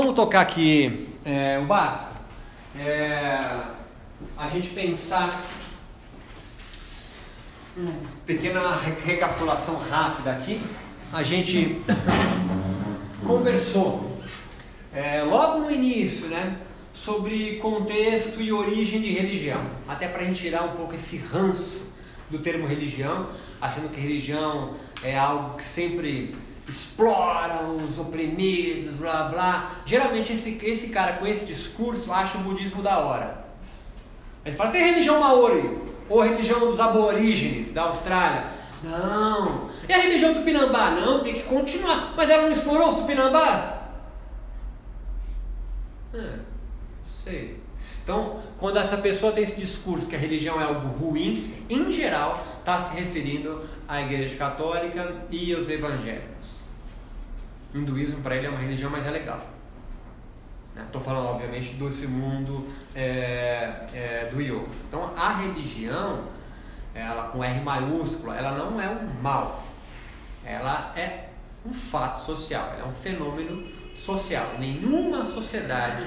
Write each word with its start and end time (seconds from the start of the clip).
Vamos 0.00 0.14
tocar 0.14 0.40
aqui 0.40 1.08
é, 1.26 1.58
o 1.58 1.66
barco. 1.66 2.06
É, 2.74 3.38
a 4.34 4.48
gente 4.48 4.70
pensar 4.70 5.44
uma 7.76 7.92
pequena 8.24 8.80
recapitulação 9.04 9.76
rápida 9.76 10.32
aqui. 10.32 10.58
A 11.12 11.22
gente 11.22 11.82
conversou 13.26 14.16
é, 14.94 15.20
logo 15.22 15.66
no 15.66 15.70
início, 15.70 16.28
né, 16.28 16.56
sobre 16.94 17.56
contexto 17.56 18.40
e 18.40 18.50
origem 18.50 19.02
de 19.02 19.12
religião, 19.12 19.60
até 19.86 20.08
para 20.08 20.22
a 20.22 20.24
gente 20.24 20.40
tirar 20.40 20.62
um 20.62 20.76
pouco 20.76 20.94
esse 20.94 21.18
ranço 21.18 21.82
do 22.30 22.38
termo 22.38 22.66
religião, 22.66 23.28
achando 23.60 23.90
que 23.90 24.00
religião 24.00 24.76
é 25.02 25.18
algo 25.18 25.58
que 25.58 25.68
sempre 25.68 26.34
explora 26.70 27.64
os 27.64 27.98
oprimidos, 27.98 28.94
blá 28.94 29.24
blá. 29.24 29.70
Geralmente 29.84 30.32
esse, 30.32 30.58
esse 30.62 30.86
cara 30.88 31.14
com 31.14 31.26
esse 31.26 31.44
discurso 31.44 32.12
acha 32.12 32.38
o 32.38 32.42
budismo 32.42 32.82
da 32.82 32.98
hora. 32.98 33.44
Ele 34.44 34.56
fala, 34.56 34.74
é 34.76 34.84
religião 34.84 35.20
maori, 35.20 35.78
ou 36.08 36.22
religião 36.22 36.60
dos 36.60 36.80
aborígenes 36.80 37.72
da 37.72 37.82
Austrália. 37.82 38.46
Não. 38.82 39.68
E 39.86 39.92
a 39.92 39.98
religião 39.98 40.32
tupinambá? 40.32 40.90
Não, 40.92 41.22
tem 41.22 41.34
que 41.34 41.42
continuar. 41.42 42.14
Mas 42.16 42.30
ela 42.30 42.44
não 42.44 42.52
explorou 42.52 42.88
os 42.88 42.94
tupinambás? 42.96 43.74
É, 46.14 46.38
sei. 47.22 47.60
Então, 48.02 48.40
quando 48.58 48.78
essa 48.78 48.96
pessoa 48.96 49.32
tem 49.32 49.44
esse 49.44 49.56
discurso 49.56 50.06
que 50.06 50.16
a 50.16 50.18
religião 50.18 50.60
é 50.60 50.64
algo 50.64 50.88
ruim, 50.88 51.54
em 51.68 51.92
geral, 51.92 52.44
está 52.58 52.80
se 52.80 52.98
referindo 52.98 53.62
à 53.86 54.00
Igreja 54.00 54.36
Católica 54.36 55.14
e 55.30 55.54
aos 55.54 55.68
evangélicos. 55.68 56.39
O 57.72 57.78
hinduísmo 57.78 58.22
para 58.22 58.36
ele 58.36 58.46
é 58.46 58.50
uma 58.50 58.58
religião 58.58 58.90
mais 58.90 59.06
legal. 59.06 59.46
Estou 60.76 61.00
né? 61.00 61.06
falando, 61.06 61.26
obviamente, 61.26 61.74
desse 61.74 62.06
mundo 62.06 62.68
é, 62.94 63.86
é, 63.92 64.30
do 64.32 64.40
yoga. 64.40 64.66
Então, 64.88 65.12
a 65.16 65.36
religião, 65.36 66.24
ela 66.94 67.24
com 67.28 67.42
R 67.42 67.60
maiúscula, 67.60 68.36
ela 68.36 68.52
não 68.52 68.80
é 68.80 68.88
um 68.88 69.22
mal. 69.22 69.64
Ela 70.44 70.92
é 70.96 71.28
um 71.64 71.72
fato 71.72 72.22
social, 72.22 72.72
ela 72.74 72.86
é 72.86 72.88
um 72.88 72.92
fenômeno 72.92 73.66
social. 73.94 74.54
Nenhuma 74.58 75.26
sociedade 75.26 76.04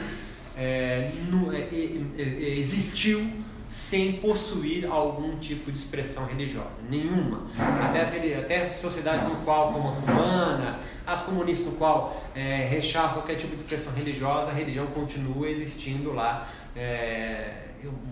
é, 0.58 1.12
no, 1.30 1.54
é, 1.54 1.62
é, 1.62 2.02
é, 2.18 2.60
existiu 2.60 3.43
sem 3.74 4.14
possuir 4.14 4.86
algum 4.86 5.40
tipo 5.40 5.72
de 5.72 5.80
expressão 5.80 6.28
religiosa. 6.28 6.70
Nenhuma. 6.88 7.48
Até 7.58 8.02
as, 8.02 8.14
até 8.44 8.62
as 8.62 8.74
sociedades 8.74 9.28
no 9.28 9.38
qual, 9.38 9.74
como 9.74 9.90
a 9.90 9.94
cubana, 9.94 10.80
as 11.08 11.22
comunistas 11.22 11.66
no 11.66 11.72
qual 11.72 12.24
é, 12.36 12.68
rechaçam 12.70 13.14
qualquer 13.14 13.34
tipo 13.34 13.56
de 13.56 13.64
expressão 13.64 13.92
religiosa, 13.92 14.52
a 14.52 14.54
religião 14.54 14.86
continua 14.86 15.50
existindo 15.50 16.14
lá. 16.14 16.48
É, 16.76 17.64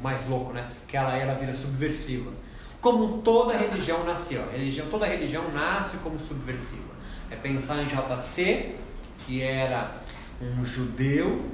mais 0.02 0.28
louco, 0.28 0.52
né? 0.52 0.68
Que 0.88 0.98
ela, 0.98 1.16
ela 1.16 1.36
vira 1.36 1.53
subversiva. 1.53 2.31
Como 2.81 3.20
toda 3.20 3.56
religião 3.56 4.03
nasceu. 4.03 4.44
Religião, 4.52 4.88
toda 4.90 5.06
religião 5.06 5.52
nasce 5.52 5.98
como 5.98 6.18
subversiva. 6.18 6.92
É 7.30 7.36
pensar 7.36 7.84
em 7.84 7.86
JC, 7.86 8.78
que 9.28 9.44
era 9.44 10.02
um 10.42 10.66
judeu 10.66 11.46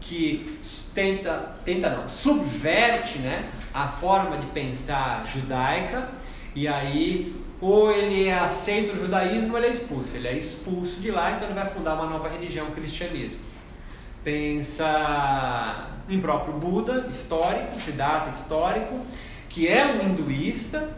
que 0.00 0.60
tenta, 0.94 1.56
tenta 1.64 1.90
não, 1.90 2.08
subverte 2.08 3.18
né, 3.18 3.50
a 3.72 3.88
forma 3.88 4.36
de 4.36 4.46
pensar 4.46 5.26
judaica 5.26 6.08
e 6.54 6.68
aí 6.68 7.34
ou 7.60 7.92
ele 7.92 8.28
aceita 8.30 8.92
o 8.92 8.96
judaísmo 8.96 9.52
ou 9.52 9.58
ele 9.58 9.68
é 9.68 9.70
expulso. 9.70 10.16
Ele 10.16 10.28
é 10.28 10.36
expulso 10.36 11.00
de 11.00 11.12
lá, 11.12 11.30
então 11.30 11.44
ele 11.48 11.54
vai 11.54 11.68
fundar 11.68 11.94
uma 11.94 12.06
nova 12.06 12.28
religião, 12.28 12.66
o 12.66 12.72
cristianismo. 12.72 13.38
Pensa 14.24 15.88
em 16.08 16.20
próprio 16.20 16.54
Buda, 16.54 17.06
histórico, 17.08 17.80
Siddhartha 17.80 18.30
histórico, 18.30 19.00
que 19.48 19.68
é 19.68 19.86
um 19.86 20.08
hinduísta, 20.08 20.90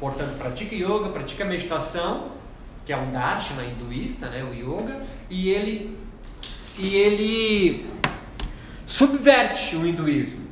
portanto 0.00 0.36
pratica 0.36 0.74
yoga, 0.74 1.10
pratica 1.10 1.44
meditação, 1.44 2.32
que 2.84 2.92
é 2.92 2.96
um 2.96 3.12
darshana 3.12 3.64
hinduísta, 3.64 4.28
né, 4.28 4.42
o 4.42 4.52
yoga, 4.52 5.00
e 5.30 5.50
ele 5.50 5.96
e 6.78 6.94
ele 6.94 7.86
subverte 8.88 9.76
o 9.76 9.86
hinduísmo. 9.86 10.48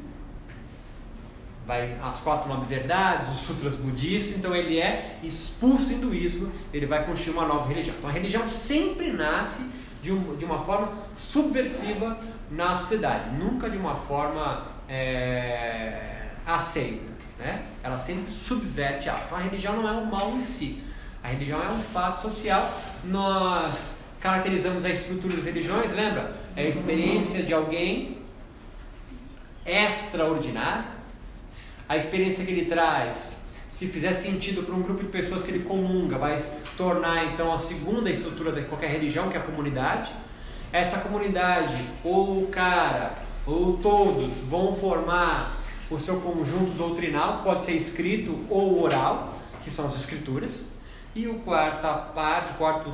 Vai 1.66 1.98
as 2.00 2.20
quatro 2.20 2.48
nove 2.48 2.66
verdades, 2.66 3.30
os 3.30 3.40
sutras 3.40 3.74
budistas, 3.74 4.36
então 4.36 4.54
ele 4.54 4.78
é 4.78 5.18
expulso 5.22 5.86
do 5.86 5.94
hinduísmo, 5.94 6.52
ele 6.72 6.86
vai 6.86 7.04
construir 7.04 7.32
uma 7.32 7.46
nova 7.46 7.66
religião. 7.66 7.96
Então 7.98 8.08
a 8.08 8.12
religião 8.12 8.46
sempre 8.46 9.10
nasce 9.10 9.68
de, 10.00 10.12
um, 10.12 10.36
de 10.36 10.44
uma 10.44 10.60
forma 10.60 10.92
subversiva 11.18 12.16
na 12.50 12.76
sociedade, 12.76 13.34
nunca 13.36 13.68
de 13.68 13.76
uma 13.76 13.96
forma 13.96 14.66
é, 14.88 16.26
aceita. 16.46 17.16
Né? 17.38 17.62
Ela 17.82 17.98
sempre 17.98 18.30
subverte 18.30 19.08
algo. 19.08 19.24
Então 19.26 19.38
a 19.38 19.40
religião 19.40 19.74
não 19.74 19.88
é 19.88 19.92
um 19.92 20.04
mal 20.04 20.32
em 20.36 20.40
si, 20.40 20.82
a 21.24 21.28
religião 21.28 21.60
é 21.60 21.68
um 21.68 21.80
fato 21.80 22.22
social. 22.22 22.80
Nós 23.02 23.96
caracterizamos 24.20 24.84
a 24.84 24.90
estrutura 24.90 25.34
das 25.34 25.44
religiões, 25.44 25.90
lembra? 25.92 26.36
É 26.54 26.62
a 26.62 26.68
experiência 26.68 27.42
de 27.42 27.52
alguém 27.52 28.15
extraordinário. 29.66 30.84
A 31.88 31.96
experiência 31.96 32.44
que 32.44 32.50
ele 32.50 32.66
traz, 32.66 33.44
se 33.70 33.86
fizer 33.88 34.12
sentido 34.12 34.62
para 34.62 34.74
um 34.74 34.82
grupo 34.82 35.02
de 35.02 35.08
pessoas 35.08 35.42
que 35.42 35.50
ele 35.50 35.64
comunga, 35.64 36.18
vai 36.18 36.42
tornar 36.76 37.26
então 37.26 37.52
a 37.52 37.58
segunda 37.58 38.10
estrutura 38.10 38.52
de 38.52 38.62
qualquer 38.62 38.90
religião, 38.90 39.28
que 39.28 39.36
é 39.36 39.40
a 39.40 39.42
comunidade. 39.42 40.12
Essa 40.72 40.98
comunidade, 40.98 41.76
ou 42.02 42.42
o 42.42 42.48
cara, 42.48 43.14
ou 43.46 43.76
todos, 43.78 44.38
vão 44.48 44.72
formar 44.72 45.56
o 45.90 45.98
seu 45.98 46.20
conjunto 46.20 46.72
doutrinal, 46.72 47.42
pode 47.42 47.62
ser 47.62 47.72
escrito 47.72 48.44
ou 48.50 48.82
oral, 48.82 49.34
que 49.62 49.70
são 49.70 49.86
as 49.86 49.94
escrituras. 49.94 50.72
E 51.14 51.28
o 51.28 51.34
quarta 51.40 51.92
parte, 51.92 52.52
o 52.52 52.54
quarto 52.54 52.92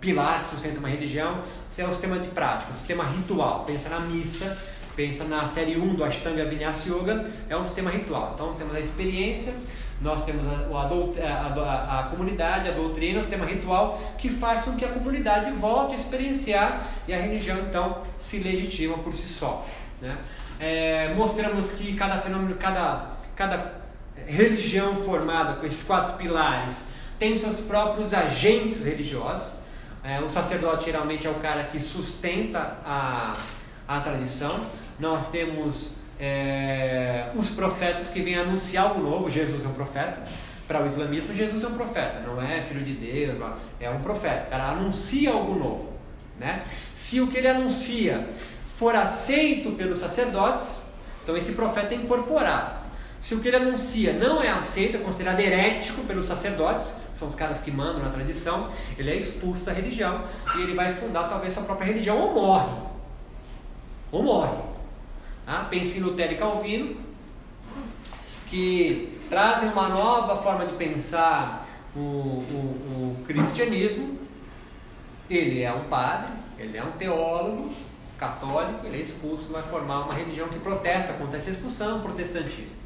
pilar 0.00 0.44
que 0.44 0.50
sustenta 0.50 0.78
uma 0.78 0.88
religião, 0.88 1.42
é 1.76 1.84
o 1.84 1.90
sistema 1.90 2.18
de 2.18 2.28
prática, 2.28 2.72
o 2.72 2.74
sistema 2.74 3.04
ritual. 3.04 3.64
Pensa 3.64 3.88
na 3.88 4.00
missa, 4.00 4.58
pensa 4.98 5.22
na 5.26 5.46
série 5.46 5.78
1 5.78 5.94
do 5.94 6.02
Ashtanga 6.02 6.44
Vinyasa 6.44 6.88
Yoga, 6.88 7.24
é 7.48 7.56
um 7.56 7.64
sistema 7.64 7.88
ritual. 7.88 8.32
Então 8.34 8.54
temos 8.54 8.74
a 8.74 8.80
experiência, 8.80 9.54
nós 10.02 10.24
temos 10.24 10.44
a, 10.44 10.76
a, 10.76 11.46
a, 11.46 12.00
a, 12.00 12.02
comunidade, 12.10 12.68
a 12.68 12.72
doutrina, 12.72 13.20
o 13.20 13.22
sistema 13.22 13.46
ritual 13.46 14.00
que 14.18 14.28
faz 14.28 14.62
com 14.62 14.74
que 14.74 14.84
a 14.84 14.88
comunidade 14.88 15.52
volte 15.52 15.94
a 15.94 15.96
experienciar 15.96 16.84
e 17.06 17.14
a 17.14 17.20
religião 17.20 17.58
então 17.60 18.02
se 18.18 18.40
legitima 18.40 18.98
por 18.98 19.14
si 19.14 19.28
só. 19.28 19.64
Né? 20.02 20.18
É, 20.58 21.14
mostramos 21.14 21.70
que 21.70 21.94
cada 21.94 22.18
fenômeno, 22.18 22.56
cada, 22.56 23.18
cada 23.36 23.74
religião 24.26 24.96
formada 24.96 25.52
com 25.54 25.66
esses 25.66 25.84
quatro 25.84 26.16
pilares 26.16 26.86
tem 27.20 27.38
seus 27.38 27.60
próprios 27.60 28.12
agentes 28.12 28.84
religiosos. 28.84 29.52
É, 30.02 30.20
o 30.20 30.28
sacerdote 30.28 30.86
geralmente 30.86 31.24
é 31.24 31.30
o 31.30 31.34
cara 31.34 31.62
que 31.62 31.80
sustenta 31.80 32.78
a, 32.84 33.36
a 33.86 34.00
tradição 34.00 34.66
nós 34.98 35.28
temos 35.28 35.92
é, 36.18 37.30
os 37.36 37.50
profetas 37.50 38.08
que 38.08 38.20
vêm 38.20 38.36
anunciar 38.36 38.88
algo 38.88 39.02
novo. 39.02 39.30
Jesus 39.30 39.64
é 39.64 39.68
um 39.68 39.72
profeta. 39.72 40.22
Para 40.66 40.82
o 40.82 40.86
islamismo, 40.86 41.34
Jesus 41.34 41.64
é 41.64 41.66
um 41.66 41.74
profeta, 41.74 42.20
não 42.20 42.42
é 42.42 42.60
filho 42.60 42.84
de 42.84 42.92
Deus, 42.92 43.38
é 43.80 43.88
um 43.88 44.00
profeta. 44.00 44.50
Cara 44.50 44.72
anuncia 44.72 45.30
algo 45.32 45.54
novo. 45.54 45.92
Né? 46.38 46.62
Se 46.92 47.22
o 47.22 47.26
que 47.28 47.38
ele 47.38 47.48
anuncia 47.48 48.28
for 48.76 48.94
aceito 48.94 49.72
pelos 49.72 49.98
sacerdotes, 49.98 50.92
então 51.22 51.34
esse 51.36 51.52
profeta 51.52 51.94
é 51.94 51.96
incorporado. 51.96 52.86
Se 53.18 53.34
o 53.34 53.40
que 53.40 53.48
ele 53.48 53.56
anuncia 53.56 54.12
não 54.12 54.42
é 54.42 54.50
aceito, 54.50 54.98
é 54.98 55.00
considerado 55.00 55.40
herético 55.40 56.02
pelos 56.02 56.26
sacerdotes, 56.26 56.94
são 57.14 57.26
os 57.26 57.34
caras 57.34 57.58
que 57.58 57.70
mandam 57.70 58.00
na 58.02 58.10
tradição, 58.10 58.68
ele 58.96 59.10
é 59.10 59.16
expulso 59.16 59.64
da 59.64 59.72
religião 59.72 60.24
e 60.56 60.60
ele 60.60 60.74
vai 60.74 60.94
fundar 60.94 61.28
talvez 61.28 61.54
sua 61.54 61.64
própria 61.64 61.86
religião 61.86 62.18
ou 62.18 62.34
morre. 62.34 62.76
Ou 64.12 64.22
morre. 64.22 64.77
Ah, 65.50 65.66
em 65.72 66.00
Lutero 66.00 66.34
e 66.34 66.36
Calvino, 66.36 66.94
que 68.50 69.18
trazem 69.30 69.70
uma 69.70 69.88
nova 69.88 70.42
forma 70.42 70.66
de 70.66 70.74
pensar 70.74 71.66
o, 71.96 72.00
o, 72.00 73.16
o 73.18 73.24
cristianismo. 73.26 74.18
Ele 75.30 75.62
é 75.62 75.72
um 75.72 75.84
padre, 75.84 76.32
ele 76.58 76.76
é 76.76 76.84
um 76.84 76.92
teólogo 76.92 77.72
católico, 78.18 78.86
ele 78.86 78.98
é 78.98 79.00
expulso, 79.00 79.50
vai 79.50 79.62
formar 79.62 80.00
uma 80.00 80.12
religião 80.12 80.48
que 80.48 80.58
protesta 80.58 81.14
contra 81.14 81.38
essa 81.38 81.48
expulsão, 81.48 82.02
protestantismo. 82.02 82.76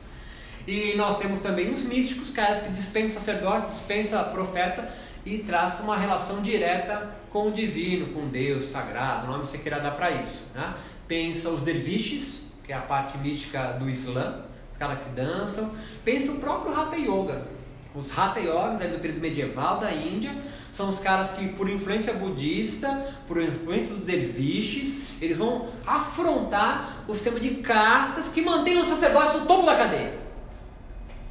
E 0.65 0.94
nós 0.94 1.19
temos 1.19 1.41
também 1.41 1.73
os 1.73 1.82
místicos, 1.82 2.31
caras 2.31 2.62
que 2.62 2.70
dispensam 2.70 3.20
sacerdote, 3.20 3.73
dispensam 3.73 4.23
profeta 4.31 4.88
e 5.26 5.38
traz 5.38 5.81
uma 5.81 5.97
relação 5.97 6.41
direta 6.41 7.11
com 7.31 7.49
o 7.49 7.50
divino, 7.50 8.12
com 8.12 8.29
Deus 8.29 8.67
sagrado, 8.67 9.26
o 9.26 9.31
nome 9.32 9.43
que 9.43 9.49
você 9.49 9.58
queira 9.58 9.81
dar 9.81 9.93
para 9.93 10.12
isso. 10.12 10.44
Né? 10.55 10.75
Pensa 11.08 11.49
os 11.50 11.62
derviches, 11.62 12.52
que 12.64 12.73
é 12.73 12.76
a 12.76 12.81
parte 12.81 13.19
mística 13.19 13.73
do 13.79 13.88
Islã, 13.88 14.43
os 14.70 14.79
caras 14.79 15.05
que 15.05 15.11
dançam. 15.11 15.70
Pensa 16.05 16.32
o 16.32 16.38
próprio 16.38 16.79
Hatha 16.79 16.97
Yoga. 16.97 17.47
Os 17.94 18.17
Hatha 18.17 18.41
Yogas 18.41 18.91
do 18.91 18.99
período 18.99 19.20
medieval 19.20 19.79
da 19.79 19.93
Índia 19.93 20.35
são 20.70 20.88
os 20.88 20.99
caras 20.99 21.31
que, 21.31 21.49
por 21.49 21.69
influência 21.69 22.14
budista, 22.14 22.88
por 23.29 23.41
influência 23.43 23.94
dos 23.94 24.05
derviches, 24.05 25.03
eles 25.20 25.37
vão 25.37 25.69
afrontar 25.87 27.05
o 27.06 27.14
sistema 27.14 27.38
de 27.38 27.56
castas 27.56 28.29
que 28.29 28.41
mantém 28.41 28.79
o 28.79 28.87
sacerdócio 28.87 29.41
no 29.41 29.47
topo 29.47 29.67
da 29.67 29.76
cadeia. 29.76 30.19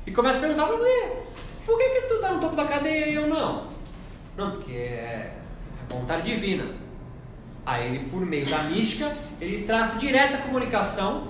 E 0.05 0.11
começa 0.11 0.37
a 0.37 0.41
perguntar 0.41 0.67
para 0.67 0.77
por 1.65 1.77
que, 1.77 1.89
que 1.89 2.01
tu 2.07 2.13
está 2.15 2.33
no 2.33 2.39
topo 2.39 2.55
da 2.55 2.65
cadeia 2.65 3.07
e 3.07 3.15
eu 3.15 3.27
não? 3.27 3.67
Não, 4.37 4.51
porque 4.51 4.73
é, 4.73 5.35
é 5.89 5.93
vontade 5.93 6.23
divina. 6.23 6.65
Aí 7.65 7.87
ele, 7.87 8.09
por 8.09 8.25
meio 8.25 8.45
da 8.47 8.63
mística, 8.63 9.15
ele 9.41 9.63
traz 9.65 9.99
direta 9.99 10.37
comunicação 10.37 11.29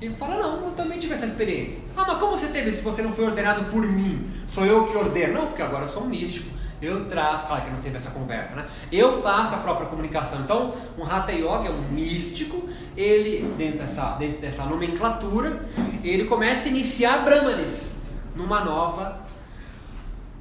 e 0.00 0.08
fala, 0.10 0.36
não, 0.36 0.66
eu 0.66 0.70
também 0.72 0.98
tive 0.98 1.14
essa 1.14 1.26
experiência. 1.26 1.82
Ah, 1.96 2.04
mas 2.06 2.18
como 2.18 2.38
você 2.38 2.46
teve 2.48 2.70
se 2.70 2.82
você 2.82 3.02
não 3.02 3.12
foi 3.12 3.24
ordenado 3.24 3.64
por 3.64 3.84
mim? 3.86 4.24
Sou 4.48 4.64
eu 4.64 4.86
que 4.86 4.96
ordeno. 4.96 5.34
Não, 5.34 5.46
porque 5.48 5.62
agora 5.62 5.84
eu 5.84 5.88
sou 5.88 6.04
um 6.04 6.06
místico. 6.06 6.54
Eu 6.80 7.06
traço, 7.06 7.46
claro 7.46 7.64
que 7.64 7.70
não 7.70 7.80
teve 7.80 7.96
essa 7.96 8.10
conversa, 8.10 8.54
né? 8.54 8.66
Eu 8.92 9.22
faço 9.22 9.54
a 9.54 9.58
própria 9.58 9.86
comunicação. 9.86 10.40
Então, 10.40 10.74
um 10.98 11.04
Hatha 11.04 11.32
Yoga 11.32 11.68
é 11.68 11.70
um 11.70 11.80
místico, 11.90 12.68
ele, 12.94 13.50
dentro 13.56 13.78
dessa, 13.78 14.10
dentro 14.16 14.38
dessa 14.38 14.64
nomenclatura, 14.64 15.64
ele 16.04 16.24
começa 16.24 16.64
a 16.64 16.68
iniciar 16.68 17.24
Brahmanes 17.24 17.96
numa 18.36 18.62
nova 18.62 19.25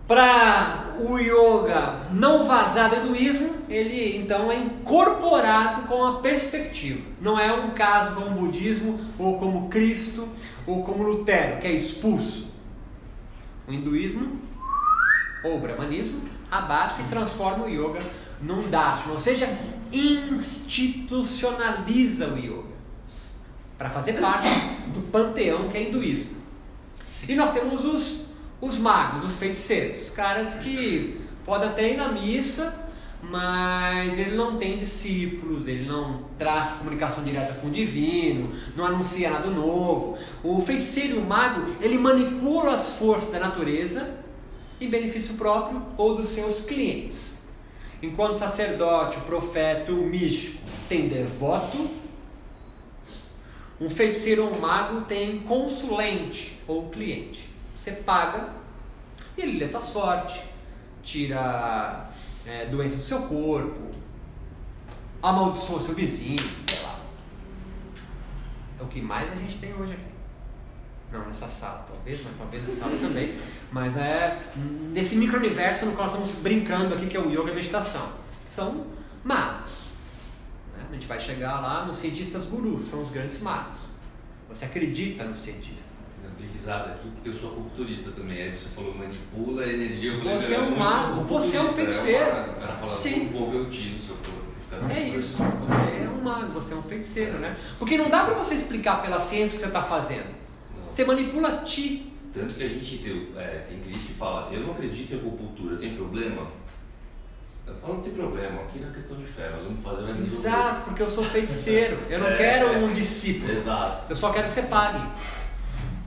para 0.08 0.94
o 1.00 1.18
yoga 1.18 2.02
não 2.12 2.44
vazar 2.44 2.90
do 2.90 2.98
hinduísmo, 2.98 3.56
ele 3.68 4.18
então 4.18 4.52
é 4.52 4.56
incorporado 4.56 5.84
com 5.84 6.04
a 6.06 6.20
perspectiva. 6.20 7.02
Não 7.20 7.40
é 7.40 7.52
um 7.54 7.72
caso 7.72 8.14
como 8.16 8.28
o 8.28 8.42
budismo, 8.42 9.00
ou 9.18 9.40
como 9.40 9.70
Cristo, 9.70 10.28
ou 10.68 10.84
como 10.84 11.02
Lutero, 11.04 11.60
que 11.60 11.68
é 11.68 11.72
expulso. 11.72 12.48
O 13.68 13.74
hinduísmo, 13.74 14.40
ou 15.44 15.58
o 15.58 15.60
brahmanismo, 15.60 16.22
abate 16.52 17.02
e 17.02 17.06
transforma 17.06 17.66
o 17.66 17.70
yoga 17.70 18.02
num 18.42 18.70
darshan, 18.70 19.10
ou 19.12 19.20
seja, 19.20 19.50
institucionaliza 19.92 22.28
o 22.28 22.38
yoga 22.38 22.76
para 23.78 23.90
fazer 23.90 24.14
parte 24.14 24.48
do 24.94 25.02
panteão 25.12 25.68
que 25.70 25.78
é 25.78 25.90
hinduísmo. 25.90 26.36
E 27.28 27.36
nós 27.36 27.52
temos 27.52 27.84
os 27.84 28.26
os 28.66 28.80
magos, 28.80 29.24
os 29.24 29.36
feiticeiros, 29.36 30.10
caras 30.10 30.56
que 30.56 31.22
podem 31.46 31.70
até 31.70 31.92
ir 31.94 31.98
na 31.98 32.10
missa, 32.10 32.84
mas 33.22 34.18
ele 34.18 34.36
não 34.36 34.58
tem 34.58 34.78
discípulos, 34.78 35.68
ele 35.68 35.88
não 35.88 36.26
traz 36.38 36.72
comunicação 36.72 37.24
direta 37.24 37.54
com 37.54 37.68
o 37.68 37.72
divino, 37.72 38.52
não 38.76 38.86
anuncia 38.86 39.30
nada 39.30 39.50
novo. 39.50 40.18
O 40.44 40.62
feiticeiro 40.62 41.16
e 41.16 41.20
o 41.20 41.22
mago, 41.22 41.76
ele 41.80 41.98
manipula 41.98 42.74
as 42.74 42.90
forças 42.98 43.32
da 43.32 43.40
natureza 43.40 44.18
em 44.82 44.90
benefício 44.90 45.36
próprio 45.36 45.82
ou 45.96 46.16
dos 46.16 46.30
seus 46.30 46.62
clientes. 46.62 47.44
Enquanto 48.02 48.34
o 48.34 48.38
sacerdote, 48.38 49.18
o 49.18 49.22
profeta, 49.22 49.92
o 49.92 50.08
místico 50.08 50.62
tem 50.90 51.08
devoto, 51.08 51.90
um 53.80 53.90
feiticeiro 53.90 54.46
ou 54.46 54.56
um 54.56 54.60
mago 54.60 55.02
tem 55.02 55.40
consulente 55.40 56.60
ou 56.68 56.90
cliente. 56.90 57.55
Você 57.76 57.92
paga 57.92 58.50
e 59.38 59.42
ele 59.42 59.60
lê 59.60 59.68
tua 59.68 59.82
sorte, 59.82 60.42
tira 61.04 62.10
é, 62.46 62.66
doença 62.68 62.96
do 62.96 63.04
seu 63.04 63.24
corpo, 63.24 63.92
amaldiçoa 65.22 65.82
seu 65.82 65.94
vizinho, 65.94 66.40
sei 66.68 66.84
lá. 66.84 67.00
É 68.80 68.84
o 68.84 68.88
que 68.88 69.02
mais 69.02 69.30
a 69.32 69.36
gente 69.36 69.58
tem 69.58 69.74
hoje 69.74 69.94
aqui. 69.94 70.16
Não 71.12 71.26
nessa 71.26 71.48
sala, 71.50 71.86
talvez, 71.92 72.24
mas 72.24 72.36
talvez 72.38 72.64
nessa 72.64 72.80
sala 72.80 72.98
também. 72.98 73.38
Mas 73.72 73.98
é 73.98 74.42
nesse 74.94 75.18
micro-universo 75.18 75.86
no 75.86 75.94
qual 75.94 76.08
estamos 76.08 76.32
brincando 76.32 76.96
aqui, 76.96 77.08
que 77.08 77.18
é 77.18 77.20
o 77.20 77.30
yoga 77.30 77.50
e 77.50 77.52
a 77.52 77.56
meditação. 77.56 78.10
São 78.48 78.88
magos. 79.24 79.86
Né? 80.76 80.86
A 80.90 80.94
gente 80.94 81.08
vai 81.08 81.20
chegar 81.20 81.60
lá 81.60 81.86
nos 81.86 81.98
cientistas 81.98 82.46
gurus, 82.46 82.90
são 82.90 83.02
os 83.02 83.10
grandes 83.10 83.42
magos. 83.42 83.80
Você 84.50 84.66
acredita 84.66 85.24
no 85.26 85.38
cientista 85.38 85.95
dei 85.95 85.95
risada 86.66 86.94
aqui 86.94 87.10
porque 87.10 87.30
eu 87.30 87.34
sou 87.34 87.52
acupunturista 87.52 88.12
também. 88.12 88.42
Aí 88.42 88.58
você 88.58 88.70
falou 88.70 88.96
manipula 88.96 89.64
a 89.64 89.68
energia. 89.68 90.18
Você 90.18 90.56
é 90.56 90.60
um 90.60 90.76
mago, 90.76 91.24
você 91.24 91.58
é 91.58 91.62
um 91.62 91.70
feiticeiro. 91.70 92.26
Ela 92.26 92.78
fala, 92.82 92.96
Sim. 92.96 93.30
mover 93.32 93.62
o 93.62 93.66
ti 93.70 93.90
no 93.90 94.00
seu 94.00 94.16
corpo. 94.16 94.46
É 94.90 95.00
isso, 95.00 95.38
você 95.38 96.04
é 96.04 96.10
um 96.10 96.22
mago, 96.22 96.52
você 96.52 96.74
é 96.74 96.78
um 96.78 96.82
feiticeiro, 96.82 97.38
né? 97.38 97.56
Porque 97.80 97.98
não 97.98 98.10
dá 98.10 98.26
para 98.26 98.34
você 98.34 98.56
explicar 98.56 99.02
pela 99.02 99.22
ciência 99.22 99.48
o 99.48 99.52
que 99.52 99.60
você 99.60 99.68
está 99.68 99.82
fazendo. 99.82 100.36
Não. 100.76 100.92
Você 100.92 101.06
manipula 101.06 101.62
ti. 101.64 102.12
Tanto 102.34 102.56
que 102.56 102.64
a 102.64 102.68
gente 102.68 102.98
tem, 102.98 103.30
é, 103.38 103.66
tem 103.70 103.80
cliente 103.80 104.00
que 104.00 104.14
fala, 104.14 104.52
eu 104.52 104.60
não 104.60 104.72
acredito 104.72 105.14
em 105.14 105.18
acupuntura, 105.18 105.78
tem 105.78 105.96
problema? 105.96 106.48
Eu 107.66 107.76
falo, 107.76 107.94
não 107.94 108.02
tem 108.02 108.12
problema, 108.12 108.64
aqui 108.64 108.80
na 108.80 108.92
questão 108.92 109.16
de 109.16 109.24
fé, 109.24 109.50
nós 109.52 109.64
vamos 109.64 109.82
fazer, 109.82 110.04
vai. 110.04 110.12
Exato, 110.12 110.82
porque 110.82 111.02
eu 111.02 111.10
sou 111.10 111.24
feiticeiro, 111.24 111.98
eu 112.10 112.20
não 112.20 112.28
é, 112.28 112.36
quero 112.36 112.80
um 112.80 112.94
discípulo. 112.94 113.54
Exato. 113.54 114.06
Eu 114.10 114.16
só 114.18 114.34
quero 114.34 114.50
que 114.50 114.56
você 114.56 114.64
pague. 114.64 115.08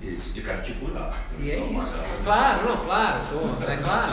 Isso, 0.01 0.33
de 0.33 0.43
cara 0.43 0.63
te 0.63 0.73
curar. 0.75 1.13
E 1.41 1.51
é 1.51 1.59
isso. 1.59 1.93
Claro, 2.23 2.69
não, 2.69 2.85
claro, 2.85 3.21
tô, 3.31 3.71
é 3.71 3.77
claro. 3.79 4.13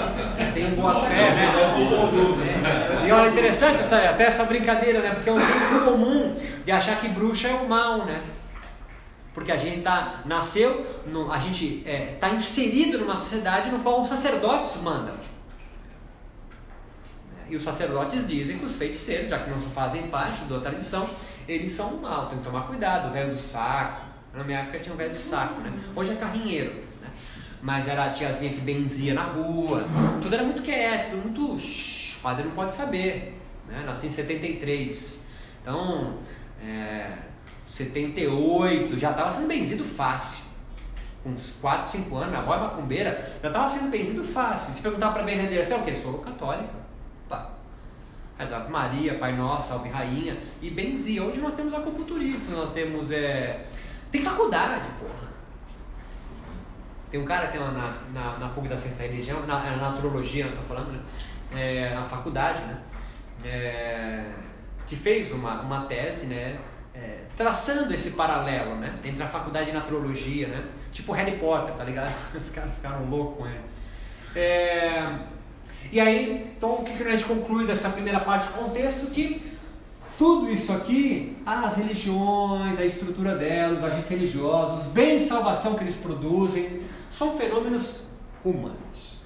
Tem 0.53 0.71
boa 0.71 0.99
fé, 1.01 1.31
né? 1.35 3.07
E 3.07 3.11
olha, 3.11 3.29
interessante 3.29 3.81
essa, 3.81 3.97
até 4.09 4.25
essa 4.25 4.45
brincadeira, 4.45 5.01
né? 5.01 5.11
Porque 5.11 5.29
é 5.29 5.33
um 5.33 5.39
senso 5.39 5.85
comum 5.85 6.35
de 6.63 6.71
achar 6.71 6.99
que 6.99 7.07
bruxa 7.09 7.49
é 7.49 7.53
o 7.53 7.69
mal, 7.69 8.03
né? 8.05 8.23
Porque 9.35 9.51
a 9.51 9.57
gente 9.57 9.81
tá, 9.81 10.21
nasceu, 10.25 11.03
no, 11.05 11.31
a 11.31 11.37
gente 11.37 11.79
está 11.79 11.89
é, 11.89 12.17
tá 12.19 12.29
inserido 12.29 12.97
numa 12.97 13.15
sociedade 13.15 13.69
no 13.69 13.79
qual 13.79 14.01
os 14.01 14.09
sacerdotes 14.09 14.81
mandam. 14.81 15.13
E 17.47 17.55
os 17.55 17.61
sacerdotes 17.61 18.27
dizem 18.27 18.57
que 18.57 18.65
os 18.65 18.75
feiticeiros, 18.75 19.29
já 19.29 19.37
que 19.37 19.51
não 19.51 19.59
fazem 19.61 20.03
parte 20.07 20.43
da 20.45 20.59
tradição, 20.59 21.07
eles 21.47 21.73
são 21.73 21.97
mal, 21.97 22.27
tem 22.27 22.39
que 22.39 22.43
tomar 22.43 22.61
cuidado, 22.61 23.09
o 23.09 23.11
velho 23.11 23.31
do 23.31 23.37
saco, 23.37 24.04
na 24.35 24.43
minha 24.43 24.59
época 24.59 24.79
tinha 24.79 24.93
um 24.93 24.97
velho 24.97 25.11
de 25.11 25.17
saco, 25.17 25.61
né? 25.61 25.73
Hoje 25.95 26.11
é 26.11 26.15
carrinheiro, 26.15 26.73
né? 27.01 27.07
Mas 27.61 27.87
era 27.87 28.05
a 28.05 28.09
tiazinha 28.09 28.51
que 28.51 28.59
benzia 28.59 29.13
na 29.13 29.23
rua. 29.23 29.85
Tudo 30.21 30.33
era 30.33 30.43
muito 30.43 30.61
quieto, 30.61 31.11
tudo 31.11 31.23
muito. 31.23 31.59
Shh, 31.59 32.17
o 32.17 32.21
padre 32.21 32.43
não 32.43 32.51
pode 32.51 32.75
saber. 32.75 33.39
Né? 33.67 33.83
Nasci 33.85 34.07
em 34.07 34.11
73. 34.11 35.31
Então, 35.61 36.19
é, 36.61 37.11
78, 37.65 38.99
já 38.99 39.11
estava 39.11 39.31
sendo 39.31 39.47
benzido 39.47 39.83
fácil. 39.83 40.45
Uns 41.25 41.55
4, 41.59 41.89
5 41.89 42.15
anos, 42.15 42.35
a 42.35 42.39
avó 42.39 42.55
é 42.55 42.59
macumbeira, 42.59 43.39
já 43.41 43.47
estava 43.47 43.67
sendo 43.67 43.89
benzido 43.89 44.23
fácil. 44.23 44.71
Se 44.71 44.81
perguntar 44.81 45.11
para 45.11 45.23
a 45.23 45.25
benzedeira, 45.25 45.65
você 45.65 45.73
é 45.73 45.77
o 45.77 45.83
quê? 45.83 45.95
Sou 45.95 46.19
católica. 46.19 46.73
Pá. 47.27 47.49
Rezava 48.37 48.69
Maria, 48.69 49.15
Pai 49.15 49.35
Nosso, 49.35 49.69
Salve 49.69 49.89
Rainha 49.89 50.37
e 50.61 50.69
benzia. 50.69 51.23
Hoje 51.23 51.39
nós 51.39 51.53
temos 51.53 51.73
acupunturistas, 51.73 52.49
nós 52.49 52.71
temos 52.73 53.09
é, 53.09 53.65
tem 54.11 54.21
faculdade, 54.21 54.85
porra. 54.99 55.25
Tem 57.09 57.19
um 57.19 57.25
cara 57.25 57.47
tem 57.47 57.61
uma, 57.61 57.71
na, 57.71 57.93
na, 58.13 58.37
na 58.37 58.49
PUC 58.49 58.67
da 58.67 58.77
Ciência 58.77 59.05
da 59.05 59.11
Religião, 59.11 59.45
na, 59.45 59.59
na 59.59 59.91
Naturologia, 59.91 60.45
não 60.45 60.53
estou 60.53 60.65
falando, 60.65 60.91
né? 60.91 60.99
É, 61.55 61.93
na 61.93 62.03
faculdade, 62.03 62.61
né? 62.63 62.77
É, 63.43 64.31
que 64.87 64.95
fez 64.95 65.31
uma, 65.31 65.61
uma 65.61 65.85
tese, 65.85 66.27
né? 66.27 66.57
É, 66.93 67.25
traçando 67.35 67.93
esse 67.93 68.11
paralelo, 68.11 68.75
né? 68.75 68.97
Entre 69.03 69.21
a 69.21 69.27
faculdade 69.27 69.67
de 69.67 69.71
Naturologia, 69.71 70.47
né? 70.47 70.65
Tipo 70.91 71.11
Harry 71.13 71.37
Potter, 71.37 71.73
tá 71.75 71.83
ligado? 71.83 72.13
Os 72.35 72.49
caras 72.49 72.73
ficaram 72.73 73.05
loucos 73.05 73.37
com 73.37 73.47
ele. 73.47 73.61
É, 74.35 75.19
e 75.91 75.99
aí, 75.99 76.51
então 76.57 76.73
o 76.73 76.83
que, 76.83 76.97
que 76.97 77.03
a 77.03 77.11
gente 77.11 77.25
conclui 77.25 77.65
dessa 77.65 77.89
primeira 77.89 78.19
parte 78.19 78.47
do 78.47 78.53
contexto? 78.53 79.07
Que 79.11 79.54
tudo 80.17 80.49
isso 80.49 80.71
aqui, 80.71 81.37
as 81.45 81.75
religiões, 81.75 82.79
a 82.79 82.85
estrutura 82.85 83.35
delas, 83.35 83.79
os 83.79 83.83
agentes 83.83 84.07
religiosos, 84.07 84.85
os 84.85 84.91
bens 84.91 85.23
de 85.23 85.27
salvação 85.27 85.75
que 85.75 85.83
eles 85.83 85.95
produzem, 85.95 86.81
são 87.09 87.37
fenômenos 87.37 88.01
humanos. 88.43 89.19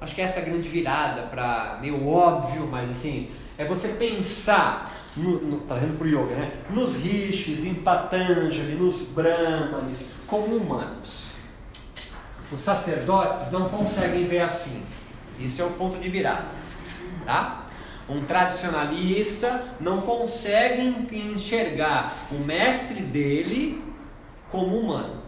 Acho 0.00 0.14
que 0.14 0.20
essa 0.20 0.38
é 0.38 0.42
a 0.42 0.44
grande 0.44 0.68
virada 0.68 1.22
para 1.22 1.78
meio 1.80 2.06
óbvio, 2.06 2.66
mas 2.70 2.90
assim, 2.90 3.30
é 3.58 3.64
você 3.64 3.88
pensar, 3.88 4.92
no, 5.16 5.40
no, 5.40 5.60
trazendo 5.60 5.98
para 5.98 6.06
o 6.06 6.08
yoga, 6.08 6.34
né? 6.34 6.52
nos 6.70 6.96
rishis, 6.96 7.64
em 7.64 7.74
Patanjali, 7.74 8.74
nos 8.74 9.02
brahmanes, 9.02 10.06
como 10.26 10.56
humanos. 10.56 11.30
Os 12.52 12.60
sacerdotes 12.60 13.50
não 13.50 13.68
conseguem 13.68 14.26
ver 14.26 14.40
assim. 14.40 14.82
Esse 15.40 15.60
é 15.60 15.64
o 15.64 15.70
ponto 15.70 15.98
de 15.98 16.08
virada. 16.08 16.46
Tá? 17.24 17.65
Um 18.08 18.24
tradicionalista 18.24 19.64
não 19.80 20.00
consegue 20.00 21.08
enxergar 21.12 22.28
o 22.30 22.36
mestre 22.36 23.02
dele 23.02 23.82
como 24.50 24.78
humano. 24.78 25.22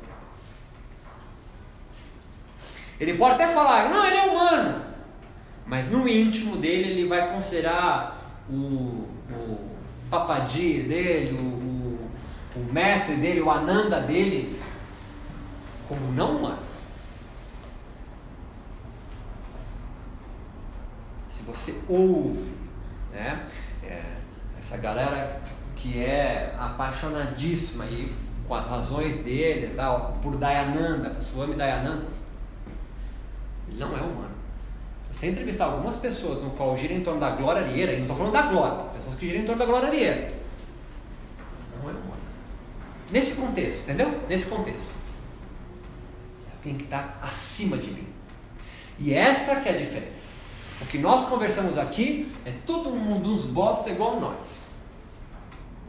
Ele 3.01 3.15
pode 3.15 3.35
até 3.35 3.49
falar, 3.49 3.91
não, 3.91 4.07
ele 4.07 4.17
é 4.17 4.23
humano, 4.23 4.83
mas 5.67 5.89
no 5.91 6.09
íntimo 6.09 6.57
dele 6.57 6.91
ele 6.91 7.09
vai 7.09 7.33
considerar 7.33 8.43
o, 8.49 9.09
o 9.31 9.59
dele, 10.51 11.37
o, 11.37 11.43
o, 11.43 12.61
o 12.61 12.73
mestre 12.73 13.17
dele, 13.17 13.41
o 13.41 13.51
ananda 13.51 14.01
dele, 14.01 14.61
como 15.89 16.13
não 16.13 16.37
humano. 16.37 16.69
você 21.49 21.75
ouve, 21.89 22.53
né? 23.13 23.47
É, 23.83 24.03
essa 24.59 24.77
galera 24.77 25.41
que 25.77 26.03
é 26.05 26.55
apaixonadíssima 26.59 27.85
e 27.87 28.13
com 28.47 28.55
as 28.55 28.67
razões 28.67 29.19
dele, 29.19 29.77
por 30.23 30.37
Dayananda, 30.37 31.21
Swami 31.21 31.55
Dayananda, 31.55 32.07
ele 33.69 33.79
não 33.79 33.97
é 33.97 34.01
humano. 34.01 34.31
Se 35.11 35.19
você 35.19 35.27
entrevistar 35.29 35.67
algumas 35.67 35.97
pessoas 35.97 36.43
no 36.43 36.51
qual 36.51 36.77
gira 36.77 36.93
em 36.93 37.03
torno 37.03 37.21
da 37.21 37.31
glória 37.31 37.63
alheira, 37.63 37.93
não 37.93 38.03
estou 38.03 38.17
falando 38.17 38.33
da 38.33 38.43
glória, 38.43 38.85
pessoas 38.95 39.15
que 39.17 39.29
giram 39.29 39.43
em 39.43 39.47
torno 39.47 39.59
da 39.59 39.67
glória 39.67 39.89
alheira, 39.89 40.33
não 41.77 41.91
é 41.91 41.93
humano. 41.93 42.19
Nesse 43.11 43.35
contexto, 43.35 43.83
entendeu? 43.83 44.21
Nesse 44.29 44.47
contexto. 44.47 44.91
É 46.47 46.57
alguém 46.57 46.77
que 46.77 46.85
está 46.85 47.19
acima 47.23 47.77
de 47.77 47.91
mim. 47.91 48.07
E 48.99 49.15
essa 49.15 49.61
que 49.61 49.69
é 49.69 49.73
a 49.73 49.77
diferença. 49.77 50.18
O 50.81 50.87
que 50.87 50.99
nós 50.99 51.29
conversamos 51.29 51.77
aqui 51.77 52.33
é 52.45 52.53
todo 52.65 52.91
mundo 52.91 53.33
uns 53.33 53.45
bosta 53.45 53.91
igual 53.91 54.21
nós. 54.21 54.71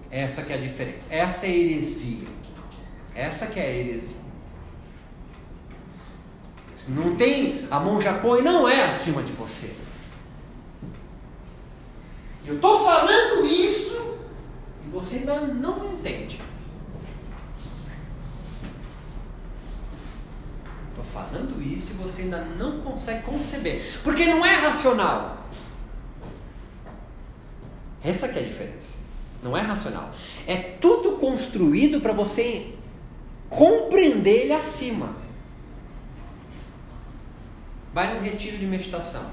Essa 0.09 0.41
que 0.41 0.51
é 0.51 0.55
a 0.55 0.59
diferença. 0.59 1.13
Essa 1.13 1.45
é 1.45 1.49
a 1.49 1.53
heresia. 1.53 2.27
Essa 3.13 3.45
que 3.45 3.59
é 3.59 3.63
a 3.63 3.69
heresia. 3.69 4.29
Não 6.87 7.15
tem 7.15 7.67
a 7.69 7.79
mão 7.79 8.01
Japão 8.01 8.39
e 8.39 8.41
não 8.41 8.67
é 8.67 8.85
acima 8.89 9.21
de 9.21 9.31
você. 9.33 9.75
Eu 12.45 12.55
estou 12.55 12.83
falando 12.83 13.45
isso 13.45 14.17
e 14.85 14.89
você 14.89 15.17
ainda 15.17 15.41
não 15.41 15.93
entende. 15.93 16.48
Estou 20.99 21.03
falando 21.05 21.61
isso 21.61 21.91
e 21.91 21.93
você 21.93 22.23
ainda 22.23 22.43
não 22.43 22.81
consegue 22.81 23.23
conceber. 23.23 23.81
Porque 24.03 24.25
não 24.25 24.45
é 24.45 24.55
racional. 24.55 25.37
Essa 28.03 28.27
é 28.27 28.39
a 28.39 28.47
diferença. 28.47 28.97
Não 29.41 29.55
é 29.55 29.61
racional. 29.61 30.11
É 30.45 30.57
tudo 30.57 31.13
construído 31.13 32.01
para 32.01 32.11
você 32.11 32.73
compreender 33.49 34.43
ele 34.43 34.53
acima. 34.53 35.15
Vai 37.93 38.13
num 38.13 38.21
retiro 38.21 38.57
de 38.57 38.65
meditação. 38.65 39.31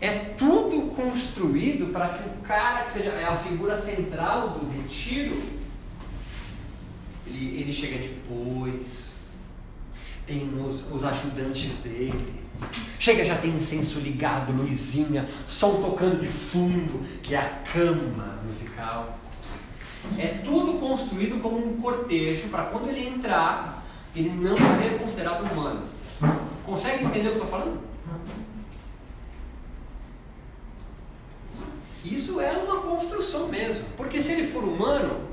É 0.00 0.10
tudo 0.38 0.94
construído 0.94 1.92
para 1.92 2.18
que 2.18 2.28
o 2.28 2.32
cara 2.42 2.84
que 2.84 2.92
seja 2.92 3.10
é 3.10 3.24
a 3.24 3.36
figura 3.36 3.76
central 3.76 4.50
do 4.50 4.68
retiro, 4.70 5.42
ele, 7.26 7.60
ele 7.60 7.72
chega 7.72 7.98
depois, 7.98 9.11
tem 10.26 10.52
os, 10.60 10.90
os 10.90 11.04
ajudantes 11.04 11.78
dele, 11.78 12.42
chega 12.98 13.24
já 13.24 13.36
tem 13.36 13.50
incenso 13.52 13.98
ligado, 13.98 14.52
luzinha, 14.52 15.26
som 15.46 15.80
tocando 15.82 16.20
de 16.20 16.28
fundo, 16.28 17.04
que 17.22 17.34
é 17.34 17.38
a 17.38 17.48
cama 17.72 18.38
musical. 18.44 19.18
É 20.18 20.40
tudo 20.44 20.80
construído 20.80 21.40
como 21.40 21.58
um 21.58 21.80
cortejo 21.80 22.48
para 22.48 22.64
quando 22.64 22.88
ele 22.88 23.06
entrar, 23.06 23.84
ele 24.14 24.30
não 24.30 24.56
ser 24.56 24.98
considerado 24.98 25.42
humano. 25.52 25.82
Consegue 26.64 27.04
entender 27.04 27.28
o 27.28 27.32
que 27.32 27.38
eu 27.38 27.44
estou 27.44 27.48
falando? 27.58 27.80
Isso 32.04 32.40
é 32.40 32.50
uma 32.52 32.80
construção 32.82 33.48
mesmo. 33.48 33.84
Porque 33.96 34.20
se 34.20 34.32
ele 34.32 34.46
for 34.46 34.64
humano, 34.64 35.28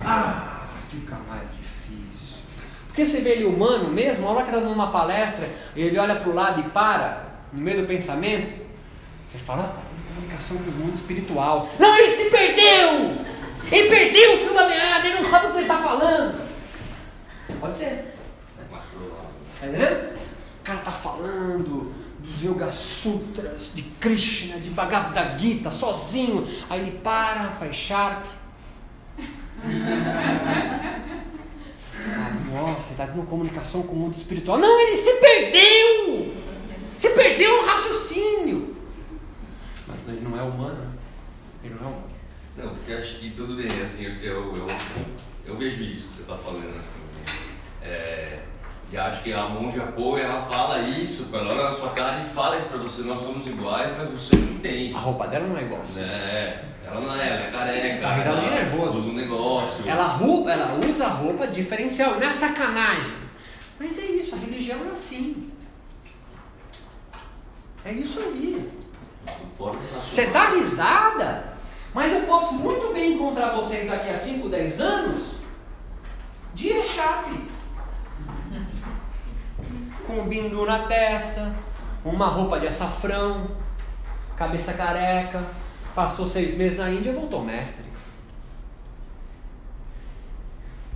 ah, 0.00 0.66
fica 0.90 1.16
mais. 1.28 1.63
Porque 2.94 3.10
você 3.10 3.20
vê 3.20 3.30
ele 3.30 3.46
humano 3.46 3.90
mesmo, 3.90 4.24
a 4.28 4.30
hora 4.30 4.44
que 4.44 4.50
está 4.50 4.60
dando 4.60 4.72
uma 4.72 4.92
palestra, 4.92 5.50
ele 5.74 5.98
olha 5.98 6.14
para 6.14 6.30
o 6.30 6.34
lado 6.34 6.60
e 6.60 6.70
para, 6.70 7.24
no 7.52 7.60
meio 7.60 7.80
do 7.80 7.88
pensamento, 7.88 8.64
você 9.24 9.36
fala, 9.36 9.64
ah, 9.64 9.66
tá 9.66 9.82
tendo 9.90 10.14
comunicação 10.14 10.56
com 10.58 10.70
o 10.70 10.74
mundo 10.74 10.94
espiritual. 10.94 11.68
Não, 11.76 11.98
ele 11.98 12.12
se 12.12 12.30
perdeu! 12.30 13.16
Ele 13.72 13.88
perdeu 13.88 14.34
o 14.34 14.38
fio 14.38 14.54
da 14.54 14.68
meada, 14.68 15.08
ele 15.08 15.16
não 15.16 15.24
sabe 15.24 15.46
o 15.46 15.50
que 15.50 15.56
ele 15.56 15.64
está 15.64 15.82
falando. 15.82 16.40
Pode 17.60 17.76
ser. 17.76 18.14
Tá? 18.70 18.80
O 20.60 20.62
cara 20.62 20.78
está 20.78 20.92
falando 20.92 21.92
dos 22.20 22.42
Yoga 22.44 22.70
Sutras, 22.70 23.72
de 23.74 23.82
Krishna, 23.82 24.60
de 24.60 24.70
Bhagavad 24.70 25.42
Gita, 25.42 25.68
sozinho. 25.72 26.46
Aí 26.70 26.78
ele 26.78 27.00
para, 27.02 27.72
sharp. 27.72 28.24
Ah, 32.06 32.30
nossa, 32.52 32.92
está 32.92 33.06
tendo 33.06 33.26
comunicação 33.26 33.82
com 33.82 33.94
o 33.94 33.96
mundo 33.96 34.14
espiritual. 34.14 34.58
Não, 34.58 34.80
ele 34.80 34.96
se 34.96 35.12
perdeu! 35.14 36.34
Se 36.98 37.10
perdeu 37.10 37.62
no 37.62 37.66
raciocínio. 37.66 38.76
Mas 39.86 39.98
ele 40.08 40.20
não 40.20 40.38
é 40.38 40.42
humano. 40.42 40.92
Ele 41.62 41.74
não 41.74 41.86
é 41.86 41.90
humano. 41.90 42.14
Não, 42.56 42.68
porque 42.68 42.92
acho 42.92 43.18
que 43.18 43.30
tudo 43.30 43.56
bem, 43.56 43.82
assim, 43.82 44.04
eu, 44.04 44.12
eu, 44.22 44.56
eu, 44.56 44.66
eu 45.46 45.56
vejo 45.56 45.82
isso 45.82 46.08
que 46.08 46.14
você 46.16 46.22
está 46.22 46.36
falando, 46.36 46.78
assim. 46.78 47.00
É, 47.82 48.38
e 48.92 48.96
acho 48.96 49.24
que 49.24 49.32
a 49.32 49.48
monja 49.48 49.82
Poe, 49.86 50.20
ela 50.20 50.42
fala 50.42 50.80
isso, 50.82 51.28
ela 51.32 51.52
olha 51.52 51.64
na 51.64 51.72
sua 51.72 51.90
cara 51.90 52.22
e 52.22 52.26
fala 52.26 52.56
isso 52.56 52.68
pra 52.68 52.78
você, 52.78 53.02
nós 53.02 53.20
somos 53.20 53.46
iguais, 53.46 53.90
mas 53.98 54.08
você 54.08 54.36
não 54.36 54.52
entende. 54.52 54.94
A 54.94 54.98
roupa 54.98 55.26
dela 55.26 55.48
não 55.48 55.58
é 55.58 55.62
igual. 55.62 55.82
É, 55.96 56.64
ela 56.94 57.00
não 57.00 57.14
é, 57.16 57.26
ela 57.26 57.40
é 57.40 57.50
careca. 57.50 58.06
Ela 58.06 58.40
ela 58.40 58.50
nervoso. 58.50 58.98
Usa 58.98 59.10
um 59.10 59.14
negócio. 59.14 59.88
Ela, 59.88 60.04
roupa, 60.04 60.52
ela 60.52 60.78
usa 60.88 61.08
roupa 61.08 61.46
diferencial, 61.46 62.12
não 62.12 62.26
é 62.26 62.30
sacanagem. 62.30 63.12
Mas 63.78 63.98
é 63.98 64.06
isso, 64.06 64.34
a 64.34 64.38
religião 64.38 64.78
é 64.86 64.90
assim. 64.92 65.50
É 67.84 67.92
isso 67.92 68.20
aí. 68.20 68.70
Você 69.58 70.26
dá 70.26 70.50
risada, 70.50 71.54
mas 71.92 72.12
eu 72.12 72.22
posso 72.22 72.54
muito 72.54 72.92
bem 72.92 73.14
encontrar 73.14 73.50
vocês 73.50 73.88
daqui 73.88 74.10
a 74.10 74.14
5, 74.14 74.48
10 74.48 74.80
anos 74.80 75.34
de 76.54 76.68
echarpe. 76.68 77.40
Com 80.06 80.20
um 80.20 80.28
bindu 80.28 80.64
na 80.64 80.80
testa, 80.80 81.54
uma 82.04 82.28
roupa 82.28 82.60
de 82.60 82.68
açafrão, 82.68 83.50
cabeça 84.36 84.72
careca, 84.74 85.44
passou 85.94 86.28
seis 86.28 86.56
meses 86.56 86.78
na 86.78 86.90
Índia 86.90 87.10
e 87.10 87.14
voltou 87.14 87.44
mestre. 87.44 87.84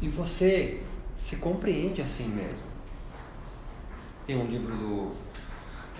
E 0.00 0.08
você 0.08 0.80
se 1.16 1.36
compreende 1.36 2.02
assim 2.02 2.28
mesmo. 2.28 2.66
Tem 4.26 4.36
um 4.36 4.46
livro 4.46 4.76
do 4.76 5.12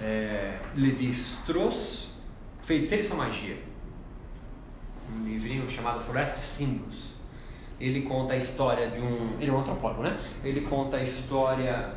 é, 0.00 0.58
Levi 0.76 1.10
Strauss, 1.10 2.08
Feiticeiros 2.62 3.08
com 3.08 3.16
Magia. 3.16 3.58
Um 5.10 5.24
livrinho 5.24 5.68
chamado 5.68 6.00
Floresta 6.00 6.36
de 6.36 6.42
Símbolos. 6.42 7.16
Ele 7.80 8.02
conta 8.02 8.34
a 8.34 8.36
história 8.36 8.90
de 8.90 9.00
um. 9.00 9.36
Ele 9.40 9.50
é 9.50 9.54
um 9.54 9.60
antropólogo, 9.60 10.02
né? 10.02 10.18
Ele 10.44 10.60
conta 10.62 10.98
a 10.98 11.02
história 11.02 11.94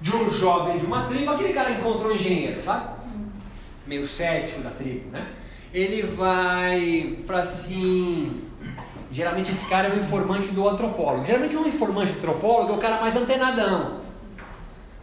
de 0.00 0.14
um 0.14 0.30
jovem 0.30 0.76
de 0.76 0.86
uma 0.86 1.06
tribo. 1.06 1.30
Aquele 1.30 1.52
cara 1.52 1.72
encontrou 1.72 2.12
um 2.12 2.14
engenheiro, 2.14 2.62
sabe? 2.62 3.00
Meio 3.86 4.06
cético 4.06 4.62
da 4.62 4.70
tribo, 4.70 5.10
né? 5.10 5.32
Ele 5.72 6.02
vai 6.02 7.18
falar 7.26 7.42
assim. 7.42 8.42
Geralmente 9.12 9.50
esse 9.50 9.66
cara 9.66 9.88
é 9.88 9.92
um 9.94 10.00
informante 10.00 10.48
do 10.48 10.68
antropólogo. 10.68 11.26
Geralmente 11.26 11.56
um 11.56 11.66
informante 11.66 12.12
antropólogo 12.12 12.72
é 12.72 12.76
o 12.76 12.80
cara 12.80 13.00
mais 13.00 13.16
antenadão. 13.16 14.00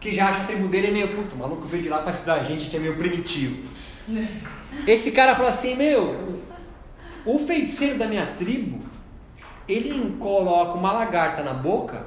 Que 0.00 0.12
já 0.12 0.28
acha 0.28 0.42
a 0.42 0.44
tribo 0.44 0.68
dele 0.68 0.88
é 0.88 0.90
meio. 0.90 1.16
Puto, 1.16 1.34
o 1.34 1.38
maluco 1.38 1.66
veio 1.66 1.82
de 1.82 1.88
lá 1.88 1.98
para 1.98 2.12
estudar 2.12 2.34
a 2.34 2.42
gente, 2.42 2.60
a 2.60 2.64
gente 2.64 2.76
é 2.76 2.80
meio 2.80 2.96
primitivo. 2.96 3.62
Esse 4.86 5.10
cara 5.10 5.34
fala 5.34 5.48
assim: 5.50 5.74
Meu, 5.74 6.40
o 7.24 7.38
feiticeiro 7.38 7.98
da 7.98 8.06
minha 8.06 8.26
tribo, 8.38 8.80
ele 9.68 10.16
coloca 10.18 10.78
uma 10.78 10.92
lagarta 10.92 11.42
na 11.42 11.52
boca, 11.52 12.06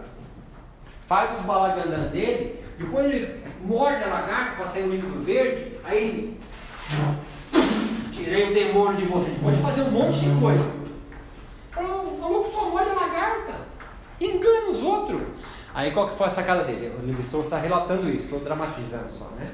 faz 1.07 1.37
os 1.39 1.45
balagandã 1.45 2.07
dele, 2.07 2.59
depois 2.77 3.05
ele 3.05 3.41
morde 3.63 4.03
a 4.03 4.07
lagarta 4.07 4.55
para 4.55 4.67
sair 4.67 4.83
o 4.83 4.91
líquido 4.91 5.23
verde, 5.23 5.73
aí. 5.83 6.40
Tirei 8.23 8.49
o 8.49 8.53
demônio 8.53 8.97
de 8.97 9.05
você. 9.05 9.31
Pode 9.41 9.57
fazer 9.57 9.81
um 9.81 9.91
monte 9.91 10.19
de 10.19 10.39
coisa. 10.39 10.63
O 11.77 12.17
maluco 12.19 12.51
só 12.53 12.69
morde 12.69 12.89
a 12.89 12.93
lagarta. 12.93 13.53
Engana 14.19 14.69
os 14.69 14.81
outros. 14.81 15.21
Aí 15.73 15.91
qual 15.91 16.09
que 16.09 16.17
foi 16.17 16.27
a 16.27 16.29
sacada 16.29 16.63
dele? 16.63 16.91
O 17.01 17.05
Levi 17.05 17.21
está 17.21 17.57
relatando 17.57 18.09
isso, 18.09 18.23
estou 18.23 18.39
dramatizando 18.39 19.11
só, 19.11 19.25
né? 19.39 19.51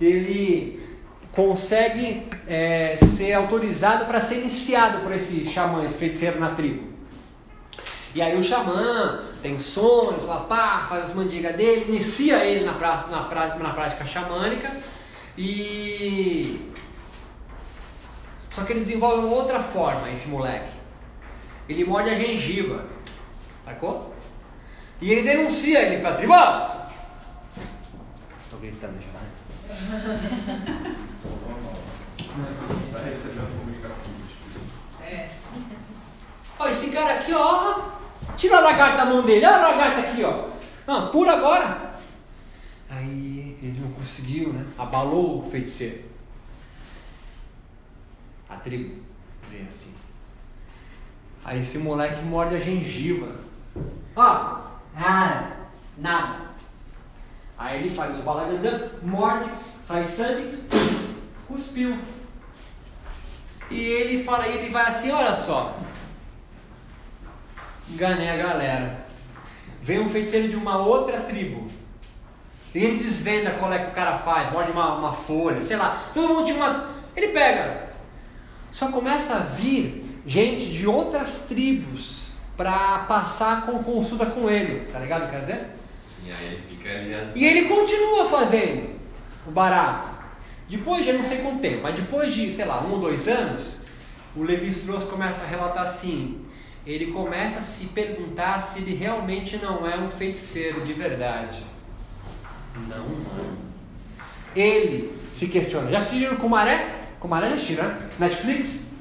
Ele 0.00 0.82
consegue 1.30 2.26
é, 2.46 2.96
ser 2.96 3.32
autorizado 3.32 4.04
para 4.06 4.20
ser 4.20 4.40
iniciado 4.40 5.00
por 5.00 5.12
esse 5.12 5.46
xamã, 5.46 5.84
esse 5.84 5.96
feiticeiro 5.96 6.38
na 6.38 6.50
tribo. 6.50 6.92
E 8.14 8.20
aí 8.20 8.38
o 8.38 8.42
xamã 8.42 9.22
tem 9.42 9.58
sonhos, 9.58 10.24
pá, 10.24 10.84
faz 10.88 11.04
as 11.04 11.14
mandigas 11.14 11.56
dele, 11.56 11.86
inicia 11.88 12.44
ele 12.44 12.66
na, 12.66 12.74
pra, 12.74 13.06
na, 13.10 13.56
na 13.56 13.70
prática 13.70 14.04
xamânica 14.04 14.70
e. 15.38 16.71
Só 18.54 18.64
que 18.64 18.72
ele 18.72 18.80
desenvolve 18.80 19.26
outra 19.26 19.62
forma, 19.62 20.10
esse 20.10 20.28
moleque. 20.28 20.72
Ele 21.68 21.84
morde 21.84 22.10
a 22.10 22.14
gengiva, 22.14 22.84
sacou? 23.64 24.14
E 25.00 25.10
ele 25.10 25.22
denuncia 25.22 25.80
ele 25.80 26.00
pra 26.00 26.14
tribo. 26.14 26.34
Tô 28.50 28.56
gritando 28.58 28.98
já, 29.00 29.08
né? 29.18 29.26
Vai 32.92 33.04
receber 33.04 33.40
uma 33.40 33.48
comunicação. 33.58 34.04
É. 35.02 35.28
Ó, 36.58 36.68
esse 36.68 36.88
cara 36.88 37.14
aqui, 37.14 37.32
ó. 37.32 37.80
Tira 38.36 38.58
a 38.58 38.60
lagarta 38.60 38.98
da 38.98 39.04
mão 39.06 39.22
dele. 39.24 39.46
Olha 39.46 39.56
a 39.56 39.68
lagarta 39.70 40.00
aqui, 40.00 40.22
ó. 40.22 40.48
Não, 40.86 41.10
cura 41.10 41.32
agora. 41.32 41.94
Aí 42.90 43.56
ele 43.62 43.80
não 43.80 43.90
conseguiu, 43.92 44.52
né? 44.52 44.66
Abalou 44.78 45.40
o 45.40 45.50
feiticeiro. 45.50 46.11
Tribo 48.62 49.02
vê 49.50 49.64
assim. 49.68 49.94
Aí 51.44 51.60
esse 51.60 51.78
moleque 51.78 52.22
morde 52.22 52.56
a 52.56 52.60
gengiva. 52.60 53.36
Ó, 54.14 54.60
nada, 54.94 55.56
nada. 55.98 56.52
Aí 57.58 57.80
ele 57.80 57.90
faz 57.90 58.16
os 58.16 58.24
balagandã, 58.24 58.90
morde, 59.02 59.50
sai 59.86 60.04
sangue, 60.04 60.58
cuspiu. 61.46 61.98
E 63.70 63.80
ele 63.80 64.24
fala, 64.24 64.46
ele 64.46 64.70
vai 64.70 64.86
assim, 64.86 65.10
olha 65.10 65.34
só. 65.34 65.76
Enganei 67.88 68.28
a 68.28 68.36
galera. 68.36 69.06
Vem 69.82 70.00
um 70.00 70.08
feiticeiro 70.08 70.48
de 70.48 70.56
uma 70.56 70.76
outra 70.78 71.20
tribo. 71.20 71.68
E 72.74 72.78
ele 72.78 73.02
desvenda 73.02 73.52
qual 73.52 73.72
é 73.72 73.78
que 73.78 73.90
o 73.90 73.94
cara 73.94 74.18
faz, 74.18 74.50
morde 74.52 74.70
uma, 74.70 74.94
uma 74.94 75.12
folha, 75.12 75.62
sei 75.62 75.76
lá. 75.76 76.02
Todo 76.14 76.28
mundo 76.28 76.46
tinha 76.46 76.56
uma. 76.56 76.88
Ele 77.14 77.28
pega. 77.28 77.91
Só 78.72 78.88
começa 78.90 79.34
a 79.34 79.38
vir 79.40 80.02
gente 80.26 80.66
de 80.72 80.86
outras 80.86 81.46
tribos 81.46 82.22
para 82.56 83.00
passar 83.00 83.66
com 83.66 83.82
consulta 83.82 84.26
com 84.26 84.48
ele. 84.48 84.90
Tá 84.92 84.98
ligado? 84.98 85.30
Quer 85.30 85.40
dizer? 85.40 85.66
Sim, 86.04 86.32
aí 86.32 86.46
ele 86.46 86.62
fica 86.68 86.88
ali. 86.90 87.14
a- 87.14 87.30
E 87.34 87.44
ele 87.44 87.68
continua 87.68 88.28
fazendo 88.28 88.90
o 89.46 89.50
barato. 89.50 90.08
Depois 90.68 91.04
de 91.04 91.12
não 91.12 91.24
sei 91.24 91.38
quanto 91.38 91.60
tempo, 91.60 91.80
mas 91.82 91.94
depois 91.94 92.32
de, 92.34 92.50
sei 92.52 92.64
lá, 92.64 92.82
um 92.82 92.92
ou 92.92 92.98
dois 93.00 93.28
anos, 93.28 93.76
o 94.34 94.42
Levi 94.42 94.70
Strauss 94.70 95.04
começa 95.04 95.42
a 95.42 95.46
relatar 95.46 95.82
assim. 95.82 96.40
Ele 96.86 97.12
começa 97.12 97.58
a 97.58 97.62
se 97.62 97.86
perguntar 97.86 98.60
se 98.60 98.78
ele 98.80 98.94
realmente 98.94 99.56
não 99.58 99.86
é 99.86 99.96
um 99.98 100.08
feiticeiro 100.08 100.80
de 100.80 100.92
verdade. 100.92 101.62
Não, 102.88 103.04
mano. 103.04 103.58
Ele 104.56 105.12
se 105.30 105.48
questiona. 105.48 105.90
Já 105.90 106.02
com 106.02 106.08
Maré? 106.16 106.36
Com 106.36 106.48
Maré 106.48 107.01
já 107.28 107.54
assistiram, 107.54 107.88
né? 107.88 108.10
Netflix? 108.18 108.92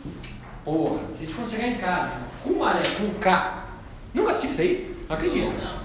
Porra, 0.63 0.99
se 1.13 1.23
a 1.23 1.25
gente 1.25 1.33
for 1.33 1.49
chegar 1.49 1.67
em 1.67 1.77
casa, 1.77 2.11
com 2.43 2.53
Maré, 2.53 2.83
com 2.97 3.13
K. 3.19 3.65
Nunca 4.13 4.31
assistiu 4.31 4.51
isso 4.51 4.61
aí? 4.61 4.95
Não 5.07 5.15
acredito. 5.15 5.53
Não. 5.63 5.81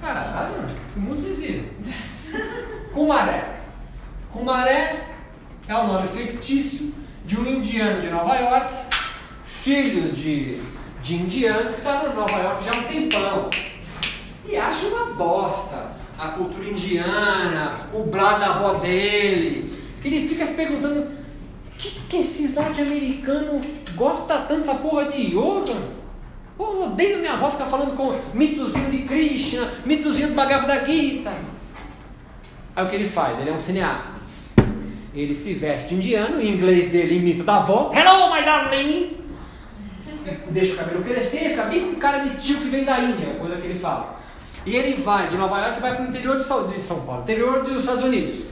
Caralho, 0.00 0.54
fui 0.92 1.02
muito 1.02 1.22
visível. 1.22 1.64
Cumaré. 2.92 3.54
Cumaré 4.32 5.06
é 5.66 5.74
o 5.74 5.86
nome 5.86 6.08
fictício 6.08 6.92
de 7.24 7.40
um 7.40 7.46
indiano 7.46 8.02
de 8.02 8.10
Nova 8.10 8.34
York, 8.36 8.74
filho 9.44 10.12
de, 10.12 10.60
de 11.02 11.14
indiano, 11.16 11.72
que 11.72 11.78
está 11.78 12.04
em 12.04 12.14
Nova 12.14 12.38
York 12.38 12.64
já 12.64 12.72
há 12.72 12.76
um 12.76 12.84
tempão. 12.84 13.50
E 14.46 14.56
acha 14.56 14.86
uma 14.86 15.06
bosta 15.14 15.92
a 16.18 16.28
cultura 16.28 16.68
indiana, 16.68 17.88
o 17.92 18.04
blá 18.04 18.38
da 18.38 18.46
avó 18.46 18.74
dele. 18.74 19.72
Ele 20.04 20.28
fica 20.28 20.46
se 20.46 20.54
perguntando: 20.54 21.10
que, 21.78 22.00
que 22.08 22.16
esses 22.18 22.54
norte-americanos 22.54 23.64
gostam 23.94 24.26
tanto 24.26 24.54
dessa 24.54 24.74
porra 24.74 25.06
de 25.06 25.20
yoga? 25.34 25.74
Eu 26.58 26.84
odeio 26.84 27.18
minha 27.18 27.32
avó 27.32 27.50
ficar 27.50 27.66
falando 27.66 27.96
com 27.96 28.14
mitozinho 28.32 28.90
de 28.90 28.98
Krishna, 28.98 29.68
mitozinho 29.84 30.28
do 30.28 30.34
Bhagavad 30.34 30.86
Gita. 30.86 31.32
Aí 32.76 32.84
o 32.84 32.88
que 32.88 32.96
ele 32.96 33.08
faz? 33.08 33.38
Ele 33.40 33.50
é 33.50 33.52
um 33.52 33.60
cineasta. 33.60 34.14
Ele 35.12 35.36
se 35.36 35.54
veste 35.54 35.94
indiano, 35.94 36.40
em 36.40 36.54
inglês 36.54 36.90
dele 36.90 37.16
imita 37.16 37.44
da 37.44 37.56
avó. 37.56 37.92
Hello, 37.94 38.32
my 38.34 38.44
darling! 38.44 39.16
Deixa 40.50 40.74
o 40.74 40.76
cabelo 40.76 41.04
crescer, 41.04 41.50
fica 41.50 41.64
bem 41.64 41.92
com 41.92 42.00
cara 42.00 42.18
de 42.20 42.40
tio 42.40 42.58
que 42.58 42.68
vem 42.68 42.84
da 42.84 42.98
Índia, 42.98 43.26
é 43.26 43.34
coisa 43.34 43.56
que 43.56 43.66
ele 43.66 43.78
fala. 43.78 44.18
E 44.64 44.74
ele 44.74 44.96
vai 45.02 45.28
de 45.28 45.36
Nova 45.36 45.58
York 45.58 45.80
vai 45.80 45.94
para 45.94 46.04
o 46.04 46.08
interior 46.08 46.36
de 46.36 46.42
São 46.42 47.00
Paulo, 47.04 47.22
interior 47.22 47.64
dos 47.64 47.80
Estados 47.80 48.02
Unidos. 48.02 48.46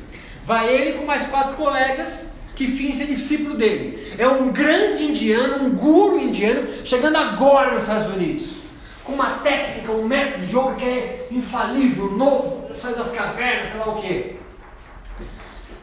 Vai 0.45 0.69
ele 0.69 0.99
com 0.99 1.07
mais 1.07 1.27
quatro 1.29 1.57
colegas 1.57 2.32
que 2.67 2.77
fingem 2.77 2.95
ser 2.95 3.07
discípulo 3.07 3.57
dele. 3.57 4.15
É 4.17 4.27
um 4.29 4.53
grande 4.53 5.05
indiano, 5.05 5.65
um 5.65 5.71
guru 5.71 6.19
indiano, 6.19 6.69
chegando 6.85 7.17
agora 7.17 7.73
nos 7.73 7.83
Estados 7.83 8.15
Unidos. 8.15 8.63
Com 9.03 9.15
uma 9.15 9.39
técnica, 9.39 9.91
um 9.91 10.07
método 10.07 10.47
de 10.47 10.57
yoga 10.57 10.75
que 10.77 10.85
é 10.85 11.29
infalível, 11.31 12.13
novo, 12.13 12.71
sai 12.81 12.95
das 12.95 13.11
cavernas, 13.11 13.71
sei 13.71 13.81
lá 13.81 13.89
o 13.89 14.01
quê. 14.01 14.37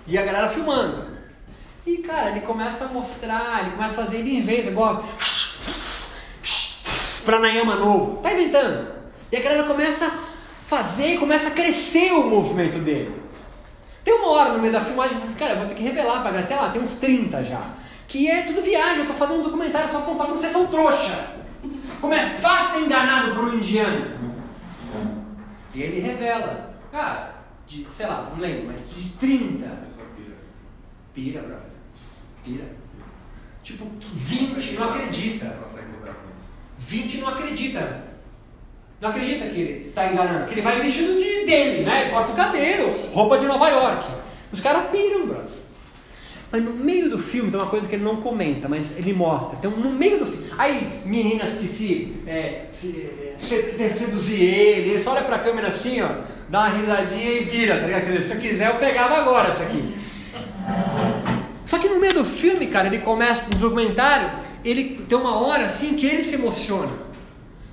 E 0.08 0.18
a 0.18 0.22
galera 0.22 0.48
filmando. 0.48 1.10
E 1.86 1.98
cara, 1.98 2.32
ele 2.32 2.42
começa 2.42 2.86
a 2.86 2.88
mostrar, 2.88 3.62
ele 3.62 3.72
começa 3.72 3.94
a 4.02 4.06
fazer, 4.06 4.20
ele 4.20 4.38
inventa, 4.38 4.70
igual 4.70 5.04
pranayama 7.26 7.76
novo. 7.76 8.22
Tá 8.22 8.34
inventando. 8.34 8.88
E 9.32 9.38
a 9.38 9.42
galera 9.42 9.64
começa 9.64 10.08
a 10.08 10.12
fazer, 10.66 11.20
começa 11.20 11.50
a 11.50 11.52
crescer 11.52 12.14
o 12.14 12.24
movimento 12.30 12.80
dele. 12.80 13.29
Tem 14.10 14.18
uma 14.18 14.30
hora 14.30 14.54
no 14.54 14.60
meio 14.60 14.74
da 14.74 14.82
filmagem 14.82 15.20
que 15.20 15.24
eu 15.24 15.28
falei, 15.28 15.38
cara, 15.38 15.52
eu 15.52 15.58
vou 15.60 15.68
ter 15.68 15.76
que 15.76 15.84
revelar 15.84 16.24
pra 16.24 16.32
galera, 16.32 16.48
sei 16.48 16.56
lá, 16.56 16.70
tem 16.70 16.82
uns 16.82 16.94
30 16.94 17.44
já. 17.44 17.62
Que 18.08 18.28
é 18.28 18.42
tudo 18.42 18.60
viagem, 18.60 19.02
eu 19.04 19.08
tô 19.08 19.14
fazendo 19.14 19.42
um 19.42 19.44
documentário 19.44 19.88
só 19.88 20.00
pra 20.00 20.08
mostrar 20.08 20.26
como 20.26 20.40
vocês 20.40 20.52
são 20.52 20.66
trouxa. 20.66 21.30
Como 22.02 22.12
é 22.12 22.26
fácil 22.26 22.80
ser 22.80 22.86
enganado 22.88 23.36
por 23.36 23.44
um 23.44 23.54
indiano. 23.54 24.34
E 25.76 25.84
ele 25.84 26.00
revela, 26.00 26.74
cara, 26.92 27.36
de, 27.68 27.86
sei 27.88 28.08
lá, 28.08 28.32
não 28.32 28.42
lembro, 28.42 28.72
mas 28.72 28.82
de 28.90 29.10
30. 29.12 29.68
A 29.68 29.76
pessoa 29.76 30.08
pira. 30.18 30.36
Pira, 31.14 31.42
brother. 31.44 31.70
Pira. 32.44 32.66
Tipo, 33.62 33.86
20 34.12 34.72
não 34.74 34.90
acredita. 34.90 35.46
Não 35.46 35.64
consegue 35.66 35.92
lidar 35.92 36.14
com 36.16 36.30
isso. 36.30 36.50
20 36.80 37.18
não 37.20 37.28
acredita. 37.28 38.09
Não 39.02 39.10
acredita 39.10 39.46
que 39.48 39.60
ele 39.60 39.88
está 39.90 40.12
enganando. 40.12 40.48
Que 40.48 40.54
ele 40.56 40.62
vai 40.62 40.80
vestido 40.82 41.14
de 41.14 41.46
dele, 41.46 41.86
né? 41.86 42.10
Corta 42.10 42.34
o 42.34 42.36
cabelo, 42.36 43.10
roupa 43.12 43.38
de 43.38 43.46
Nova 43.46 43.70
York. 43.70 44.06
Os 44.52 44.60
caras 44.60 44.90
piram, 44.92 45.26
brother. 45.26 45.46
Mas 46.52 46.64
no 46.64 46.72
meio 46.72 47.10
do 47.12 47.20
filme 47.20 47.52
tem 47.52 47.60
uma 47.60 47.70
coisa 47.70 47.88
que 47.88 47.96
ele 47.96 48.04
não 48.04 48.18
comenta, 48.18 48.68
mas 48.68 48.98
ele 48.98 49.14
mostra. 49.14 49.56
Então, 49.60 49.70
no 49.72 49.92
meio 49.92 50.18
do 50.20 50.26
filme. 50.26 50.48
Aí, 50.58 51.02
meninas 51.06 51.52
que 51.54 51.68
se, 51.68 52.18
é, 52.26 52.64
se, 52.74 53.08
se- 53.38 53.90
seduzir 53.92 54.42
ele, 54.44 54.90
ele 54.90 55.00
só 55.00 55.12
olha 55.12 55.22
pra 55.22 55.38
câmera 55.40 55.68
assim, 55.68 56.02
ó, 56.02 56.10
dá 56.50 56.62
uma 56.62 56.70
risadinha 56.70 57.32
e 57.34 57.44
vira, 57.44 57.76
tá 57.80 57.86
ligado? 57.86 58.02
Quer 58.06 58.12
dizer, 58.18 58.24
se 58.24 58.34
eu 58.34 58.42
quiser, 58.42 58.68
eu 58.70 58.76
pegava 58.80 59.16
agora 59.18 59.50
isso 59.50 59.62
aqui. 59.62 59.94
Só 61.68 61.78
que 61.78 61.88
no 61.88 62.00
meio 62.00 62.16
do 62.16 62.26
filme, 62.26 62.66
cara, 62.68 62.88
ele 62.88 62.98
começa, 63.00 63.48
no 63.52 63.58
documentário, 63.58 64.32
ele 64.66 65.06
tem 65.08 65.18
uma 65.18 65.40
hora 65.40 65.66
assim 65.66 65.96
que 65.96 66.06
ele 66.08 66.24
se 66.24 66.34
emociona. 66.36 66.92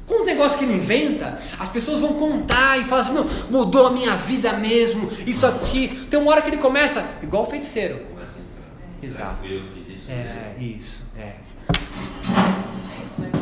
Com 0.06 0.20
os 0.20 0.26
negócios 0.26 0.56
que 0.56 0.64
ele 0.64 0.74
inventa, 0.74 1.36
as 1.58 1.68
pessoas 1.68 2.00
vão 2.00 2.14
contar 2.14 2.78
e 2.78 2.84
falam 2.84 3.04
assim, 3.04 3.12
não, 3.12 3.24
mudou 3.50 3.88
a 3.88 3.90
minha 3.90 4.14
vida 4.14 4.52
mesmo, 4.52 5.10
isso 5.26 5.44
aqui. 5.44 6.06
Tem 6.08 6.18
uma 6.18 6.30
hora 6.30 6.42
que 6.42 6.48
ele 6.48 6.58
começa, 6.58 7.04
igual 7.20 7.42
o 7.42 7.46
feiticeiro. 7.46 7.98
Começa 8.10 8.38
a 8.38 8.42
entrar. 8.42 9.02
Exato. 9.02 9.44
Eu 9.44 9.64
fiz 9.74 9.88
isso. 9.88 10.10
É, 10.10 10.14
né? 10.14 10.54
isso, 10.60 11.02
é. 11.18 11.34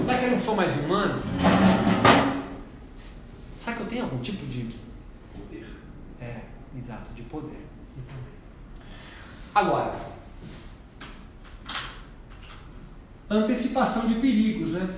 Será 0.04 0.18
que 0.18 0.24
eu 0.24 0.30
não 0.30 0.40
sou 0.40 0.56
mais 0.56 0.72
humano? 0.80 1.22
Será 3.58 3.76
que 3.76 3.82
eu 3.82 3.86
tenho 3.86 4.04
algum 4.04 4.18
tipo 4.18 4.46
de. 4.46 4.66
Poder. 5.34 5.66
É, 6.20 6.40
exato, 6.78 7.12
de 7.14 7.22
poder. 7.22 7.66
Agora, 9.54 9.94
antecipação 13.30 14.06
de 14.08 14.14
perigos, 14.14 14.72
né? 14.72 14.88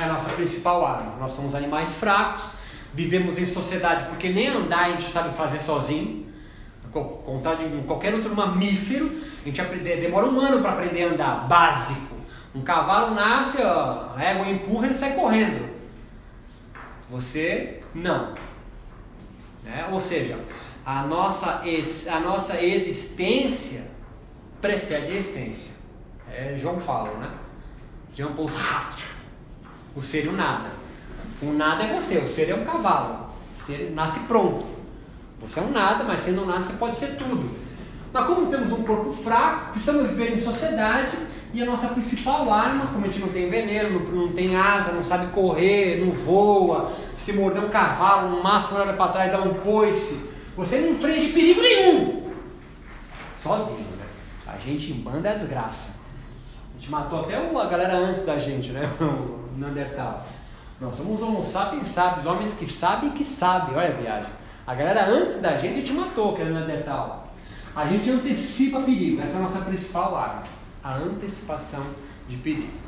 É 0.00 0.04
a 0.04 0.12
nossa 0.12 0.28
principal 0.30 0.86
arma. 0.86 1.16
Nós 1.18 1.32
somos 1.32 1.54
animais 1.54 1.90
fracos, 1.92 2.52
vivemos 2.94 3.38
em 3.38 3.46
sociedade 3.46 4.06
porque 4.06 4.30
nem 4.30 4.48
andar 4.48 4.84
a 4.86 4.90
gente 4.92 5.10
sabe 5.10 5.36
fazer 5.36 5.58
sozinho. 5.60 6.22
Ao 6.94 7.04
contrário 7.04 7.70
de 7.70 7.86
qualquer 7.86 8.14
outro 8.14 8.34
mamífero, 8.34 9.10
a 9.42 9.44
gente 9.46 9.60
aprende, 9.60 9.96
demora 9.96 10.26
um 10.26 10.38
ano 10.40 10.60
para 10.60 10.72
aprender 10.72 11.04
a 11.04 11.08
andar, 11.08 11.46
básico. 11.48 12.16
Um 12.54 12.60
cavalo 12.62 13.14
nasce, 13.14 13.62
ó, 13.62 14.10
a 14.14 14.22
égua 14.22 14.46
empurra, 14.48 14.86
ele 14.86 14.98
sai 14.98 15.14
correndo. 15.14 15.72
Você 17.10 17.82
não. 17.94 18.34
Né? 19.64 19.88
Ou 19.90 20.00
seja, 20.00 20.38
a 20.84 21.02
nossa, 21.04 21.62
ex- 21.64 22.08
a 22.08 22.20
nossa 22.20 22.60
existência 22.62 23.90
precede 24.60 25.12
a 25.12 25.14
essência. 25.16 25.74
É 26.30 26.56
João 26.58 26.78
Paulo, 26.78 27.16
né? 27.18 27.30
Jean 28.14 28.32
Paul 28.32 28.50
Sartre. 28.50 29.04
O 29.94 30.02
ser 30.02 30.24
e 30.24 30.28
o 30.28 30.32
nada. 30.32 30.70
O 31.42 31.52
nada 31.52 31.84
é 31.84 32.00
você, 32.00 32.18
o 32.18 32.32
ser 32.32 32.50
é 32.50 32.54
um 32.54 32.64
cavalo. 32.64 33.26
O 33.58 33.62
ser 33.62 33.92
nasce 33.94 34.20
pronto. 34.20 34.66
Você 35.40 35.58
é 35.58 35.62
um 35.62 35.72
nada, 35.72 36.04
mas 36.04 36.20
sendo 36.20 36.42
um 36.42 36.46
nada 36.46 36.62
você 36.62 36.74
pode 36.74 36.96
ser 36.96 37.16
tudo. 37.16 37.50
Mas 38.12 38.26
como 38.26 38.46
temos 38.46 38.70
um 38.70 38.82
corpo 38.82 39.10
fraco, 39.10 39.72
precisamos 39.72 40.10
viver 40.10 40.36
em 40.36 40.40
sociedade 40.40 41.16
e 41.52 41.62
a 41.62 41.66
nossa 41.66 41.88
principal 41.88 42.50
arma, 42.52 42.86
como 42.86 43.04
a 43.04 43.08
gente 43.08 43.20
não 43.20 43.28
tem 43.28 43.48
veneno, 43.48 44.00
não, 44.10 44.32
tem 44.32 44.54
asa, 44.56 44.92
não 44.92 45.02
sabe 45.02 45.32
correr, 45.32 46.02
não 46.04 46.12
voa, 46.12 46.92
se 47.16 47.32
morder 47.32 47.62
um 47.62 47.68
cavalo, 47.68 48.30
no 48.30 48.42
máximo 48.42 48.78
olha 48.78 48.92
para 48.92 49.12
trás 49.12 49.32
dá 49.32 49.40
um 49.40 49.54
coice, 49.54 50.30
você 50.56 50.78
não 50.80 50.90
infringe 50.90 51.32
perigo 51.32 51.60
nenhum. 51.60 52.30
sozinho, 53.42 53.78
né? 53.98 54.06
A 54.46 54.56
gente 54.58 54.92
em 54.92 55.00
banda 55.00 55.30
é 55.30 55.34
desgraça. 55.34 55.90
A 56.74 56.78
gente 56.78 56.90
matou 56.90 57.20
até 57.20 57.36
a 57.36 57.66
galera 57.66 57.96
antes 57.96 58.24
da 58.24 58.38
gente, 58.38 58.70
né? 58.70 58.90
Neandertal. 59.58 60.26
Nós 60.80 60.96
somos 60.96 61.22
homo 61.22 61.44
sapiens 61.44 61.88
sábios, 61.88 62.26
homens 62.26 62.54
que 62.54 62.66
sabem 62.66 63.10
que 63.10 63.24
sabem. 63.24 63.74
Olha 63.74 63.88
a 63.88 63.96
viagem. 63.96 64.32
A 64.66 64.74
galera 64.74 65.06
antes 65.06 65.40
da 65.40 65.56
gente, 65.56 65.80
gente 65.80 65.92
matou, 65.92 66.34
que 66.34 66.42
era 66.42 66.50
o 66.50 66.54
Neandertal. 66.54 67.32
A 67.74 67.86
gente 67.86 68.10
antecipa 68.10 68.80
perigo. 68.80 69.22
Essa 69.22 69.34
é 69.34 69.36
a 69.36 69.42
nossa 69.42 69.60
principal 69.60 70.16
arma. 70.16 70.42
A 70.82 70.94
antecipação 70.94 71.84
de 72.28 72.36
perigo. 72.36 72.82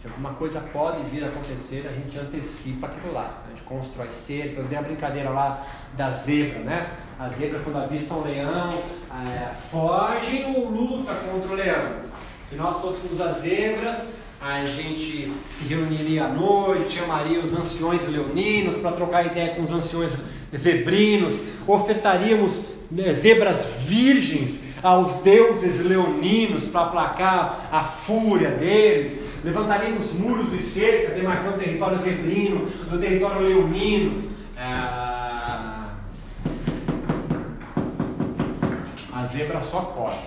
Se 0.00 0.06
alguma 0.06 0.32
coisa 0.32 0.62
pode 0.72 1.02
vir 1.10 1.22
a 1.22 1.28
acontecer, 1.28 1.86
a 1.86 1.92
gente 1.92 2.18
antecipa 2.18 2.86
aquilo 2.86 3.12
lá. 3.12 3.42
A 3.44 3.50
gente 3.50 3.62
constrói 3.64 4.10
cerca. 4.10 4.60
Eu 4.60 4.64
dei 4.64 4.78
a 4.78 4.82
brincadeira 4.82 5.28
lá 5.28 5.62
da 5.94 6.10
zebra, 6.10 6.60
né? 6.60 6.90
A 7.18 7.28
zebra, 7.28 7.60
quando 7.60 7.76
avista 7.76 8.14
um 8.14 8.24
leão, 8.24 8.70
é, 9.12 9.54
foge 9.54 10.42
ou 10.44 10.70
luta 10.70 11.14
contra 11.14 11.52
o 11.52 11.54
leão. 11.54 12.00
Se 12.48 12.54
nós 12.54 12.80
fôssemos 12.80 13.20
as 13.20 13.36
zebras, 13.36 14.06
a 14.40 14.64
gente 14.64 15.32
se 15.58 15.64
reuniria 15.68 16.24
à 16.24 16.28
noite, 16.28 16.98
chamaria 16.98 17.40
os 17.40 17.52
anciões 17.52 18.06
leoninos 18.06 18.78
para 18.78 18.92
trocar 18.92 19.26
ideia 19.26 19.54
com 19.54 19.62
os 19.62 19.70
anciões 19.70 20.12
zebrinos, 20.56 21.34
ofertaríamos 21.66 22.60
né, 22.90 23.12
zebras 23.14 23.70
virgens 23.80 24.60
aos 24.82 25.16
deuses 25.16 25.84
leoninos 25.84 26.64
para 26.64 26.86
aplacar 26.86 27.68
a 27.70 27.84
fúria 27.84 28.50
deles 28.50 29.30
levantaríamos 29.42 30.12
muros 30.12 30.52
e 30.52 30.62
cercas, 30.62 31.14
demarcando 31.14 31.56
o 31.56 31.58
território 31.58 31.98
zebrino, 31.98 32.66
do 32.66 32.98
território 32.98 33.40
leonino. 33.40 34.30
Ah, 34.56 35.94
a 39.12 39.26
zebra 39.26 39.62
só 39.62 39.80
corre 39.80 40.18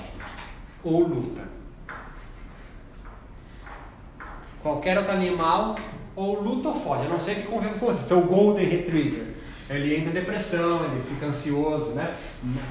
ou 0.83 1.07
luta. 1.07 1.52
Qualquer 4.63 4.97
outro 4.97 5.11
animal 5.11 5.75
ou 6.15 6.41
foge, 6.73 7.05
a 7.05 7.09
não 7.09 7.19
ser 7.19 7.35
que 7.35 7.47
convenha 7.47 7.73
com 7.73 7.85
você. 7.85 8.01
Então, 8.05 8.19
o 8.19 8.27
Golden 8.27 8.65
Retriever, 8.65 9.33
ele 9.69 9.95
entra 9.95 10.09
em 10.09 10.13
depressão, 10.13 10.85
ele 10.85 11.01
fica 11.01 11.25
ansioso, 11.25 11.91
né? 11.91 12.15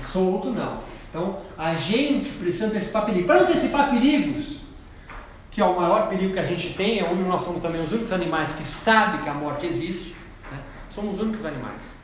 Solto 0.01 0.51
não. 0.51 0.81
Então, 1.11 1.41
a 1.59 1.75
gente 1.75 2.31
precisa 2.31 2.67
antecipar 2.67 3.05
perigos. 3.05 3.27
Para 3.27 3.43
antecipar 3.43 3.91
perigos, 3.91 4.61
que 5.51 5.61
é 5.61 5.65
o 5.65 5.79
maior 5.79 6.09
perigo 6.09 6.33
que 6.33 6.39
a 6.39 6.45
gente 6.45 6.73
tem, 6.75 7.01
é 7.01 7.05
onde 7.05 7.23
nós 7.23 7.43
somos 7.43 7.61
também 7.61 7.83
os 7.83 7.93
únicos 7.93 8.13
animais 8.13 8.51
que 8.53 8.65
sabem 8.65 9.23
que 9.23 9.29
a 9.29 9.35
morte 9.35 9.67
existe. 9.67 10.17
Né? 10.51 10.59
Somos 10.89 11.17
os 11.17 11.21
únicos 11.21 11.45
animais. 11.45 11.95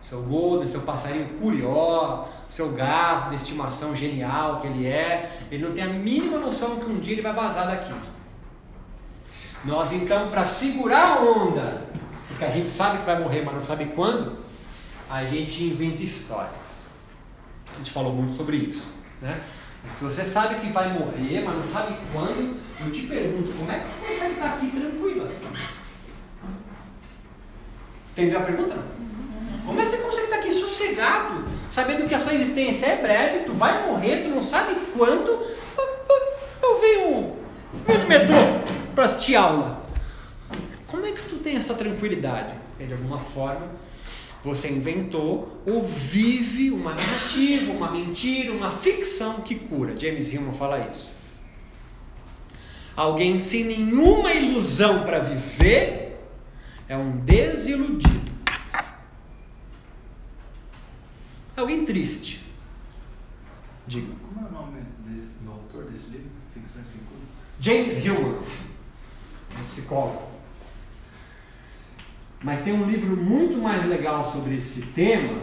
Seu 0.00 0.22
golden, 0.22 0.68
seu 0.68 0.82
passarinho 0.82 1.28
curió, 1.40 2.26
seu 2.48 2.70
gato 2.70 3.30
de 3.30 3.36
estimação 3.36 3.96
genial 3.96 4.60
que 4.60 4.68
ele 4.68 4.86
é, 4.86 5.46
ele 5.50 5.64
não 5.64 5.74
tem 5.74 5.82
a 5.82 5.88
mínima 5.88 6.38
noção 6.38 6.76
que 6.76 6.86
um 6.86 7.00
dia 7.00 7.14
ele 7.14 7.22
vai 7.22 7.32
vazar 7.32 7.66
daqui. 7.66 7.92
Nós 9.64 9.92
então, 9.92 10.30
para 10.30 10.46
segurar 10.46 11.16
a 11.16 11.20
onda, 11.22 11.84
porque 12.28 12.44
a 12.44 12.50
gente 12.50 12.68
sabe 12.68 12.98
que 12.98 13.06
vai 13.06 13.18
morrer, 13.18 13.42
mas 13.42 13.54
não 13.54 13.62
sabe 13.62 13.86
quando, 13.86 14.36
a 15.10 15.24
gente 15.24 15.64
inventa 15.64 16.02
histórias. 16.02 16.84
A 17.72 17.78
gente 17.78 17.90
falou 17.90 18.12
muito 18.12 18.34
sobre 18.34 18.58
isso. 18.58 18.86
Né? 19.22 19.40
Se 19.96 20.04
você 20.04 20.22
sabe 20.22 20.56
que 20.56 20.70
vai 20.70 20.92
morrer, 20.92 21.42
mas 21.44 21.56
não 21.56 21.68
sabe 21.68 21.96
quando, 22.12 22.56
eu 22.80 22.92
te 22.92 23.02
pergunto, 23.02 23.52
como 23.52 23.70
é 23.70 23.78
que 23.78 24.06
você 24.06 24.12
consegue 24.12 24.34
estar 24.34 24.54
aqui 24.54 24.70
tranquila? 24.70 25.30
Entendeu 28.12 28.40
a 28.40 28.42
pergunta? 28.42 28.76
Como 29.64 29.80
é 29.80 29.82
que 29.82 29.90
você 29.90 29.96
consegue 29.96 30.24
estar 30.24 30.36
aqui 30.36 30.52
sossegado, 30.52 31.44
sabendo 31.70 32.06
que 32.06 32.14
a 32.14 32.20
sua 32.20 32.34
existência 32.34 32.86
é 32.86 33.00
breve, 33.00 33.44
tu 33.44 33.54
vai 33.54 33.86
morrer, 33.86 34.24
tu 34.24 34.28
não 34.28 34.42
sabe 34.42 34.74
quando? 34.94 35.42
Eu 36.62 36.80
venho, 36.80 37.36
venho 37.86 38.00
de 38.00 38.06
metrô 38.06 38.73
para 38.94 39.06
assistir 39.06 39.36
aula. 39.36 39.84
Como 40.86 41.04
é 41.04 41.12
que 41.12 41.22
tu 41.28 41.36
tem 41.36 41.56
essa 41.56 41.74
tranquilidade? 41.74 42.54
De 42.78 42.92
alguma 42.92 43.18
forma, 43.18 43.68
você 44.42 44.68
inventou 44.70 45.62
ou 45.66 45.84
vive 45.84 46.70
uma 46.70 46.94
narrativa, 46.94 47.72
uma 47.72 47.90
mentira, 47.90 48.52
uma 48.52 48.70
ficção 48.70 49.40
que 49.40 49.54
cura. 49.54 49.98
James 49.98 50.32
Hillman 50.32 50.52
fala 50.52 50.78
isso. 50.88 51.12
Alguém 52.94 53.38
sem 53.38 53.64
nenhuma 53.64 54.32
ilusão 54.32 55.02
para 55.02 55.18
viver 55.18 56.20
é 56.88 56.96
um 56.96 57.16
desiludido. 57.18 58.32
Alguém 61.56 61.84
triste. 61.84 62.44
Diga. 63.86 64.12
Como 64.22 64.46
é 64.46 64.48
o 64.48 64.52
nome 64.52 64.80
do 65.40 65.50
autor 65.50 65.84
desse 65.84 66.10
livro? 66.10 66.30
Ficções 66.52 66.86
que 66.86 66.98
curam? 66.98 67.22
James 67.60 68.04
Hillman, 68.04 68.42
um 69.60 69.64
psicólogo. 69.64 70.34
Mas 72.42 72.60
tem 72.60 72.74
um 72.74 72.84
livro 72.84 73.16
muito 73.16 73.56
mais 73.58 73.84
legal 73.86 74.30
sobre 74.30 74.56
esse 74.56 74.82
tema, 74.88 75.40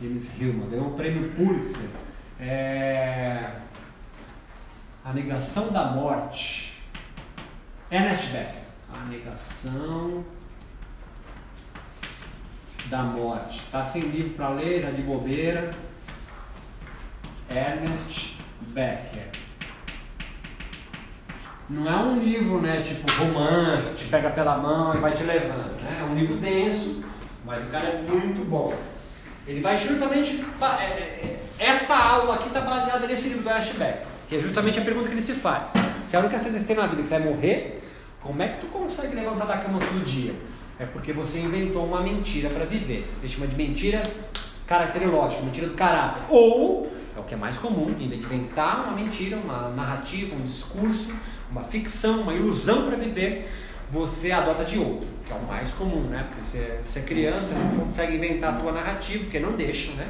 James 0.00 0.28
Hillman, 0.38 0.70
ganhou 0.70 0.88
um 0.88 0.96
prêmio 0.96 1.30
Pulitzer. 1.32 1.88
É... 2.38 3.50
A 5.04 5.12
Negação 5.12 5.72
da 5.72 5.86
Morte. 5.86 6.80
Ernest 7.90 8.26
Becker. 8.26 8.62
A 8.94 9.04
Negação 9.06 10.24
da 12.88 13.02
Morte. 13.02 13.60
Tá 13.72 13.84
sem 13.84 14.02
livro 14.02 14.34
para 14.34 14.50
ler, 14.50 14.82
tá 14.82 14.90
de 14.90 15.02
bobeira. 15.02 15.74
Ernest 17.50 18.36
Becker. 18.60 19.30
Não 21.68 21.86
é 21.86 21.96
um 21.96 22.18
livro, 22.18 22.62
né, 22.62 22.80
tipo 22.80 23.04
romance, 23.12 23.94
te 23.94 24.06
pega 24.06 24.30
pela 24.30 24.56
mão 24.56 24.94
e 24.94 24.98
vai 24.98 25.12
te 25.12 25.22
levando, 25.22 25.80
né? 25.82 25.98
É 26.00 26.04
um 26.04 26.14
livro 26.14 26.36
denso, 26.36 27.04
mas 27.44 27.62
o 27.62 27.66
cara 27.66 27.88
é 27.88 28.02
muito 28.02 28.42
bom. 28.48 28.74
Ele 29.46 29.60
vai 29.60 29.76
justamente. 29.76 30.42
É, 30.80 30.84
é, 30.84 31.40
essa 31.58 31.94
aula 31.94 32.36
aqui 32.36 32.48
está 32.48 32.62
baseada 32.62 33.06
nesse 33.06 33.28
livro 33.28 33.42
do 33.42 33.50
Ashbeck, 33.50 34.06
que 34.28 34.36
é 34.36 34.40
justamente 34.40 34.78
a 34.78 34.82
pergunta 34.82 35.08
que 35.08 35.14
ele 35.14 35.22
se 35.22 35.34
faz. 35.34 35.68
Se 36.06 36.16
a 36.16 36.20
única 36.20 36.38
certeza 36.38 36.60
que 36.60 36.64
tem 36.64 36.76
na 36.76 36.86
vida 36.86 37.00
é 37.00 37.02
que 37.02 37.08
você 37.08 37.18
vai 37.18 37.28
morrer, 37.28 37.82
como 38.22 38.42
é 38.42 38.48
que 38.48 38.60
tu 38.60 38.66
consegue 38.68 39.14
levantar 39.14 39.44
da 39.44 39.58
cama 39.58 39.78
todo 39.78 40.04
dia? 40.04 40.34
É 40.78 40.86
porque 40.86 41.12
você 41.12 41.38
inventou 41.38 41.84
uma 41.84 42.00
mentira 42.00 42.48
para 42.48 42.64
viver. 42.64 43.10
Ele 43.18 43.28
chama 43.28 43.46
de 43.46 43.56
mentira 43.56 44.02
caracterológica, 44.66 45.42
mentira 45.42 45.66
do 45.66 45.74
caráter. 45.74 46.22
Ou, 46.28 46.90
é 47.18 47.20
o 47.20 47.24
que 47.24 47.34
é 47.34 47.36
mais 47.36 47.56
comum, 47.58 47.90
em 47.98 48.08
vez 48.08 48.20
de 48.20 48.26
inventar 48.26 48.84
uma 48.84 48.92
mentira, 48.92 49.36
uma 49.36 49.68
narrativa, 49.70 50.34
um 50.34 50.42
discurso, 50.42 51.12
uma 51.50 51.64
ficção, 51.64 52.22
uma 52.22 52.32
ilusão 52.32 52.86
para 52.86 52.96
viver, 52.96 53.50
você 53.90 54.30
adota 54.30 54.64
de 54.64 54.78
outro, 54.78 55.08
que 55.26 55.32
é 55.32 55.36
o 55.36 55.42
mais 55.42 55.70
comum, 55.72 56.02
né? 56.02 56.26
Porque 56.30 56.44
você, 56.44 56.80
você 56.86 57.00
é 57.00 57.02
criança, 57.02 57.54
não 57.54 57.86
consegue 57.86 58.16
inventar 58.16 58.54
a 58.54 58.58
tua 58.58 58.72
narrativa, 58.72 59.24
porque 59.24 59.40
não 59.40 59.52
deixa, 59.52 59.92
né? 59.92 60.08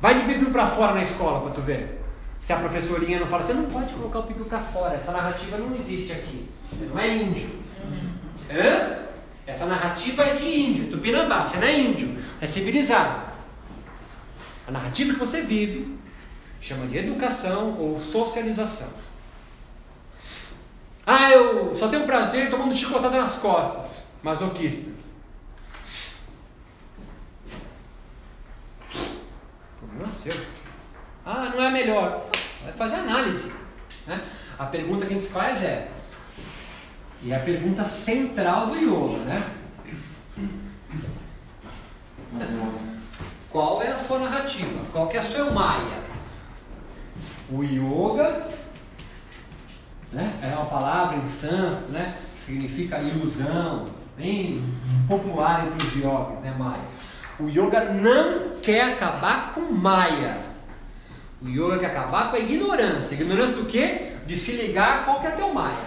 Vai 0.00 0.18
de 0.18 0.24
pipiu 0.24 0.50
para 0.50 0.66
fora 0.66 0.94
na 0.94 1.02
escola 1.02 1.40
para 1.40 1.52
tu 1.52 1.62
ver. 1.62 2.02
Se 2.38 2.52
a 2.52 2.56
professorinha 2.56 3.18
não 3.18 3.26
fala, 3.26 3.42
você 3.42 3.54
não 3.54 3.64
pode 3.64 3.94
colocar 3.94 4.18
o 4.18 4.22
pipiu 4.24 4.44
para 4.44 4.58
fora, 4.58 4.94
essa 4.94 5.12
narrativa 5.12 5.56
não 5.56 5.74
existe 5.74 6.12
aqui. 6.12 6.48
Você 6.70 6.84
não 6.84 6.98
é 6.98 7.08
índio. 7.08 7.48
Hã? 8.50 9.06
Essa 9.46 9.64
narrativa 9.64 10.24
é 10.24 10.34
de 10.34 10.44
índio, 10.44 10.90
Tupinambá, 10.90 11.46
você 11.46 11.56
não 11.56 11.66
é 11.66 11.78
índio, 11.78 12.16
é 12.40 12.46
civilizado. 12.46 13.35
A 14.66 14.70
narrativa 14.70 15.12
que 15.12 15.20
você 15.20 15.42
vive 15.42 15.96
chama 16.60 16.86
de 16.86 16.98
educação 16.98 17.76
ou 17.78 18.00
socialização. 18.00 18.90
Ah, 21.06 21.30
eu 21.30 21.76
só 21.76 21.88
tenho 21.88 22.04
prazer 22.04 22.50
tomando 22.50 22.74
chicotada 22.74 23.22
nas 23.22 23.34
costas. 23.36 24.02
Masoquista. 24.22 24.90
Problema 29.78 30.10
seu. 30.10 30.34
Ah, 31.24 31.52
não 31.54 31.62
é 31.62 31.70
melhor. 31.70 32.28
Vai 32.64 32.72
fazer 32.72 32.96
análise. 32.96 33.52
Né? 34.06 34.24
A 34.58 34.64
pergunta 34.66 35.06
que 35.06 35.14
a 35.14 35.16
gente 35.16 35.30
faz 35.30 35.62
é, 35.62 35.88
e 37.22 37.32
é 37.32 37.36
a 37.36 37.40
pergunta 37.40 37.84
central 37.84 38.68
do 38.68 38.76
yoga, 38.76 39.18
né? 39.24 39.42
Qual 43.56 43.82
é 43.82 43.88
a 43.88 43.96
sua 43.96 44.18
narrativa? 44.18 44.84
Qual 44.92 45.08
que 45.08 45.16
é 45.16 45.20
a 45.20 45.22
sua 45.22 45.50
maia? 45.50 46.02
O 47.48 47.62
yoga 47.62 48.48
né? 50.12 50.38
é 50.42 50.54
uma 50.54 50.66
palavra 50.66 51.16
em 51.16 51.26
sânscrito, 51.30 51.90
né? 51.90 52.18
significa 52.44 53.00
ilusão, 53.00 53.86
bem 54.14 54.62
popular 55.08 55.66
entre 55.66 55.86
os 55.86 55.96
yogis, 55.96 56.40
né, 56.40 56.54
Maya? 56.58 56.82
O 57.40 57.48
yoga 57.48 57.94
não 57.94 58.60
quer 58.60 58.92
acabar 58.92 59.54
com 59.54 59.62
Maya. 59.72 60.38
O 61.40 61.48
yoga 61.48 61.78
quer 61.78 61.86
acabar 61.86 62.28
com 62.30 62.36
a 62.36 62.40
ignorância. 62.40 63.14
Ignorância 63.14 63.56
do 63.56 63.64
quê? 63.64 64.16
De 64.26 64.36
se 64.36 64.52
ligar 64.52 64.98
a 64.98 65.02
qual 65.04 65.22
que 65.22 65.28
é 65.28 65.30
teu 65.30 65.54
Maya. 65.54 65.86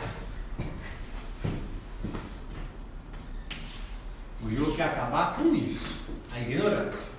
O 4.44 4.50
yoga 4.50 4.76
quer 4.76 4.86
acabar 4.86 5.36
com 5.36 5.54
isso, 5.54 6.00
a 6.32 6.40
ignorância. 6.40 7.19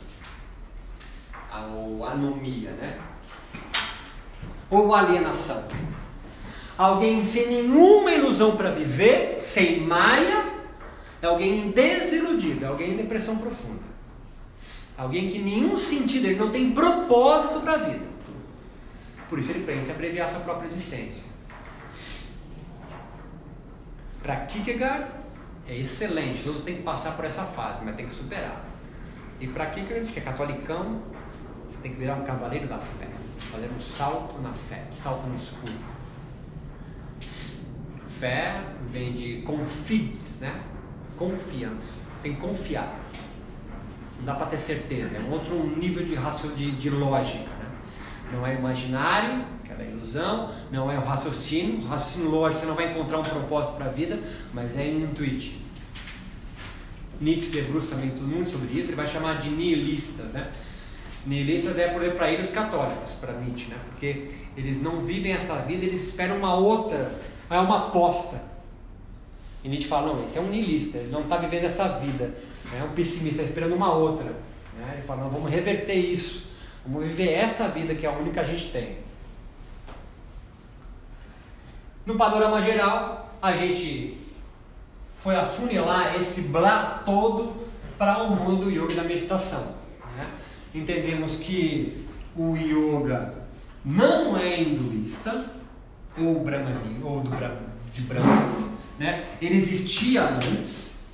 Ou 1.53 2.05
anomia, 2.05 2.71
né? 2.71 2.99
Ou 4.71 4.95
alienação. 4.95 5.67
Alguém 6.79 7.25
sem 7.25 7.49
nenhuma 7.49 8.11
ilusão 8.13 8.57
para 8.57 8.71
viver, 8.71 9.39
sem 9.43 9.81
maia, 9.81 10.51
é 11.21 11.27
alguém 11.27 11.71
desiludido, 11.71 12.65
é 12.65 12.69
alguém 12.69 12.93
em 12.93 12.97
depressão 12.97 13.37
profunda. 13.37 13.91
Alguém 14.97 15.31
que 15.31 15.39
nenhum 15.39 15.77
sentido, 15.77 16.27
ele 16.27 16.39
não 16.39 16.51
tem 16.51 16.73
propósito 16.73 17.61
para 17.61 17.75
a 17.75 17.77
vida. 17.79 18.05
Por 19.29 19.39
isso 19.39 19.51
ele 19.51 19.65
pensa 19.65 19.91
em 19.91 19.95
abreviar 19.95 20.29
sua 20.29 20.41
própria 20.41 20.67
existência. 20.67 21.25
Para 24.23 24.37
Kierkegaard 24.47 25.11
é 25.67 25.77
excelente, 25.77 26.43
todos 26.43 26.65
têm 26.65 26.77
que 26.77 26.83
passar 26.83 27.13
por 27.17 27.25
essa 27.25 27.45
fase, 27.45 27.81
mas 27.85 27.97
tem 27.97 28.07
que 28.07 28.15
superar. 28.15 28.65
E 29.41 29.47
para 29.47 29.67
Kierkegaard, 29.67 30.13
que 30.13 30.19
é 30.19 30.23
catolicão, 30.23 31.03
você 31.81 31.85
tem 31.85 31.93
que 31.93 31.99
virar 31.99 32.17
um 32.17 32.25
cavaleiro 32.25 32.69
da 32.69 32.79
fé, 32.79 33.09
fazer 33.51 33.71
um 33.75 33.81
salto 33.81 34.39
na 34.43 34.53
fé, 34.53 34.85
um 34.93 34.95
salto 34.95 35.27
no 35.27 35.35
escuro. 35.35 35.73
Fé 38.07 38.63
vem 38.93 39.15
de 39.15 39.41
confides, 39.43 40.41
né? 40.41 40.61
Confiança. 41.17 42.03
Tem 42.23 42.35
que 42.35 42.41
confiar. 42.41 43.01
Não 44.19 44.27
dá 44.27 44.35
para 44.35 44.47
ter 44.47 44.59
certeza. 44.59 45.17
É 45.17 45.21
um 45.21 45.31
outro 45.31 45.75
nível 45.79 46.05
de, 46.05 46.17
de, 46.55 46.73
de 46.73 46.91
lógica. 46.91 47.39
Né? 47.39 47.67
Não 48.35 48.47
é 48.47 48.55
imaginário, 48.57 49.43
que 49.65 49.73
é 49.73 49.91
ilusão. 49.91 50.53
Não 50.71 50.93
é 50.93 50.99
o 50.99 51.05
raciocínio. 51.05 51.79
O 51.79 51.89
raciocínio 51.89 52.31
lógico, 52.31 52.61
você 52.61 52.67
não 52.67 52.75
vai 52.75 52.91
encontrar 52.93 53.21
um 53.21 53.23
propósito 53.23 53.77
para 53.77 53.87
a 53.87 53.91
vida, 53.91 54.19
mas 54.53 54.77
é 54.77 54.87
intuitivo. 54.87 55.61
Nietzsche 57.19 57.51
debruça 57.51 57.95
muito 57.95 58.51
sobre 58.51 58.79
isso. 58.79 58.91
Ele 58.91 58.97
vai 58.97 59.07
chamar 59.07 59.41
de 59.41 59.49
nihilistas, 59.49 60.35
né? 60.35 60.51
Nihilistas 61.27 61.79
é, 61.79 61.89
por 61.89 62.01
exemplo, 62.01 62.19
para 62.19 62.33
eles 62.33 62.51
católicos, 62.51 63.13
para 63.21 63.35
Nietzsche, 63.35 63.71
né? 63.71 63.77
Porque 63.91 64.29
eles 64.57 64.83
não 64.83 65.03
vivem 65.03 65.33
essa 65.33 65.57
vida, 65.57 65.85
eles 65.85 66.09
esperam 66.09 66.39
uma 66.39 66.55
outra, 66.55 67.13
é 67.51 67.59
uma 67.59 67.89
aposta. 67.89 68.41
E 69.63 69.69
Nietzsche 69.69 69.89
fala, 69.89 70.15
não, 70.15 70.25
esse 70.25 70.39
é 70.39 70.41
um 70.41 70.49
niilista, 70.49 70.97
ele 70.97 71.11
não 71.13 71.21
está 71.21 71.37
vivendo 71.37 71.65
essa 71.65 71.87
vida. 71.99 72.35
É 72.75 72.83
um 72.83 72.95
pessimista, 72.95 73.43
está 73.43 73.51
esperando 73.51 73.75
uma 73.75 73.93
outra. 73.93 74.25
Né? 74.79 74.93
Ele 74.95 75.03
fala, 75.03 75.25
não, 75.25 75.31
vamos 75.31 75.51
reverter 75.51 75.95
isso. 75.95 76.47
Vamos 76.87 77.07
viver 77.07 77.33
essa 77.33 77.69
vida 77.69 77.95
que 77.95 78.07
é 78.07 78.09
a 78.09 78.13
única 78.13 78.33
que 78.33 78.41
a 78.41 78.45
gente 78.45 78.71
tem. 78.71 78.97
No 82.07 82.17
panorama 82.17 82.63
geral, 82.63 83.31
a 83.43 83.53
gente 83.53 84.19
foi 85.19 85.37
afunilar 85.37 86.17
esse 86.17 86.43
blá 86.43 87.03
todo 87.05 87.53
para 87.99 88.23
o 88.23 88.31
mundo 88.31 88.65
do 88.65 88.71
yoga 88.71 88.95
da 88.95 89.03
meditação. 89.03 89.80
Entendemos 90.75 91.37
que 91.37 92.07
o 92.37 92.57
yoga 92.57 93.35
não 93.85 94.37
é 94.37 94.63
hinduísta, 94.63 95.47
ou 96.19 96.45
brahmani, 96.45 97.03
ou 97.03 97.21
do, 97.21 97.31
de 97.93 98.03
Brahmas. 98.03 98.79
Né? 98.99 99.25
Ele 99.41 99.57
existia 99.57 100.23
antes, 100.25 101.11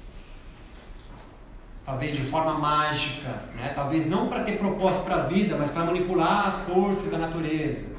talvez 1.85 2.17
de 2.17 2.25
forma 2.25 2.55
mágica, 2.55 3.29
né? 3.55 3.73
talvez 3.75 4.07
não 4.07 4.29
para 4.29 4.43
ter 4.43 4.59
propósito 4.59 5.05
para 5.05 5.17
a 5.17 5.27
vida, 5.27 5.57
mas 5.57 5.71
para 5.71 5.85
manipular 5.85 6.49
as 6.49 6.57
forças 6.67 7.11
da 7.11 7.19
natureza. 7.19 7.95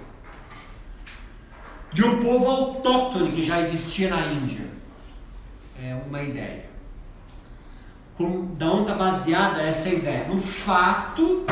De 1.93 2.03
um 2.03 2.21
povo 2.21 2.47
autóctone 2.47 3.31
que 3.31 3.41
já 3.41 3.61
existia 3.61 4.09
na 4.09 4.25
Índia. 4.25 4.65
É 5.81 5.97
uma 6.07 6.21
ideia. 6.21 6.66
Com, 8.17 8.55
da 8.55 8.65
onde 8.71 8.81
está 8.81 8.95
baseada 8.95 9.61
essa 9.61 9.89
ideia? 9.89 10.27
No 10.27 10.39
fato 10.39 11.45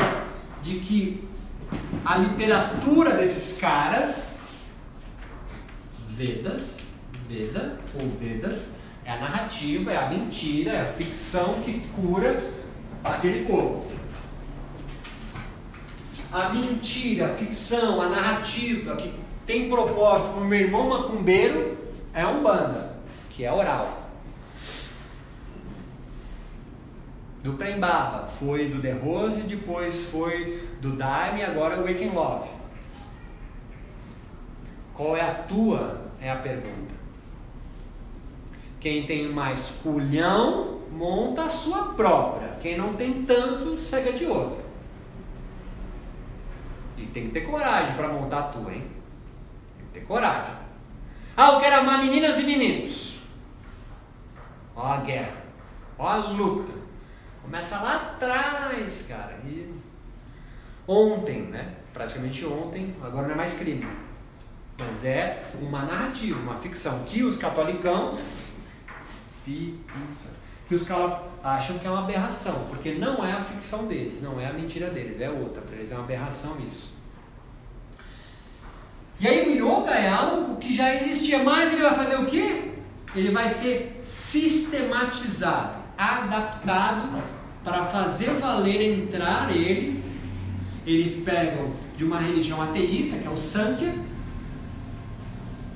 de 0.62 0.80
que 0.80 1.28
a 2.04 2.16
literatura 2.16 3.16
desses 3.16 3.58
caras, 3.58 4.40
Vedas, 6.08 6.80
Veda 7.28 7.78
ou 7.94 8.08
Vedas, 8.08 8.76
é 9.04 9.12
a 9.12 9.18
narrativa, 9.18 9.92
é 9.92 9.96
a 9.96 10.08
mentira, 10.08 10.72
é 10.72 10.82
a 10.82 10.86
ficção 10.86 11.62
que 11.64 11.80
cura 11.94 12.50
aquele 13.04 13.46
povo. 13.46 13.86
A 16.32 16.48
mentira, 16.48 17.26
a 17.26 17.28
ficção, 17.28 18.02
a 18.02 18.08
narrativa 18.08 18.96
que 18.96 19.12
tem 19.46 19.68
propósito 19.68 20.32
como 20.34 20.46
meu 20.46 20.60
irmão 20.60 20.88
macumbeiro 20.88 21.78
é 22.12 22.22
a 22.22 22.30
Umbanda, 22.30 22.96
que 23.30 23.44
é 23.44 23.52
oral. 23.52 24.05
Do 27.46 27.52
Prembaba, 27.52 28.26
foi 28.26 28.70
do 28.70 28.82
The 28.82 28.90
Rose, 28.90 29.42
depois 29.42 30.06
foi 30.06 30.68
do 30.80 30.96
Daime 30.96 31.44
agora 31.44 31.76
é 31.76 31.78
o 31.78 31.84
Waking 31.84 32.10
Love. 32.10 32.50
Qual 34.92 35.16
é 35.16 35.20
a 35.20 35.32
tua? 35.32 36.10
É 36.20 36.28
a 36.28 36.34
pergunta. 36.34 36.92
Quem 38.80 39.06
tem 39.06 39.28
mais 39.28 39.68
culhão, 39.80 40.80
monta 40.90 41.44
a 41.44 41.48
sua 41.48 41.94
própria. 41.94 42.58
Quem 42.60 42.76
não 42.76 42.94
tem 42.94 43.22
tanto, 43.24 43.76
segue 43.76 44.14
de 44.14 44.26
outro. 44.26 44.58
E 46.98 47.06
tem 47.06 47.28
que 47.28 47.30
ter 47.30 47.42
coragem 47.42 47.94
para 47.94 48.08
montar 48.08 48.38
a 48.40 48.48
tua, 48.48 48.74
hein? 48.74 48.84
Tem 49.78 49.86
que 49.86 50.00
ter 50.00 50.04
coragem. 50.04 50.52
Ah, 51.36 51.52
eu 51.52 51.60
quero 51.60 51.76
amar 51.76 52.00
meninas 52.00 52.40
e 52.40 52.42
meninos. 52.42 53.20
Ó 54.74 54.84
a 54.84 54.96
guerra. 54.96 55.44
Ó 55.96 56.08
a 56.08 56.16
luta. 56.16 56.85
Começa 57.46 57.78
lá 57.78 57.94
atrás, 57.94 59.06
cara. 59.08 59.38
E 59.44 59.72
ontem, 60.86 61.42
né? 61.42 61.74
Praticamente 61.92 62.44
ontem, 62.44 62.92
agora 63.00 63.28
não 63.28 63.34
é 63.34 63.36
mais 63.36 63.54
crime. 63.54 63.86
Mas 64.76 65.04
é 65.04 65.44
uma 65.62 65.84
narrativa, 65.84 66.40
uma 66.40 66.56
ficção 66.56 67.04
que 67.04 67.22
os 67.22 67.38
isso, 69.46 70.28
que 70.68 70.74
os 70.74 70.82
caras 70.82 71.20
acham 71.42 71.78
que 71.78 71.86
é 71.86 71.90
uma 71.90 72.00
aberração, 72.00 72.66
porque 72.68 72.94
não 72.94 73.24
é 73.24 73.32
a 73.32 73.40
ficção 73.40 73.86
deles, 73.86 74.20
não 74.20 74.40
é 74.40 74.48
a 74.48 74.52
mentira 74.52 74.90
deles, 74.90 75.20
é 75.20 75.30
outra, 75.30 75.62
para 75.62 75.76
eles 75.76 75.92
é 75.92 75.94
uma 75.94 76.02
aberração 76.02 76.56
isso. 76.66 76.92
E 79.20 79.28
aí 79.28 79.48
o 79.48 79.52
yoga 79.52 79.92
é 79.92 80.10
algo 80.10 80.56
que 80.56 80.74
já 80.74 80.92
existia, 80.92 81.44
mas 81.44 81.72
ele 81.72 81.82
vai 81.82 81.94
fazer 81.94 82.16
o 82.16 82.26
quê? 82.26 82.72
Ele 83.14 83.30
vai 83.30 83.48
ser 83.48 84.00
sistematizado, 84.02 85.76
adaptado 85.96 87.35
para 87.66 87.84
fazer 87.86 88.30
valer 88.34 88.80
entrar 88.80 89.50
ele. 89.50 90.00
Eles 90.86 91.20
pegam 91.24 91.72
de 91.96 92.04
uma 92.04 92.20
religião 92.20 92.62
ateísta, 92.62 93.18
que 93.18 93.26
é 93.26 93.30
o 93.30 93.36
Sankhya, 93.36 93.92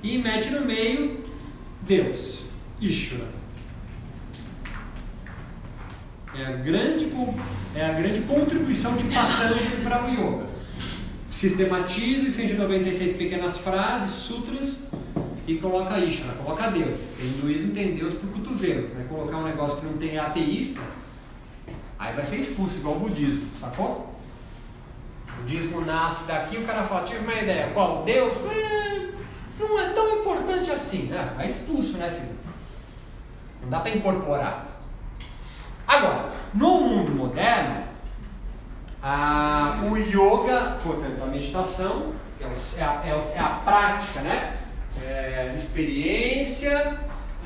e 0.00 0.18
mete 0.18 0.50
no 0.50 0.64
meio 0.64 1.24
Deus, 1.83 2.44
Ishvara. 2.81 3.40
É 6.33 6.46
a 6.46 6.53
grande, 6.53 7.12
é 7.74 7.85
a 7.85 7.92
grande 7.92 8.20
contribuição 8.20 8.96
de 8.96 9.03
Patanjali 9.12 9.83
para 9.83 10.05
o 10.05 10.11
yoga. 10.11 10.46
Sistematiza 11.29 12.29
em 12.29 12.31
196 12.31 13.16
pequenas 13.16 13.59
frases, 13.59 14.12
sutras, 14.12 14.87
e 15.44 15.57
coloca 15.57 15.98
Ishvara, 15.98 16.38
coloca 16.38 16.70
Deus. 16.70 17.00
O 17.20 17.26
hinduísmo 17.26 17.72
tem 17.72 17.96
Deus 17.96 18.14
por 18.14 18.31
cotovelo. 18.31 18.87
Vai 18.94 19.05
colocar 19.09 19.38
um 19.38 19.44
negócio 19.44 19.79
que 19.81 19.87
não 19.87 19.94
tem 19.94 20.11
é 20.11 20.20
ateísta, 20.20 20.81
aí 22.01 22.15
vai 22.15 22.25
ser 22.25 22.37
expulso, 22.37 22.77
igual 22.79 22.97
o 22.97 23.01
budismo, 23.01 23.47
sacou? 23.61 24.13
O 25.39 25.43
budismo 25.43 25.83
nasce 25.83 26.25
daqui, 26.27 26.57
o 26.57 26.67
cara 26.67 26.83
fala, 26.85 27.05
tive 27.05 27.21
uma 27.21 27.35
ideia, 27.35 27.71
qual? 27.75 28.03
Deus? 28.05 28.33
É, 28.51 29.11
não 29.59 29.79
é 29.79 29.91
tão 29.91 30.19
importante 30.19 30.71
assim, 30.71 31.05
né? 31.05 31.33
Vai 31.37 31.47
expulso, 31.47 31.97
né, 31.99 32.11
filho? 32.11 32.35
Não 33.63 33.69
dá 33.69 33.81
para 33.81 33.91
incorporar. 33.91 34.67
Agora, 35.87 36.31
no 36.55 36.81
mundo 36.81 37.13
moderno, 37.13 37.85
a- 39.03 39.81
o 39.83 39.97
yoga, 39.97 40.79
portanto, 40.83 41.23
a 41.23 41.27
meditação 41.27 42.13
é, 42.41 42.47
o- 42.47 42.79
é 42.79 42.83
a, 42.83 43.03
é 43.05 43.33
é 43.37 43.39
a 43.41 43.49
prática, 43.65 44.21
né? 44.21 44.57
É, 45.03 45.53
experiência, 45.57 46.99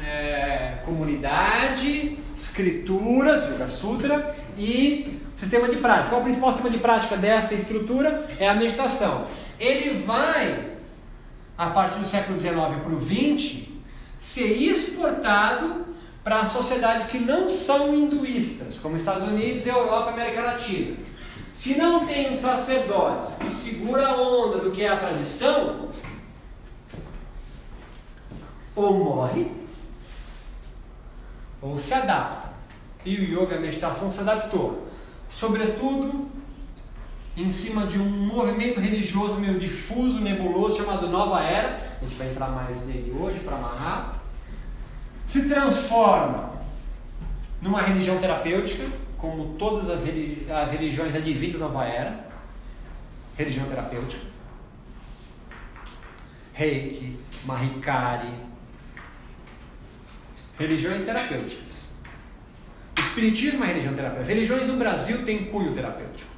é, 0.02 0.78
comunidade, 0.84 2.18
escrituras, 2.34 3.46
Yoga 3.48 3.68
Sutra 3.68 4.34
e 4.56 5.20
sistema 5.36 5.68
de 5.68 5.76
prática. 5.76 6.10
Qual 6.10 6.20
o 6.20 6.24
principal 6.24 6.52
sistema 6.52 6.70
de 6.70 6.78
prática 6.78 7.16
dessa 7.16 7.54
estrutura? 7.54 8.28
É 8.38 8.48
a 8.48 8.54
meditação. 8.54 9.26
Ele 9.58 10.02
vai, 10.04 10.72
a 11.56 11.70
partir 11.70 11.98
do 11.98 12.06
século 12.06 12.38
XIX 12.38 12.54
para 12.54 12.94
o 12.94 13.00
XX, 13.00 13.68
ser 14.18 14.46
exportado 14.46 15.86
para 16.22 16.46
sociedades 16.46 17.06
que 17.06 17.18
não 17.18 17.50
são 17.50 17.94
hinduístas, 17.94 18.78
como 18.78 18.96
Estados 18.96 19.28
Unidos, 19.28 19.66
Europa 19.66 20.10
América 20.10 20.40
Latina. 20.40 20.96
Se 21.52 21.76
não 21.76 22.06
tem 22.06 22.32
um 22.32 22.36
sacerdotes 22.36 23.34
que 23.34 23.50
segura 23.50 24.08
a 24.08 24.16
onda 24.16 24.58
do 24.58 24.70
que 24.70 24.82
é 24.82 24.88
a 24.88 24.96
tradição, 24.96 25.90
ou 28.74 28.92
morre, 28.94 29.50
ou 31.62 31.78
se 31.78 31.94
adapta. 31.94 32.43
E 33.04 33.16
o 33.16 33.42
yoga, 33.42 33.56
a 33.56 33.60
meditação, 33.60 34.10
se 34.10 34.20
adaptou. 34.20 34.88
Sobretudo 35.28 36.30
em 37.36 37.50
cima 37.50 37.86
de 37.86 37.98
um 37.98 38.08
movimento 38.08 38.80
religioso 38.80 39.40
meio 39.40 39.58
difuso, 39.58 40.20
nebuloso, 40.20 40.76
chamado 40.76 41.08
Nova 41.08 41.42
Era. 41.42 41.98
A 42.00 42.04
gente 42.04 42.16
vai 42.16 42.30
entrar 42.30 42.48
mais 42.48 42.86
nele 42.86 43.14
hoje 43.18 43.40
para 43.40 43.56
amarrar. 43.56 44.20
Se 45.26 45.48
transforma 45.48 46.52
numa 47.60 47.82
religião 47.82 48.18
terapêutica, 48.18 48.84
como 49.18 49.54
todas 49.54 49.90
as, 49.90 50.04
religi 50.04 50.46
as 50.50 50.70
religiões 50.70 51.14
advindas 51.14 51.58
da 51.58 51.66
Nova 51.66 51.84
Era. 51.84 52.28
Religião 53.36 53.66
terapêutica. 53.66 54.22
Reiki, 56.52 57.18
Mahikari. 57.44 58.32
Religiões 60.56 61.04
terapêuticas. 61.04 61.83
O 62.96 63.00
Espiritismo 63.00 63.64
é 63.64 63.68
religião 63.68 63.94
terapêutica. 63.94 64.22
As 64.22 64.28
religiões 64.28 64.66
no 64.66 64.76
Brasil 64.76 65.24
têm 65.24 65.44
cunho 65.46 65.74
terapêutico. 65.74 66.30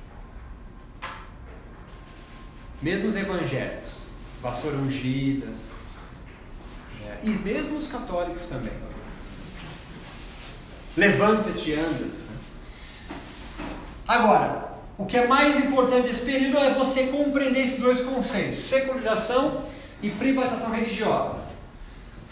Mesmo 2.83 3.09
os 3.09 3.16
evangélicos, 3.16 4.03
vassoura 4.42 4.77
ungida, 4.77 5.47
né? 5.47 7.19
e 7.23 7.31
mesmo 7.31 7.77
os 7.79 7.88
católicos 7.88 8.42
também. 8.49 8.73
Levanta-te 10.97 11.75
andas. 11.75 12.29
né? 12.29 12.37
Agora, 14.07 14.77
o 14.99 15.05
que 15.05 15.16
é 15.16 15.27
mais 15.27 15.57
importante 15.59 16.09
desse 16.09 16.25
período 16.25 16.59
é 16.59 16.73
você 16.73 17.09
compreender 17.09 17.66
esses 17.66 17.81
dois 17.81 18.01
conceitos: 18.01 18.59
secularização 18.61 19.64
e 20.03 20.11
privatização 20.11 20.71
religiosa. 20.71 21.46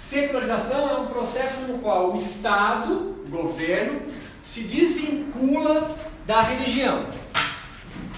Secularização 0.04 0.90
é 0.90 0.98
um 0.98 1.06
processo 1.06 1.60
no 1.60 1.78
qual 1.78 2.12
o 2.12 2.18
Estado, 2.18 3.16
o 3.24 3.28
governo, 3.30 4.02
se 4.42 4.60
desvincula 4.64 5.96
da 6.26 6.42
religião. 6.42 7.06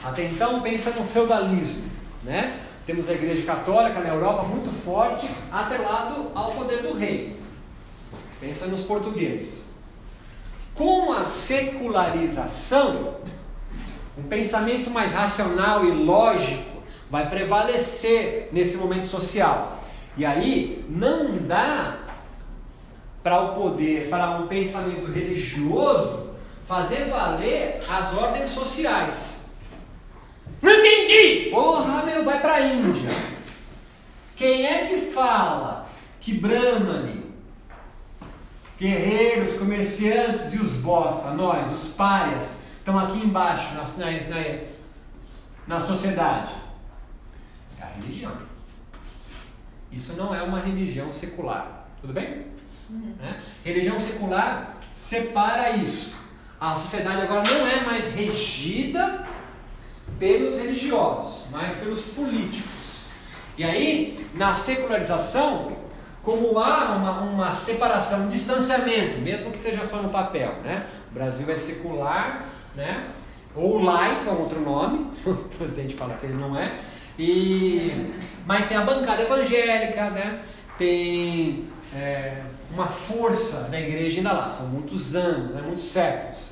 Até 0.04 0.24
então 0.24 0.60
pensa 0.62 0.90
no 0.90 1.04
feudalismo, 1.06 1.88
né? 2.24 2.58
Temos 2.84 3.08
a 3.08 3.12
Igreja 3.12 3.46
Católica 3.46 4.00
na 4.00 4.08
Europa 4.08 4.42
muito 4.42 4.72
forte, 4.72 5.30
atrelado 5.52 6.32
ao 6.34 6.54
poder 6.54 6.82
do 6.82 6.92
rei. 6.92 7.38
Pensa 8.40 8.66
nos 8.66 8.80
portugueses. 8.80 9.70
Com 10.74 11.12
a 11.12 11.24
secularização, 11.24 13.18
um 14.18 14.24
pensamento 14.24 14.90
mais 14.90 15.12
racional 15.12 15.84
e 15.84 15.92
lógico 15.92 16.82
vai 17.08 17.30
prevalecer 17.30 18.48
nesse 18.50 18.76
momento 18.76 19.06
social. 19.06 19.85
E 20.16 20.24
aí 20.24 20.84
não 20.88 21.36
dá 21.38 21.98
para 23.22 23.40
o 23.40 23.54
poder, 23.54 24.08
para 24.08 24.38
um 24.38 24.46
pensamento 24.46 25.10
religioso, 25.10 26.30
fazer 26.66 27.06
valer 27.06 27.80
as 27.88 28.14
ordens 28.14 28.50
sociais. 28.50 29.50
Não 30.62 30.72
entendi! 30.72 31.50
Porra, 31.50 32.02
meu, 32.04 32.24
vai 32.24 32.40
para 32.40 32.54
a 32.54 32.60
Índia. 32.60 33.08
Quem 34.34 34.66
é 34.66 34.86
que 34.86 35.12
fala 35.12 35.88
que 36.20 36.34
Brahmani, 36.34 37.32
guerreiros, 38.78 39.58
comerciantes 39.58 40.52
e 40.54 40.58
os 40.58 40.74
bosta, 40.74 41.30
nós, 41.30 41.72
os 41.72 41.88
párias, 41.90 42.58
estão 42.78 42.98
aqui 42.98 43.18
embaixo 43.18 43.74
na, 43.74 43.82
na, 43.82 44.58
na 45.66 45.80
sociedade? 45.80 46.52
É 47.80 47.82
a 47.82 47.86
religião. 47.86 48.55
Isso 49.96 50.12
não 50.12 50.34
é 50.34 50.42
uma 50.42 50.60
religião 50.60 51.10
secular. 51.10 51.88
Tudo 52.02 52.12
bem? 52.12 52.46
Uhum. 52.90 53.14
Né? 53.18 53.40
Religião 53.64 53.98
secular 53.98 54.76
separa 54.90 55.70
isso. 55.70 56.14
A 56.60 56.74
sociedade 56.74 57.22
agora 57.22 57.42
não 57.50 57.66
é 57.66 57.80
mais 57.80 58.06
regida 58.14 59.26
pelos 60.18 60.56
religiosos, 60.56 61.44
mas 61.50 61.74
pelos 61.74 62.02
políticos. 62.02 63.04
E 63.56 63.64
aí, 63.64 64.26
na 64.34 64.54
secularização, 64.54 65.76
como 66.22 66.58
há 66.58 66.96
uma, 66.96 67.20
uma 67.22 67.52
separação, 67.52 68.24
um 68.24 68.28
distanciamento, 68.28 69.18
mesmo 69.20 69.50
que 69.50 69.58
seja 69.58 69.86
só 69.88 70.02
no 70.02 70.10
papel, 70.10 70.56
né? 70.62 70.86
O 71.10 71.14
Brasil 71.14 71.50
é 71.50 71.56
secular, 71.56 72.46
né? 72.74 73.08
Ou 73.54 73.82
laico 73.82 74.28
é 74.28 74.32
outro 74.32 74.60
nome, 74.60 75.10
o 75.24 75.34
presidente 75.56 75.94
fala 75.94 76.14
que 76.14 76.26
ele 76.26 76.34
não 76.34 76.54
é, 76.54 76.80
e, 77.18 78.12
mas 78.46 78.66
tem 78.66 78.76
a 78.76 78.82
bancada 78.82 79.22
evangélica, 79.22 80.10
né? 80.10 80.40
tem 80.78 81.68
é, 81.94 82.42
uma 82.72 82.86
força 82.86 83.60
da 83.70 83.80
igreja 83.80 84.18
ainda 84.18 84.32
lá, 84.32 84.50
são 84.50 84.66
muitos 84.66 85.16
anos, 85.16 85.54
né? 85.54 85.62
muitos 85.64 85.84
séculos. 85.84 86.50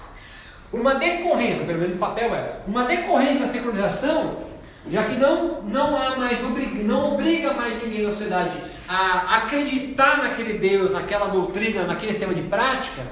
Uma 0.73 0.95
decorrência, 0.95 1.65
pelo 1.65 1.79
menos 1.79 1.95
no 1.95 2.01
papel 2.01 2.35
é, 2.35 2.57
uma 2.67 2.85
decorrência 2.85 3.47
da 3.47 3.53
secularização, 3.53 4.45
já 4.91 5.05
que 5.05 5.17
não, 5.17 5.63
não 5.63 5.97
há 5.97 6.17
mais, 6.17 6.39
não 6.85 7.15
obriga 7.15 7.55
mais 7.55 7.83
ninguém 7.83 8.03
na 8.03 8.11
sociedade 8.11 8.57
a 8.89 9.37
acreditar 9.37 10.19
naquele 10.19 10.59
Deus, 10.59 10.93
naquela 10.93 11.29
doutrina, 11.29 11.85
naquele 11.85 12.13
sistema 12.13 12.35
de 12.35 12.43
prática, 12.43 13.03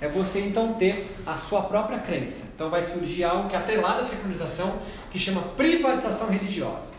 é 0.00 0.08
você 0.08 0.40
então 0.40 0.74
ter 0.74 1.16
a 1.26 1.36
sua 1.36 1.62
própria 1.62 1.98
crença. 1.98 2.48
Então 2.54 2.70
vai 2.70 2.82
surgir 2.82 3.24
algo 3.24 3.48
que 3.48 3.56
é 3.56 3.58
atrelado 3.58 4.02
à 4.02 4.04
secularização, 4.04 4.78
que 5.10 5.18
chama 5.18 5.42
privatização 5.56 6.28
religiosa. 6.28 6.92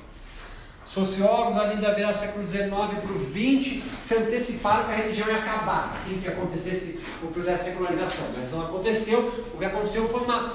Sociólogos 0.86 1.60
ali 1.60 1.80
da 1.80 1.94
virada 1.94 2.14
do 2.14 2.20
século 2.20 2.48
XIX 2.48 2.70
para 2.70 3.12
o 3.12 3.20
XX 3.20 3.84
se 4.02 4.16
anteciparam 4.16 4.86
que 4.86 4.92
a 4.92 4.96
religião 4.96 5.28
ia 5.28 5.38
acabar, 5.38 5.92
assim 5.94 6.20
que 6.20 6.28
acontecesse 6.28 7.00
o 7.22 7.28
processo 7.28 7.64
de 7.64 7.70
secularização. 7.70 8.26
Mas 8.36 8.52
não 8.52 8.64
aconteceu. 8.64 9.20
O 9.54 9.58
que 9.60 9.66
aconteceu 9.66 10.10
foi 10.10 10.22
uma 10.22 10.54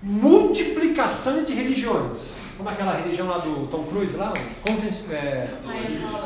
multiplicação 0.00 1.42
de 1.42 1.52
religiões. 1.52 2.36
Como 2.56 2.68
aquela 2.68 2.96
religião 2.96 3.26
lá 3.26 3.38
do 3.38 3.66
Tom 3.66 3.82
Cruise, 3.84 4.16
lá, 4.16 4.32
é, 5.10 5.48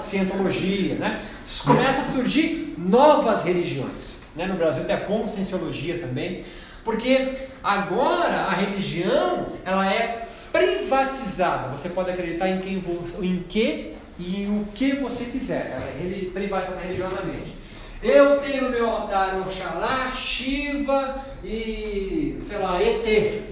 cientologia, 0.02 0.96
né? 0.96 1.24
Começa 1.64 2.02
a 2.02 2.04
surgir 2.04 2.74
novas 2.76 3.44
religiões. 3.44 4.17
Né? 4.38 4.46
No 4.46 4.54
Brasil 4.54 4.84
tem 4.84 4.94
a 4.94 5.00
conscienciologia 5.00 5.98
também. 5.98 6.44
Porque 6.84 7.48
agora 7.62 8.44
a 8.44 8.52
religião 8.52 9.48
ela 9.64 9.92
é 9.92 10.28
privatizada. 10.52 11.68
Você 11.76 11.88
pode 11.88 12.10
acreditar 12.10 12.48
em 12.48 12.60
quem 12.60 12.82
em 13.20 13.44
que 13.48 13.94
e 14.18 14.46
o 14.46 14.64
que 14.72 14.92
você 14.94 15.24
quiser. 15.26 15.72
Ela 15.72 15.84
é 15.84 16.30
privatizada 16.32 16.80
religiosamente. 16.80 17.52
Eu 18.00 18.40
tenho 18.40 18.64
no 18.64 18.70
meu 18.70 18.88
altar 18.88 19.40
Oxalá, 19.40 20.08
Shiva 20.08 21.20
e, 21.42 22.40
sei 22.46 22.58
lá, 22.58 22.80
ET. 22.80 23.42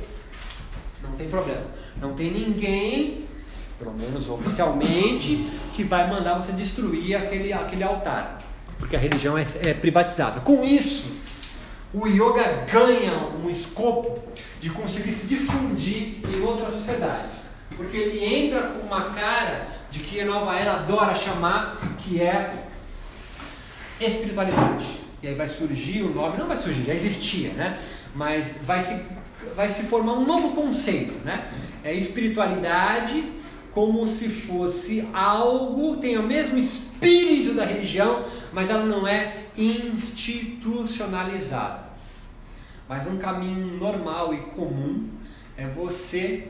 Não 1.03 1.12
tem 1.12 1.29
problema. 1.29 1.64
Não 2.01 2.14
tem 2.14 2.31
ninguém, 2.31 3.25
pelo 3.77 3.92
menos 3.92 4.31
oficialmente, 4.31 5.51
que 5.75 5.83
vai 5.83 6.09
mandar 6.09 6.35
você 6.35 6.53
destruir 6.53 7.16
aquele, 7.16 7.53
aquele 7.53 7.83
altar. 7.83 8.38
Porque 8.78 8.96
a 8.96 8.98
religião 8.98 9.36
é, 9.36 9.46
é 9.64 9.74
privatizada. 9.74 10.40
Com 10.40 10.62
isso, 10.64 11.10
o 11.92 12.06
yoga 12.06 12.66
ganha 12.70 13.28
um 13.42 13.48
escopo 13.48 14.22
de 14.60 14.70
conseguir 14.70 15.12
se 15.12 15.26
difundir 15.26 16.20
em 16.28 16.42
outras 16.42 16.74
sociedades. 16.74 17.50
Porque 17.76 17.96
ele 17.96 18.24
entra 18.24 18.62
com 18.68 18.86
uma 18.86 19.10
cara 19.10 19.66
de 19.90 20.00
que 20.00 20.20
a 20.20 20.24
nova 20.24 20.58
era 20.58 20.74
adora 20.74 21.14
chamar, 21.14 21.78
que 21.98 22.20
é 22.20 22.52
espiritualidade. 24.00 24.86
E 25.22 25.28
aí 25.28 25.34
vai 25.34 25.48
surgir 25.48 26.02
o 26.02 26.14
nome, 26.14 26.38
não 26.38 26.46
vai 26.46 26.56
surgir, 26.56 26.84
já 26.84 26.94
existia, 26.94 27.50
né? 27.50 27.78
Mas 28.14 28.54
vai 28.62 28.80
se, 28.80 29.02
vai 29.54 29.68
se 29.68 29.84
formar 29.84 30.14
um 30.14 30.26
novo 30.26 30.54
conceito, 30.54 31.14
né? 31.24 31.48
É 31.82 31.92
espiritualidade 31.92 33.32
como 33.76 34.04
se 34.06 34.28
fosse 34.30 35.06
algo, 35.12 35.98
tem 35.98 36.16
o 36.16 36.22
mesmo 36.22 36.56
espírito 36.56 37.52
da 37.52 37.66
religião, 37.66 38.24
mas 38.50 38.70
ela 38.70 38.86
não 38.86 39.06
é 39.06 39.48
institucionalizada. 39.54 41.84
Mas 42.88 43.06
um 43.06 43.18
caminho 43.18 43.76
normal 43.76 44.32
e 44.32 44.38
comum 44.38 45.10
é 45.58 45.66
você 45.66 46.48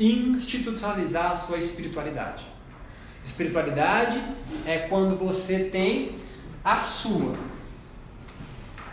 institucionalizar 0.00 1.32
a 1.32 1.36
sua 1.36 1.58
espiritualidade. 1.58 2.46
Espiritualidade 3.22 4.18
é 4.64 4.88
quando 4.88 5.18
você 5.18 5.64
tem 5.64 6.16
a 6.64 6.80
sua. 6.80 7.36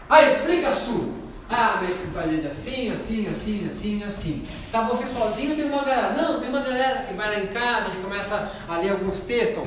Ah, 0.09 0.23
explica 0.23 0.71
a 0.71 0.75
sua. 0.75 1.20
Ah, 1.53 1.79
minha 1.81 1.91
espiritualidade 1.91 2.47
é 2.47 2.49
assim, 2.49 2.91
assim, 2.93 3.27
assim, 3.27 3.67
assim, 3.69 4.03
assim. 4.05 4.47
Tá 4.71 4.83
você 4.83 5.05
sozinho 5.05 5.53
tem 5.53 5.65
uma 5.65 5.83
galera. 5.83 6.13
Não, 6.13 6.39
tem 6.39 6.49
uma 6.49 6.61
galera 6.61 7.03
que 7.03 7.13
vai 7.13 7.27
lá 7.27 7.43
em 7.43 7.47
casa, 7.47 7.87
a 7.87 7.91
gente 7.91 8.01
começa 8.01 8.51
a 8.69 8.77
ler 8.77 8.91
alguns 8.91 9.19
textos. 9.19 9.63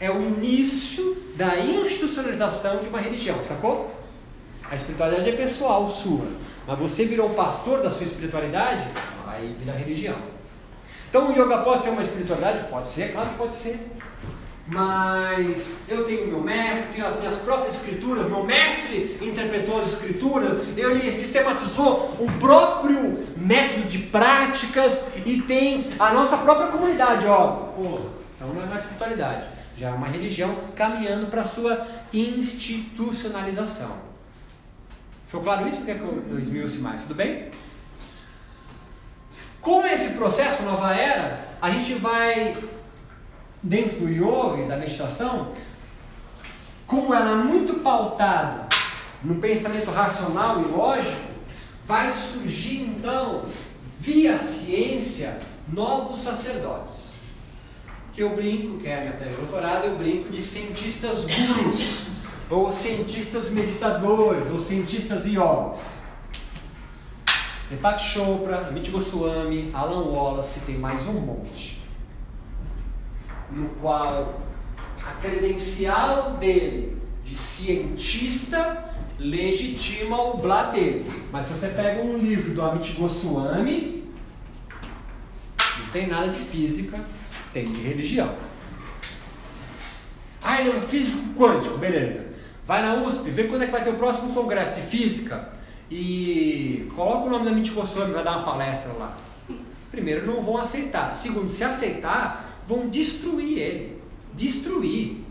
É 0.00 0.10
o 0.10 0.22
início 0.22 1.16
da 1.36 1.58
institucionalização 1.58 2.78
de 2.78 2.88
uma 2.88 2.98
religião, 2.98 3.44
sacou? 3.44 3.94
A 4.70 4.74
espiritualidade 4.74 5.28
é 5.28 5.32
pessoal, 5.32 5.90
sua. 5.90 6.28
Mas 6.66 6.78
você 6.78 7.04
virou 7.04 7.30
pastor 7.30 7.82
da 7.82 7.90
sua 7.90 8.04
espiritualidade, 8.04 8.86
aí 9.26 9.54
vira 9.58 9.72
religião. 9.72 10.16
Então 11.10 11.28
o 11.28 11.32
yoga 11.32 11.58
pode 11.58 11.82
ser 11.82 11.90
uma 11.90 12.02
espiritualidade? 12.02 12.68
Pode 12.70 12.90
ser, 12.90 13.12
claro 13.12 13.30
que 13.30 13.36
pode 13.36 13.52
ser. 13.52 13.78
Mas 14.70 15.72
eu 15.88 16.04
tenho 16.04 16.26
meu 16.26 16.40
mestre, 16.42 16.92
tenho 16.92 17.06
as 17.06 17.18
minhas 17.18 17.36
próprias 17.36 17.76
escrituras, 17.76 18.26
meu 18.26 18.44
mestre 18.44 19.18
interpretou 19.22 19.80
as 19.80 19.94
escrituras, 19.94 20.62
ele 20.76 21.10
sistematizou 21.12 22.16
um 22.20 22.26
próprio 22.38 23.26
método 23.36 23.88
de 23.88 23.98
práticas 23.98 25.06
e 25.24 25.40
tem 25.42 25.86
a 25.98 26.12
nossa 26.12 26.36
própria 26.36 26.68
comunidade, 26.68 27.26
óbvio. 27.26 27.68
Pô, 27.72 28.00
então 28.36 28.48
não 28.52 28.62
é 28.62 28.66
mais 28.66 28.82
espiritualidade, 28.82 29.48
já 29.78 29.88
é 29.88 29.92
uma 29.92 30.08
religião 30.08 30.54
caminhando 30.76 31.28
para 31.28 31.42
a 31.42 31.46
sua 31.46 31.86
institucionalização. 32.12 34.08
Ficou 35.26 35.42
claro 35.42 35.66
isso? 35.66 35.82
Quer 35.82 35.96
que 35.98 36.02
eu, 36.02 36.24
eu 36.30 36.80
mais? 36.80 37.00
Tudo 37.02 37.14
bem? 37.14 37.50
Com 39.62 39.86
esse 39.86 40.10
processo, 40.10 40.62
nova 40.62 40.94
era, 40.94 41.56
a 41.60 41.70
gente 41.70 41.94
vai 41.94 42.56
dentro 43.62 44.00
do 44.00 44.08
yoga 44.08 44.62
e 44.62 44.68
da 44.68 44.76
meditação, 44.76 45.52
como 46.86 47.12
ela 47.12 47.32
é 47.32 47.34
muito 47.34 47.80
pautada 47.80 48.66
no 49.22 49.36
pensamento 49.36 49.90
racional 49.90 50.62
e 50.62 50.64
lógico, 50.68 51.28
vai 51.84 52.12
surgir 52.12 52.82
então, 52.82 53.42
via 54.00 54.38
ciência, 54.38 55.40
novos 55.68 56.20
sacerdotes. 56.22 57.14
Que 58.12 58.22
eu 58.22 58.34
brinco, 58.34 58.78
que 58.78 58.88
é 58.88 58.96
a 58.96 59.00
minha 59.00 59.12
tese 59.12 59.30
de 59.30 59.36
doutorado, 59.36 59.84
eu 59.84 59.96
brinco 59.96 60.30
de 60.30 60.42
cientistas 60.42 61.24
gurus, 61.24 62.06
ou 62.48 62.72
cientistas 62.72 63.50
meditadores, 63.50 64.50
ou 64.50 64.60
cientistas 64.60 65.26
yogis. 65.26 66.04
Deepak 67.68 68.02
Chopra, 68.02 68.68
Amit 68.68 68.90
Goswami, 68.90 69.70
Alan 69.74 70.04
Wallace, 70.04 70.60
tem 70.60 70.78
mais 70.78 71.06
um 71.06 71.12
monte 71.12 71.77
no 73.50 73.68
qual 73.80 74.40
a 75.04 75.20
credencial 75.20 76.32
dele 76.32 76.96
de 77.24 77.36
cientista 77.36 78.84
legitima 79.18 80.20
o 80.22 80.38
blá 80.38 80.70
dele. 80.70 81.10
Mas 81.32 81.46
se 81.46 81.52
você 81.52 81.68
pega 81.68 82.02
um 82.02 82.16
livro 82.18 82.54
do 82.54 82.62
Amit 82.62 82.92
Goswami, 82.92 84.04
não 85.80 85.86
tem 85.92 86.06
nada 86.06 86.28
de 86.28 86.38
física, 86.38 86.98
tem 87.52 87.64
de 87.64 87.80
religião. 87.80 88.34
Ah, 90.42 90.60
ele 90.60 90.70
é 90.70 90.74
um 90.76 90.82
físico 90.82 91.18
quântico, 91.36 91.76
beleza. 91.78 92.26
Vai 92.66 92.82
na 92.82 93.02
USP, 93.02 93.30
vê 93.30 93.44
quando 93.44 93.62
é 93.62 93.66
que 93.66 93.72
vai 93.72 93.82
ter 93.82 93.90
o 93.90 93.96
próximo 93.96 94.32
congresso 94.34 94.74
de 94.74 94.82
física 94.82 95.52
e 95.90 96.90
coloca 96.94 97.26
o 97.26 97.30
nome 97.30 97.44
da 97.44 97.50
Amit 97.50 97.70
Goswami, 97.70 98.12
vai 98.12 98.22
dar 98.22 98.36
uma 98.36 98.44
palestra 98.44 98.92
lá. 98.92 99.16
Primeiro, 99.90 100.26
não 100.26 100.42
vão 100.42 100.58
aceitar. 100.58 101.16
Segundo, 101.16 101.48
se 101.48 101.64
aceitar, 101.64 102.47
vão 102.68 102.88
destruir 102.88 103.58
ele. 103.58 104.02
Destruir. 104.34 105.24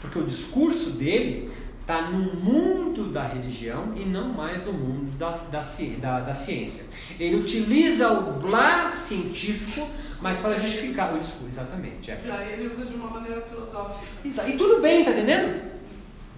Porque 0.00 0.18
o 0.18 0.24
discurso 0.24 0.90
dele 0.90 1.50
está 1.80 2.02
no 2.02 2.34
mundo 2.36 3.12
da 3.12 3.26
religião 3.26 3.92
e 3.94 4.04
não 4.04 4.28
mais 4.28 4.64
no 4.64 4.72
mundo 4.72 5.18
da, 5.18 5.32
da, 5.50 5.62
da, 5.98 6.20
da 6.20 6.34
ciência. 6.34 6.84
Ele 7.18 7.36
utiliza 7.36 8.10
o 8.10 8.40
blá 8.40 8.90
científico, 8.90 9.86
mas 10.22 10.38
para 10.38 10.56
justificar 10.58 11.14
o 11.14 11.18
discurso, 11.18 11.48
exatamente. 11.52 12.10
É. 12.10 12.20
Já 12.24 12.42
ele 12.46 12.72
usa 12.72 12.86
de 12.86 12.94
uma 12.94 13.10
maneira 13.10 13.42
filosófica. 13.42 14.06
Exato. 14.24 14.48
E 14.48 14.56
tudo 14.56 14.80
bem, 14.80 15.04
tá 15.04 15.10
entendendo? 15.10 15.72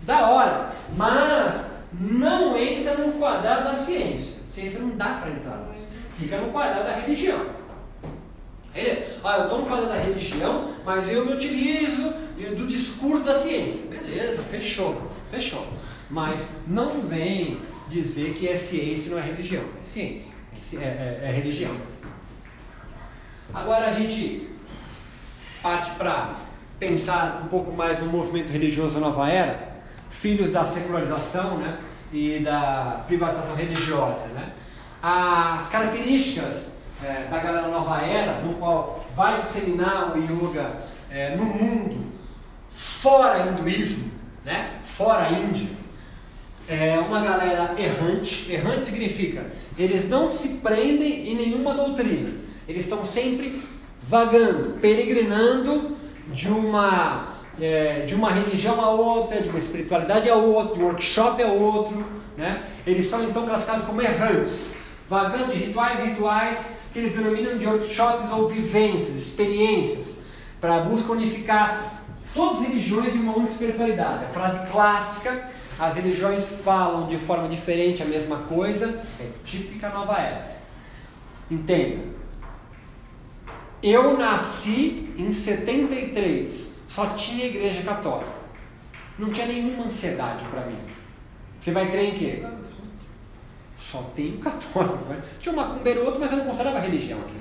Da 0.03 0.31
hora. 0.31 0.73
Mas 0.97 1.73
não 1.93 2.57
entra 2.57 2.95
no 2.95 3.13
quadrado 3.13 3.65
da 3.65 3.75
ciência. 3.75 4.35
Ciência 4.51 4.81
não 4.81 4.97
dá 4.97 5.21
para 5.21 5.31
entrar 5.31 5.69
nisso. 5.69 5.87
Fica 6.19 6.39
no 6.39 6.51
quadrado 6.51 6.85
da 6.85 6.97
religião. 6.97 7.66
Ele, 8.77 9.07
ah, 9.25 9.39
eu 9.39 9.43
estou 9.45 9.61
no 9.61 9.67
quadro 9.67 9.89
da 9.89 9.97
religião, 9.97 10.71
mas 10.85 11.11
eu 11.11 11.25
me 11.25 11.33
utilizo 11.33 12.13
do 12.57 12.67
discurso 12.67 13.25
da 13.25 13.35
ciência. 13.35 13.81
Beleza, 13.89 14.43
fechou, 14.43 15.11
fechou. 15.31 15.67
Mas 16.11 16.41
não 16.67 17.01
vem 17.01 17.59
dizer 17.89 18.35
que 18.35 18.47
é 18.47 18.57
ciência 18.57 19.07
e 19.07 19.11
não 19.11 19.19
é 19.19 19.23
religião. 19.23 19.65
É 19.81 19.83
ciência, 19.83 20.37
é, 20.75 20.85
é, 20.85 21.21
é 21.23 21.33
religião. 21.33 21.75
Agora 23.55 23.87
a 23.87 23.93
gente 23.93 24.51
parte 25.63 25.91
para 25.93 26.35
pensar 26.79 27.43
um 27.45 27.49
pouco 27.49 27.73
mais 27.73 27.99
no 27.99 28.07
movimento 28.07 28.51
religioso 28.51 28.95
da 28.95 29.01
nova 29.01 29.31
era, 29.31 29.77
filhos 30.11 30.51
da 30.53 30.67
secularização 30.67 31.59
né, 31.59 31.79
e 32.13 32.41
da 32.41 33.05
privatização 33.07 33.55
religiosa. 33.55 34.27
Né? 34.35 34.53
As 35.03 35.67
características 35.69 36.76
é, 37.05 37.25
da 37.31 37.39
galera 37.39 37.69
nova 37.69 38.01
era, 38.01 38.41
no 38.41 38.55
qual 38.55 39.05
vai 39.15 39.41
disseminar 39.41 40.17
o 40.17 40.19
yoga 40.19 40.77
é, 41.11 41.37
no 41.37 41.45
mundo, 41.45 42.13
fora 42.71 43.47
hinduísmo, 43.47 44.11
né? 44.45 44.79
fora 44.85 45.29
Índia. 45.31 45.69
É 46.69 46.99
uma 46.99 47.21
galera 47.21 47.75
errante. 47.79 48.53
Errante 48.53 48.87
significa 48.87 49.47
eles 49.79 50.09
não 50.09 50.31
se 50.31 50.49
prendem 50.57 51.29
em 51.29 51.35
nenhuma 51.35 51.75
doutrina. 51.75 52.31
Eles 52.67 52.85
estão 52.85 53.05
sempre 53.05 53.63
vagando, 54.03 54.79
peregrinando 54.81 55.97
de 56.29 56.49
uma 56.49 57.35
é, 57.61 58.01
de 58.01 58.15
uma 58.15 58.31
religião 58.31 58.81
a 58.81 58.91
outra, 58.91 59.41
de 59.41 59.49
uma 59.49 59.59
espiritualidade 59.59 60.29
a 60.29 60.35
outra, 60.35 60.75
de 60.75 60.83
um 60.83 60.87
workshop 60.87 61.43
a 61.43 61.49
outro. 61.49 62.05
Né? 62.37 62.65
Eles 62.87 63.07
são 63.07 63.25
então 63.25 63.47
classificados 63.47 63.87
como 63.87 64.03
errantes, 64.03 64.67
vagando 65.09 65.53
de 65.53 65.59
rituais 65.59 66.01
em 66.01 66.11
rituais, 66.11 66.69
que 66.97 67.03
eles 67.03 67.15
denominam 67.15 67.59
de 67.59 67.67
workshops 67.67 68.33
ou 68.33 68.49
vivências, 68.49 69.17
experiências, 69.17 70.23
para 70.59 70.81
buscar 70.81 71.13
unificar 71.13 72.03
todas 72.35 72.61
as 72.61 72.69
religiões 72.69 73.15
em 73.15 73.19
uma 73.19 73.37
única 73.37 73.53
espiritualidade. 73.53 74.25
A 74.25 74.29
frase 74.29 74.67
clássica, 74.71 75.47
as 75.79 75.95
religiões 75.95 76.47
falam 76.65 77.07
de 77.07 77.19
forma 77.19 77.51
diferente 77.51 78.03
a 78.03 78.07
mesma 78.07 78.39
coisa, 78.45 79.03
é 79.21 79.29
típica 79.45 79.91
nova 79.91 80.15
era. 80.15 80.57
Entenda. 81.51 82.03
Eu 83.83 84.17
nasci 84.17 85.13
em 85.19 85.31
73, 85.31 86.71
só 86.89 87.09
tinha 87.09 87.45
igreja 87.45 87.83
católica. 87.83 88.33
Não 89.19 89.29
tinha 89.29 89.47
nenhuma 89.47 89.85
ansiedade 89.85 90.47
para 90.47 90.65
mim. 90.65 90.79
Você 91.61 91.73
vai 91.73 91.91
crer 91.91 92.15
em 92.15 92.19
quê? 92.19 92.43
Só 93.91 94.03
tem 94.17 94.35
o 94.35 94.39
católico. 94.39 95.05
Né? 95.05 95.23
Tinha 95.39 95.53
um 95.53 95.57
macumbeiro 95.57 96.05
outro, 96.05 96.19
mas 96.19 96.31
eu 96.33 96.39
não 96.39 96.47
considerava 96.47 96.81
religião 96.81 97.21
aqui. 97.21 97.41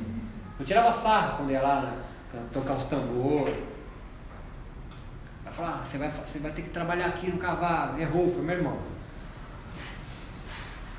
Eu 0.60 0.66
tirava 0.66 0.92
sarra 0.92 1.38
quando 1.38 1.52
ia 1.52 1.62
lá 1.62 1.82
né, 1.82 2.44
tocar 2.54 2.76
os 2.76 2.84
tambor. 2.84 3.50
Ela 5.44 5.52
falava, 5.52 5.82
ah, 5.82 5.84
você 5.84 5.98
vai, 5.98 6.10
você 6.10 6.40
vai 6.40 6.52
ter 6.52 6.62
que 6.62 6.70
trabalhar 6.70 7.08
aqui 7.08 7.32
no 7.32 7.38
cavalo. 7.40 8.00
Errou, 8.00 8.30
foi 8.30 8.44
meu 8.44 8.58
irmão. 8.58 8.78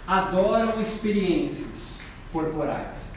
Adoram 0.06 0.80
experiências 0.80 2.02
corporais. 2.32 3.16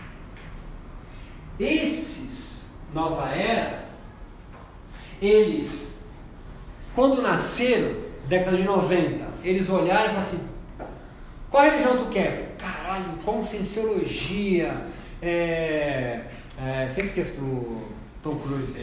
Esses, 1.60 2.66
nova 2.94 3.30
era, 3.30 3.86
eles, 5.22 6.04
quando 6.96 7.22
nasceram, 7.22 7.96
década 8.28 8.56
de 8.56 8.64
90, 8.64 9.26
eles 9.44 9.68
olharam 9.68 10.06
e 10.06 10.08
falaram 10.08 10.20
assim, 10.20 10.59
qual 11.50 11.64
religião 11.64 11.98
tu 11.98 12.10
quer? 12.12 12.56
Caralho, 12.58 13.14
conscienciologia, 13.26 14.86
é, 15.22 16.22
é, 16.62 16.88
sempre 16.90 17.08
esqueço 17.08 17.32
do 17.34 17.88
Tom 18.22 18.36
Cruise. 18.36 18.80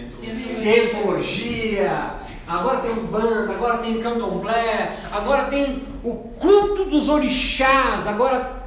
Cientologia, 0.51 2.17
agora 2.47 2.81
tem 2.81 2.91
o 2.93 3.07
banda, 3.07 3.53
agora 3.53 3.79
tem 3.79 4.01
candomblé, 4.01 4.97
agora 5.13 5.45
tem 5.45 5.85
o 6.03 6.15
culto 6.39 6.87
dos 6.87 7.09
orixás, 7.09 8.07
agora... 8.07 8.65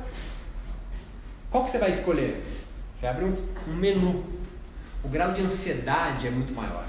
Qual 1.51 1.65
que 1.65 1.71
você 1.71 1.79
vai 1.79 1.91
escolher? 1.91 2.43
Você 2.99 3.07
abre 3.07 3.25
um, 3.25 3.35
um 3.67 3.75
menu. 3.75 4.23
O 5.03 5.07
grau 5.07 5.31
de 5.31 5.41
ansiedade 5.41 6.27
é 6.27 6.31
muito 6.31 6.53
maior. 6.53 6.85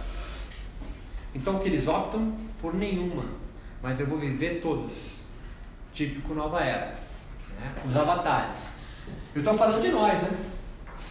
Então 1.35 1.57
o 1.57 1.61
que 1.61 1.69
eles 1.69 1.89
optam? 1.89 2.35
Por 2.61 2.75
nenhuma. 2.75 3.25
Mas 3.83 3.99
eu 3.99 4.07
vou 4.07 4.19
viver 4.19 4.61
todas 4.61 5.30
típico 5.93 6.34
Nova 6.34 6.61
Era, 6.61 6.99
né? 7.59 7.72
os 7.84 7.97
avatares. 7.97 8.70
Eu 9.34 9.41
estou 9.41 9.55
falando 9.55 9.82
de 9.82 9.88
nós, 9.88 10.22
né? 10.22 10.30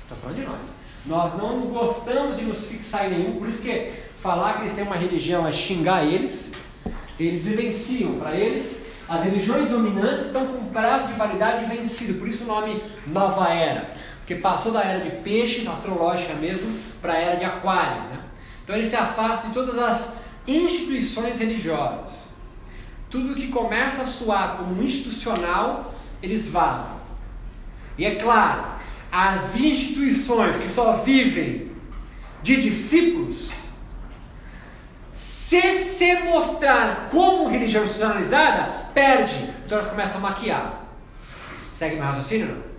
Estou 0.03 0.17
falando 0.17 0.35
de 0.35 0.45
nós. 0.45 0.67
Nós 1.05 1.37
não 1.37 1.61
gostamos 1.67 2.37
de 2.37 2.43
nos 2.43 2.65
fixar 2.65 3.05
em 3.05 3.17
nenhum, 3.17 3.39
por 3.39 3.47
isso 3.47 3.61
que 3.61 3.91
falar 4.21 4.55
que 4.55 4.61
eles 4.63 4.73
têm 4.73 4.83
uma 4.83 4.95
religião 4.95 5.47
é 5.47 5.51
xingar 5.51 6.03
eles, 6.03 6.53
eles 7.17 7.45
vivenciam, 7.45 8.19
para 8.19 8.35
eles 8.35 8.79
as 9.09 9.23
religiões 9.23 9.67
dominantes 9.67 10.27
estão 10.27 10.45
com 10.45 10.65
prazo 10.65 11.07
de 11.07 11.13
validade 11.13 11.65
vencido, 11.65 12.19
por 12.19 12.27
isso 12.27 12.43
o 12.43 12.47
nome 12.47 12.83
Nova 13.07 13.51
Era, 13.51 13.91
porque 14.19 14.35
passou 14.35 14.71
da 14.71 14.83
era 14.83 15.03
de 15.03 15.09
peixes, 15.23 15.67
astrológica 15.67 16.35
mesmo, 16.35 16.77
para 17.01 17.13
a 17.13 17.17
era 17.17 17.35
de 17.35 17.43
aquário. 17.43 18.03
Né? 18.03 18.19
Então 18.63 18.75
eles 18.75 18.87
se 18.87 18.95
afastam 18.95 19.49
de 19.49 19.55
todas 19.55 19.79
as 19.79 20.13
instituições 20.47 21.39
religiosas. 21.39 22.28
Tudo 23.09 23.35
que 23.35 23.47
começa 23.47 24.03
a 24.03 24.05
soar 24.05 24.57
como 24.57 24.81
institucional, 24.83 25.93
eles 26.21 26.47
vazam. 26.47 26.99
E 27.97 28.05
é 28.05 28.15
claro, 28.15 28.63
as 29.11 29.59
instituições 29.59 30.55
que 30.57 30.69
só 30.69 30.93
vivem 30.97 31.71
de 32.41 32.61
discípulos 32.61 33.49
Se 35.11 35.83
se 35.83 36.15
mostrar 36.25 37.09
como 37.09 37.49
religião 37.49 37.83
institucionalizada, 37.83 38.71
perde. 38.93 39.49
Então 39.65 39.79
elas 39.79 39.89
começam 39.89 40.17
a 40.17 40.19
maquiar. 40.19 40.85
Segue 41.75 41.95
meu 41.95 42.05
raciocínio? 42.05 42.47
Não? 42.47 42.69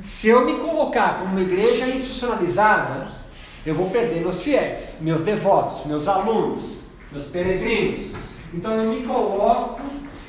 Se 0.00 0.28
eu 0.28 0.44
me 0.44 0.58
colocar 0.58 1.20
como 1.20 1.30
uma 1.30 1.40
igreja 1.40 1.86
institucionalizada, 1.86 3.08
eu 3.64 3.74
vou 3.74 3.88
perder 3.88 4.20
meus 4.20 4.42
fiéis, 4.42 4.96
meus 5.00 5.22
devotos, 5.22 5.86
meus 5.86 6.06
alunos, 6.08 6.78
meus 7.10 7.26
peregrinos. 7.26 8.12
Então 8.52 8.74
eu 8.74 8.92
me 8.92 9.06
coloco 9.06 9.80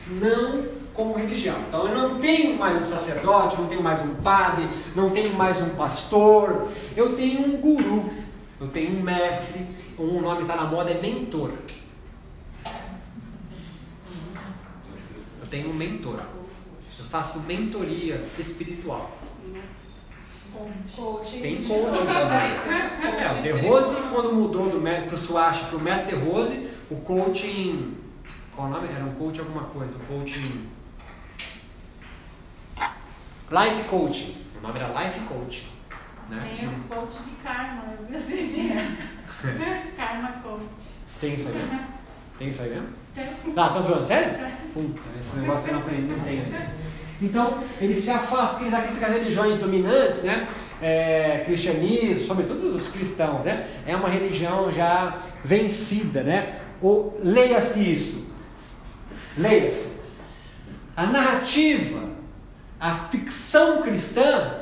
não 0.07 0.65
como 0.93 1.15
religião. 1.15 1.57
Então 1.67 1.87
eu 1.87 1.95
não 1.95 2.19
tenho 2.19 2.57
mais 2.57 2.81
um 2.81 2.85
sacerdote, 2.85 3.59
não 3.59 3.67
tenho 3.67 3.81
mais 3.81 4.01
um 4.01 4.15
padre, 4.15 4.67
não 4.95 5.09
tenho 5.09 5.33
mais 5.33 5.61
um 5.61 5.69
pastor, 5.69 6.67
eu 6.95 7.15
tenho 7.15 7.41
um 7.41 7.57
guru, 7.57 8.09
eu 8.61 8.67
tenho 8.67 8.99
um 8.99 9.01
mestre, 9.01 9.65
um 9.99 10.21
nome 10.21 10.41
está 10.41 10.55
na 10.55 10.65
moda 10.65 10.91
é 10.91 11.01
mentor. 11.01 11.51
Eu 15.41 15.47
tenho 15.49 15.69
um 15.69 15.73
mentor. 15.73 16.19
Eu 16.97 17.05
faço 17.05 17.39
mentoria 17.39 18.23
espiritual. 18.39 19.11
Coaching. 20.95 21.41
Tem 21.41 21.63
coaching 21.63 22.05
também. 22.05 22.51
É, 23.19 23.39
o 23.39 23.41
De 23.41 23.67
Rose, 23.67 23.95
quando 24.11 24.33
mudou 24.33 24.69
do 24.69 24.79
método 24.79 25.07
para 25.07 25.15
o 25.15 25.17
Swash 25.17 25.61
para 25.61 25.77
o 25.77 25.81
método 25.81 26.09
De 26.09 26.25
Rose, 26.25 26.69
o 26.91 26.95
coaching. 26.97 27.97
Qual 28.55 28.67
o 28.67 28.71
nome? 28.71 28.87
Era 28.87 29.03
um 29.03 29.15
coach 29.15 29.39
alguma 29.39 29.63
coisa. 29.63 29.95
O 29.95 29.99
coaching. 29.99 30.67
Life 33.51 33.83
coaching. 33.89 34.35
O 34.57 34.67
nome 34.67 34.79
era 34.79 35.03
Life 35.03 35.19
coaching. 35.21 35.67
Né? 36.29 36.57
Tem 36.57 36.67
o 36.69 36.83
coach 36.83 37.23
de 37.23 37.31
karma, 37.43 37.83
eu 38.09 38.19
dia. 38.19 38.87
karma 39.97 40.31
coach. 40.43 40.63
Tem 41.19 41.33
isso 41.33 41.47
aí 41.47 41.55
mesmo? 41.55 41.79
Tem 42.39 42.49
isso 42.49 42.61
aí 42.61 42.69
mesmo? 42.69 42.87
Tem. 43.13 43.25
Ah, 43.57 43.69
tá 43.69 43.79
zoando? 43.81 44.05
Sério? 44.05 44.53
Puta, 44.73 45.01
esse 45.19 45.37
negócio 45.37 45.67
eu 45.67 45.73
não 45.73 45.79
aprendi, 45.81 46.01
não 46.07 46.19
tem. 46.19 46.43
Então, 47.21 47.63
eles 47.79 48.03
se 48.03 48.09
afastam, 48.09 48.49
porque 48.49 48.63
eles 48.63 48.73
acreditam 48.73 48.99
que 48.99 49.05
as 49.05 49.19
religiões 49.19 49.59
dominantes, 49.59 50.23
né? 50.23 50.47
É, 50.81 51.43
cristianismo, 51.45 52.25
sobretudo 52.25 52.75
os 52.75 52.87
cristãos, 52.87 53.45
né? 53.45 53.67
É 53.85 53.95
uma 53.95 54.09
religião 54.09 54.71
já 54.71 55.21
vencida, 55.43 56.23
né? 56.23 56.59
Ou 56.81 57.17
leia-se 57.23 57.93
isso. 57.93 58.22
Leia-se. 59.37 59.87
A 60.95 61.07
narrativa, 61.07 62.09
a 62.79 62.93
ficção 62.93 63.81
cristã 63.81 64.59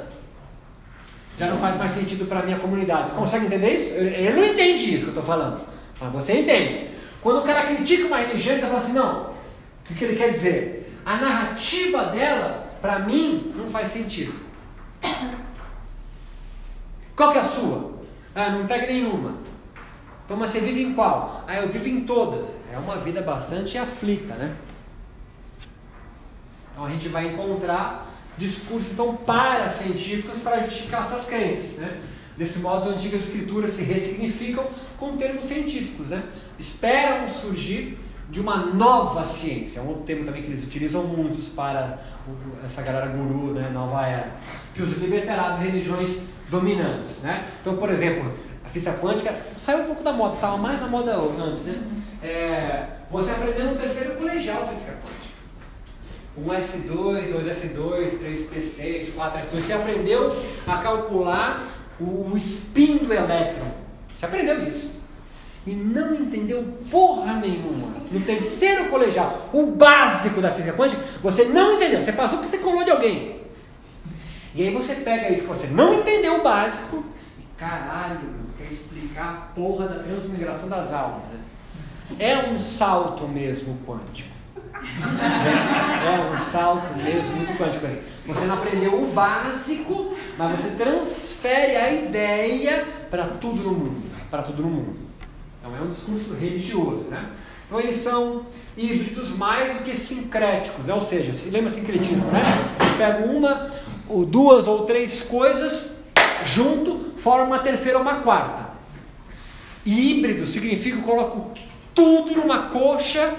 já 1.38 1.48
não 1.48 1.58
faz 1.58 1.78
mais 1.78 1.92
sentido 1.94 2.26
para 2.26 2.40
a 2.40 2.44
minha 2.44 2.60
comunidade. 2.60 3.12
Consegue 3.12 3.48
entender 3.48 3.74
isso? 3.74 3.94
Ele 3.96 4.32
não 4.32 4.46
entende 4.46 4.96
isso 4.96 5.00
que 5.00 5.04
eu 5.04 5.10
estou 5.10 5.24
falando. 5.24 5.62
Mas 6.00 6.12
você 6.12 6.40
entende. 6.40 6.92
Quando 7.22 7.40
o 7.40 7.44
cara 7.44 7.68
critica 7.68 8.08
uma 8.08 8.18
religião, 8.18 8.56
ele 8.56 8.64
está 8.64 8.68
falando 8.68 8.84
assim, 8.84 8.94
não. 8.94 9.24
O 9.24 9.34
que, 9.86 9.96
que 9.96 10.04
ele 10.04 10.16
quer 10.16 10.32
dizer? 10.32 11.00
A 11.06 11.18
narrativa 11.18 12.06
dela, 12.06 12.72
para 12.82 13.00
mim, 13.00 13.54
não 13.56 13.70
faz 13.70 13.90
sentido. 13.90 14.34
Qual 17.16 17.32
que 17.32 17.38
é 17.38 17.42
a 17.42 17.46
sua? 17.46 17.92
Ah, 18.34 18.50
não 18.50 18.66
pega 18.66 18.88
nenhuma. 18.88 19.36
Então, 20.32 20.40
mas 20.40 20.52
você 20.52 20.62
vive 20.62 20.82
em 20.82 20.94
qual? 20.94 21.44
Ah, 21.46 21.58
eu 21.58 21.68
vivo 21.68 21.90
em 21.90 22.06
todas. 22.06 22.54
É 22.72 22.78
uma 22.78 22.96
vida 22.96 23.22
bastante 23.22 23.78
aflita, 23.78 24.34
né? 24.36 24.56
Então 26.72 26.86
a 26.86 26.90
gente 26.90 27.10
vai 27.10 27.34
encontrar 27.34 28.10
discursos 28.38 28.94
então 28.94 29.14
paracientíficos 29.14 30.38
para 30.38 30.64
justificar 30.64 31.06
suas 31.10 31.26
crenças, 31.26 31.80
né? 31.80 32.00
Desse 32.38 32.60
modo, 32.60 32.92
antigas 32.92 33.26
escrituras 33.26 33.72
se 33.72 33.84
ressignificam 33.84 34.66
com 34.98 35.18
termos 35.18 35.48
científicos, 35.48 36.12
né? 36.12 36.24
Esperam 36.58 37.28
surgir 37.28 37.98
de 38.30 38.40
uma 38.40 38.68
nova 38.68 39.26
ciência, 39.26 39.82
é 39.82 39.84
um 39.84 39.90
outro 39.90 40.04
termo 40.04 40.24
também 40.24 40.44
que 40.44 40.48
eles 40.48 40.64
utilizam 40.64 41.04
muitos 41.04 41.50
para 41.50 42.00
essa 42.64 42.82
galera 42.82 43.08
guru, 43.08 43.54
né, 43.54 43.70
nova 43.74 44.08
era, 44.08 44.32
que 44.74 44.82
os 44.82 44.98
libertará 44.98 45.50
das 45.50 45.64
religiões 45.64 46.22
dominantes, 46.50 47.24
né? 47.24 47.50
Então, 47.60 47.76
por 47.76 47.90
exemplo, 47.90 48.32
física 48.72 48.94
quântica 48.94 49.36
saiu 49.58 49.84
um 49.84 49.86
pouco 49.86 50.04
da 50.04 50.14
moda, 50.14 50.36
estava 50.36 50.58
mais 50.58 50.82
na 50.82 50.88
moda 50.88 51.16
antes, 51.16 51.66
né? 51.66 51.82
É, 52.24 52.86
você 53.10 53.32
aprendeu 53.32 53.66
no 53.66 53.76
terceiro 53.76 54.16
colegial 54.16 54.68
física 54.68 54.94
quântica. 54.94 55.32
1S2, 56.40 57.34
2S2, 57.34 58.20
3P6, 58.20 59.14
4S2. 59.16 59.62
Você 59.62 59.74
aprendeu 59.74 60.36
a 60.66 60.78
calcular 60.78 61.68
o 62.00 62.36
spin 62.38 62.98
do 63.00 63.14
elétron. 63.14 63.68
Você 64.14 64.26
aprendeu 64.26 64.66
isso. 64.66 64.90
E 65.68 65.72
não 65.72 66.16
entendeu 66.16 66.64
porra 66.90 67.34
nenhuma. 67.34 67.90
No 68.10 68.22
terceiro 68.22 68.86
colegial, 68.86 69.50
o 69.54 69.68
básico 69.68 70.42
da 70.42 70.52
física 70.52 70.74
quântica, 70.74 71.02
você 71.22 71.46
não 71.46 71.76
entendeu. 71.76 72.02
Você 72.02 72.14
passou 72.14 72.40
porque 72.40 72.56
você 72.56 72.64
colou 72.64 72.84
de 72.84 72.92
alguém. 72.92 73.42
E 74.56 74.64
aí 74.64 74.74
você 74.74 74.96
pega 74.96 75.30
isso 75.30 75.42
que 75.42 75.48
você 75.48 75.68
não 75.68 75.94
entendeu 75.94 76.40
o 76.40 76.44
básico 76.44 77.04
caralho, 77.62 78.28
quer 78.58 78.74
explicar 78.74 79.30
a 79.30 79.54
porra 79.54 79.88
da 79.88 80.04
transmigração 80.04 80.68
das 80.68 80.92
almas. 80.92 81.22
Né? 81.32 81.40
É 82.18 82.50
um 82.50 82.60
salto 82.60 83.28
mesmo 83.28 83.78
quântico. 83.86 84.32
É 84.74 86.34
um 86.34 86.40
salto 86.40 86.98
mesmo 86.98 87.36
muito 87.36 87.54
quântico. 87.54 87.86
Você 88.26 88.46
não 88.46 88.56
aprendeu 88.56 89.04
o 89.04 89.14
básico, 89.14 90.18
mas 90.38 90.60
você 90.60 90.70
transfere 90.72 91.76
a 91.76 91.94
ideia 91.94 92.84
para 93.12 93.28
tudo 93.28 93.62
no 93.62 93.72
mundo. 93.72 94.02
Para 94.32 94.42
tudo 94.42 94.64
no 94.64 94.70
mundo. 94.70 94.96
Então 95.62 95.76
é 95.78 95.82
um 95.82 95.92
discurso 95.92 96.34
religioso, 96.34 97.06
né? 97.10 97.30
Então 97.68 97.80
eles 97.80 97.98
são 97.98 98.48
híbridos 98.76 99.38
mais 99.38 99.78
do 99.78 99.84
que 99.84 99.96
sincréticos, 99.96 100.90
ou 100.90 101.02
seja, 101.02 101.34
se 101.34 101.52
lembra 101.52 101.70
sincretismo, 101.70 102.26
né? 102.32 102.42
Eu 102.80 102.98
pego 102.98 103.32
uma, 103.32 103.72
ou 104.10 104.26
duas 104.26 104.66
ou 104.66 104.86
três 104.86 105.22
coisas 105.22 106.01
junto, 106.46 107.14
forma 107.18 107.46
uma 107.46 107.60
terceira 107.60 107.98
ou 107.98 108.04
uma 108.04 108.22
quarta. 108.22 108.72
E 109.86 110.20
híbrido 110.20 110.46
significa 110.46 110.98
que 110.98 111.04
eu 111.04 111.08
coloco 111.08 111.52
tudo 111.94 112.36
numa 112.36 112.70
coxa 112.70 113.34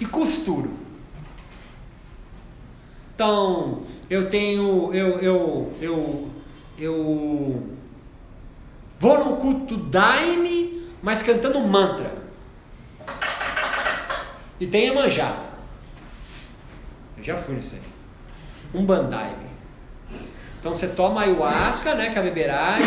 e 0.00 0.06
costuro. 0.06 0.70
Então, 3.14 3.82
eu 4.08 4.30
tenho, 4.30 4.94
eu, 4.94 5.18
eu, 5.18 5.72
eu, 5.80 6.30
eu 6.78 7.76
vou 8.98 9.24
no 9.24 9.36
culto 9.36 9.76
Daime, 9.76 10.88
mas 11.02 11.22
cantando 11.22 11.60
mantra. 11.60 12.18
E 14.58 14.66
tem 14.66 14.90
a 14.90 14.94
manjar. 14.94 15.50
Eu 17.16 17.24
já 17.24 17.36
fui 17.36 17.56
nisso 17.56 17.74
aí. 17.74 17.82
Um 18.72 18.86
bandaime. 18.86 19.49
Então 20.60 20.74
você 20.76 20.86
toma 20.86 21.22
ayahuasca, 21.22 21.94
né, 21.94 22.10
que 22.10 22.18
é 22.18 22.20
a 22.20 22.22
beberagem, 22.22 22.86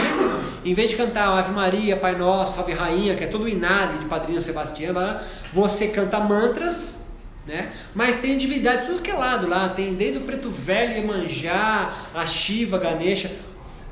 em 0.64 0.74
vez 0.76 0.92
de 0.92 0.96
cantar 0.96 1.28
Ave 1.28 1.52
Maria, 1.52 1.98
Pai 1.98 2.16
Nosso, 2.16 2.56
Salve 2.56 2.72
Rainha, 2.72 3.16
que 3.16 3.24
é 3.24 3.28
todo 3.28 3.46
o 3.46 3.50
inário 3.50 3.98
de 3.98 4.06
Padrinho 4.06 4.40
Sebastião, 4.40 4.94
você 5.52 5.88
canta 5.88 6.20
mantras 6.20 7.04
né? 7.46 7.74
Mas 7.94 8.22
tem 8.22 8.38
divindades 8.38 8.86
tudo 8.86 9.02
que 9.02 9.12
é 9.12 9.14
lado 9.14 9.48
lá, 9.48 9.70
tem 9.70 9.94
desde 9.96 10.20
o 10.20 10.22
preto 10.22 10.50
velho, 10.50 10.94
Iemanjá, 10.94 11.94
a 12.14 12.26
Shiva, 12.26 12.78
Ganesha, 12.78 13.32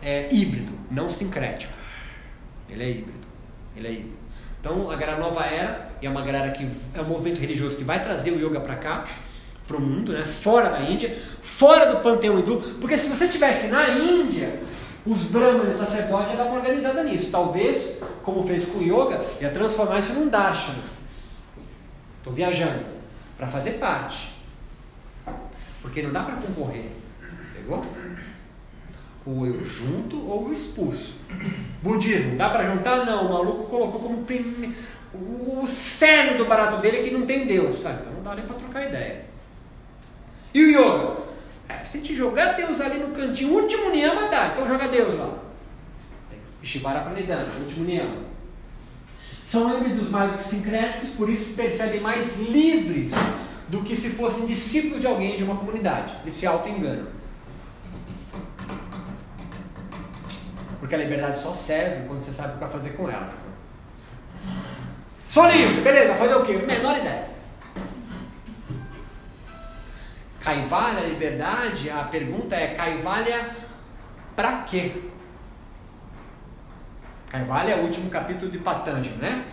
é 0.02 0.34
híbrido, 0.34 0.72
não 0.90 1.10
sincrético. 1.10 1.74
Ele 2.70 2.84
é 2.84 2.90
híbrido. 2.90 3.28
Ele 3.76 3.88
é 3.88 3.92
híbrido. 3.92 4.22
Então 4.60 4.90
a 4.90 4.96
galera 4.96 5.20
nova 5.20 5.44
era, 5.44 5.90
é 6.02 6.10
uma 6.10 6.22
galera 6.22 6.52
que 6.52 6.68
é 6.94 7.02
um 7.02 7.06
movimento 7.06 7.40
religioso 7.40 7.76
que 7.76 7.84
vai 7.84 8.02
trazer 8.02 8.32
o 8.32 8.40
yoga 8.40 8.60
para 8.60 8.76
cá, 8.76 9.06
para 9.72 9.78
o 9.78 9.82
mundo, 9.82 10.12
né? 10.12 10.26
fora 10.26 10.70
da 10.70 10.82
Índia, 10.82 11.18
fora 11.42 11.86
do 11.86 12.02
panteão 12.02 12.38
hindu, 12.38 12.58
porque 12.82 12.98
se 12.98 13.08
você 13.08 13.28
tivesse 13.28 13.68
na 13.68 13.88
Índia, 13.90 14.60
os 15.06 15.24
brahmanes 15.24 15.78
sacerdotes 15.78 16.38
dar 16.38 16.46
uma 16.46 16.58
organizada 16.58 17.04
nisso. 17.04 17.30
Talvez, 17.32 17.98
como 18.22 18.44
fez 18.44 18.66
com 18.66 18.80
o 18.80 18.84
yoga, 18.84 19.24
ia 19.40 19.50
transformar 19.50 20.00
isso 20.00 20.14
num 20.14 20.28
darshana. 20.28 20.84
Estou 22.18 22.34
viajando 22.34 22.84
para 23.38 23.48
fazer 23.48 23.72
parte. 23.72 24.34
Porque 25.82 26.04
não 26.04 26.12
dá 26.12 26.24
para 26.24 26.36
concorrer. 26.36 26.92
Pegou? 27.56 27.82
Ou 29.26 29.48
eu 29.48 29.64
junto 29.64 30.28
ou 30.28 30.48
eu 30.48 30.54
expulso. 30.54 31.16
Budismo, 31.82 32.38
dá 32.38 32.50
para 32.50 32.64
juntar? 32.64 33.06
Não, 33.06 33.28
o 33.28 33.34
maluco 33.34 33.64
colocou 33.64 34.02
como 34.02 34.24
prim... 34.24 34.76
o 35.14 35.66
cerne 35.66 36.38
do 36.38 36.46
barato 36.46 36.80
dele 36.82 36.98
é 36.98 37.04
que 37.04 37.12
não 37.12 37.26
tem 37.26 37.48
Deus. 37.48 37.84
Ah, 37.86 37.98
então 38.00 38.14
não 38.14 38.22
dá 38.22 38.36
nem 38.36 38.46
para 38.46 38.56
trocar 38.56 38.88
ideia. 38.88 39.31
E 40.54 40.64
o 40.64 40.70
yoga? 40.70 41.18
É, 41.70 41.84
se 41.84 42.00
te 42.00 42.16
jogar 42.16 42.54
Deus 42.54 42.82
ali 42.82 43.00
no 43.00 43.16
cantinho, 43.16 43.54
último 43.54 43.90
niyama 43.90 44.30
dá, 44.30 44.50
então 44.50 44.68
joga 44.68 44.88
Deus 44.88 45.18
lá. 45.18 45.38
Shivara 46.62 47.02
Pranidhana, 47.02 47.48
último 47.60 47.86
niyama. 47.86 48.18
São 49.46 49.78
híbridos 49.78 50.10
mais 50.10 50.32
do 50.32 50.38
que 50.38 50.44
sincréticos, 50.44 51.10
por 51.12 51.30
isso 51.30 51.50
se 51.50 51.54
percebem 51.54 52.00
mais 52.00 52.38
livres 52.38 53.12
do 53.68 53.82
que 53.84 53.96
se 53.96 54.12
fossem 54.12 54.46
discípulos 54.46 55.02
de 55.02 55.08
alguém 55.08 55.38
de 55.38 55.44
uma 55.44 55.56
comunidade. 55.56 56.16
Eles 56.24 56.36
se 56.36 56.46
auto-enganam. 56.46 57.08
Porque 60.80 60.96
a 60.96 60.98
liberdade 60.98 61.40
só 61.40 61.54
serve 61.54 62.08
quando 62.08 62.22
você 62.22 62.32
sabe 62.32 62.56
o 62.56 62.66
que 62.66 62.72
fazer 62.72 62.90
com 62.92 63.10
ela. 63.10 63.34
Sou 65.30 65.48
livre, 65.48 65.82
beleza, 65.82 66.16
fazer 66.16 66.36
o 66.36 66.46
quê? 66.46 66.54
Menor 66.58 66.98
ideia. 66.98 67.31
Caivalha, 70.44 71.02
liberdade, 71.08 71.90
a 71.90 72.04
pergunta 72.04 72.56
é: 72.56 72.74
Caivalha 72.76 73.56
pra 74.36 74.64
quê? 74.64 74.92
Caivalha 77.30 77.72
é 77.74 77.82
o 77.82 77.86
último 77.86 78.10
capítulo 78.10 78.52
de 78.52 78.58
Patanjali, 78.58 79.16
né? 79.18 79.46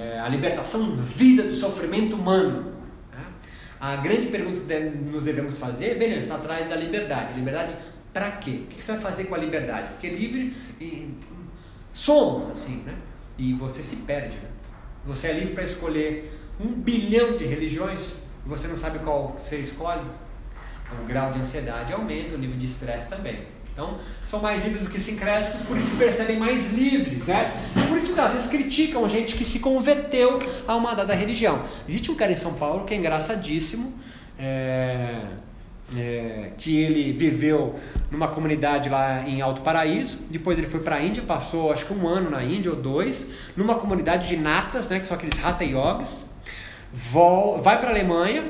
É 0.00 0.20
a 0.20 0.28
libertação 0.28 0.96
vida 0.96 1.42
do 1.42 1.52
sofrimento 1.52 2.16
humano. 2.16 2.72
né? 3.12 3.24
A 3.80 3.96
grande 3.96 4.28
pergunta 4.28 4.60
que 4.60 4.80
nos 4.80 5.24
devemos 5.24 5.58
fazer, 5.58 5.98
beleza, 5.98 6.20
está 6.20 6.36
atrás 6.36 6.68
da 6.68 6.76
liberdade. 6.76 7.34
Liberdade 7.34 7.74
para 8.12 8.32
quê? 8.32 8.62
O 8.64 8.66
que 8.66 8.82
você 8.82 8.92
vai 8.92 9.00
fazer 9.00 9.24
com 9.24 9.34
a 9.34 9.38
liberdade? 9.38 9.88
Porque 9.88 10.08
livre 10.08 10.54
e, 10.80 11.14
somos 11.92 12.50
assim, 12.50 12.82
né? 12.86 12.94
E 13.36 13.52
você 13.54 13.82
se 13.82 13.96
perde, 13.96 14.36
né? 14.36 14.48
Você 15.04 15.28
é 15.28 15.32
livre 15.32 15.54
para 15.54 15.64
escolher 15.64 16.32
um 16.60 16.68
bilhão 16.68 17.36
de 17.36 17.44
religiões 17.44 18.22
e 18.44 18.48
você 18.48 18.66
não 18.68 18.76
sabe 18.76 18.98
qual 19.00 19.36
você 19.38 19.56
escolhe. 19.58 20.02
O 20.92 21.06
grau 21.06 21.30
de 21.30 21.38
ansiedade 21.38 21.92
aumenta, 21.92 22.34
o 22.34 22.38
nível 22.38 22.56
de 22.56 22.66
estresse 22.66 23.08
também. 23.08 23.46
Então, 23.78 23.98
são 24.26 24.40
mais 24.40 24.64
livres 24.64 24.82
do 24.82 24.90
que 24.90 24.98
sincréticos, 24.98 25.62
por 25.62 25.76
isso 25.76 25.90
se 25.90 25.96
percebem 25.96 26.36
mais 26.36 26.72
livres, 26.72 27.28
né? 27.28 27.52
Por 27.86 27.96
isso 27.96 28.12
que 28.12 28.18
às 28.18 28.32
vezes 28.32 28.48
criticam 28.48 29.08
gente 29.08 29.36
que 29.36 29.44
se 29.44 29.60
converteu 29.60 30.40
a 30.66 30.74
uma 30.74 30.94
dada 30.94 31.14
religião. 31.14 31.62
Existe 31.88 32.10
um 32.10 32.16
cara 32.16 32.32
em 32.32 32.36
São 32.36 32.54
Paulo 32.54 32.84
que 32.84 32.92
é 32.92 32.96
engraçadíssimo, 32.96 33.94
é, 34.36 35.20
é, 35.96 36.50
que 36.58 36.76
ele 36.76 37.12
viveu 37.12 37.78
numa 38.10 38.26
comunidade 38.26 38.88
lá 38.88 39.22
em 39.26 39.40
Alto 39.40 39.62
Paraíso, 39.62 40.18
depois 40.28 40.58
ele 40.58 40.66
foi 40.66 40.80
para 40.80 40.96
a 40.96 41.00
Índia, 41.00 41.22
passou 41.22 41.70
acho 41.70 41.86
que 41.86 41.92
um 41.92 42.06
ano 42.08 42.30
na 42.30 42.42
Índia 42.42 42.72
ou 42.72 42.76
dois, 42.76 43.28
numa 43.56 43.76
comunidade 43.76 44.26
de 44.26 44.36
natas, 44.36 44.88
né, 44.88 44.98
que 44.98 45.06
são 45.06 45.16
aqueles 45.16 45.42
Hatha 45.44 45.62
Yogis, 45.62 46.34
vai 47.62 47.78
para 47.78 47.90
a 47.90 47.92
Alemanha, 47.92 48.44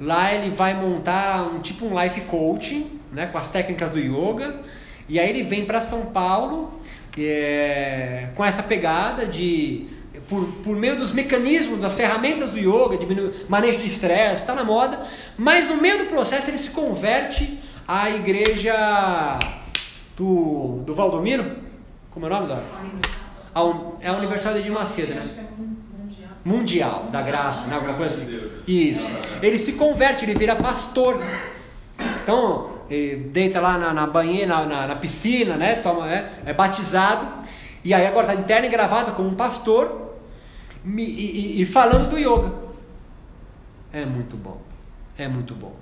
lá 0.00 0.32
ele 0.32 0.50
vai 0.50 0.74
montar 0.74 1.42
um 1.42 1.60
tipo 1.60 1.86
um 1.86 2.00
life 2.00 2.20
coaching, 2.22 3.00
né, 3.12 3.26
com 3.26 3.38
as 3.38 3.48
técnicas 3.48 3.90
do 3.90 3.98
yoga. 3.98 4.56
E 5.08 5.18
aí 5.18 5.28
ele 5.28 5.42
vem 5.42 5.64
para 5.64 5.80
São 5.80 6.06
Paulo 6.06 6.80
é, 7.18 8.28
com 8.34 8.44
essa 8.44 8.62
pegada 8.62 9.26
de 9.26 9.88
por, 10.28 10.44
por 10.62 10.76
meio 10.76 10.96
dos 10.96 11.12
mecanismos, 11.12 11.80
das 11.80 11.94
ferramentas 11.94 12.50
do 12.50 12.58
yoga, 12.58 12.96
de 12.96 13.06
manejo 13.48 13.78
de 13.78 13.86
estresse, 13.86 14.36
que 14.36 14.40
está 14.42 14.54
na 14.54 14.64
moda, 14.64 15.00
mas 15.36 15.68
no 15.68 15.76
meio 15.76 15.98
do 15.98 16.06
processo 16.06 16.50
ele 16.50 16.58
se 16.58 16.70
converte 16.70 17.58
à 17.86 18.10
igreja 18.10 19.38
do, 20.16 20.82
do 20.84 20.94
Valdomiro, 20.94 21.56
como 22.10 22.26
é 22.26 22.28
o 22.28 22.32
nome 22.32 22.48
da? 22.48 22.62
É 24.00 24.08
a 24.08 24.12
Universidade 24.12 24.62
de 24.62 24.70
Macedo, 24.70 25.14
né? 25.14 25.47
Mundial 26.48 27.08
da 27.12 27.20
Graça, 27.20 27.66
né? 27.66 27.74
Alguma 27.74 27.92
coisa 27.92 28.22
assim. 28.22 28.50
Isso. 28.66 29.06
Ele 29.42 29.58
se 29.58 29.74
converte, 29.74 30.24
ele 30.24 30.34
vira 30.34 30.56
pastor. 30.56 31.22
Então, 32.22 32.70
deita 33.30 33.60
lá 33.60 33.76
na, 33.76 33.92
na 33.92 34.06
banheira, 34.06 34.64
na, 34.66 34.86
na, 34.86 34.96
piscina, 34.96 35.56
né? 35.56 35.76
Toma, 35.76 36.10
é, 36.10 36.30
é 36.46 36.54
batizado. 36.54 37.46
E 37.84 37.92
aí 37.92 38.06
agora 38.06 38.28
está 38.28 38.40
interno 38.40 38.66
e 38.66 38.70
gravado 38.70 39.12
como 39.12 39.28
um 39.28 39.34
pastor 39.34 40.14
e, 40.84 41.02
e, 41.02 41.62
e, 41.62 41.66
falando 41.66 42.10
do 42.10 42.18
yoga. 42.18 42.52
É 43.92 44.06
muito 44.06 44.36
bom. 44.36 44.62
É 45.18 45.28
muito 45.28 45.54
bom. 45.54 45.76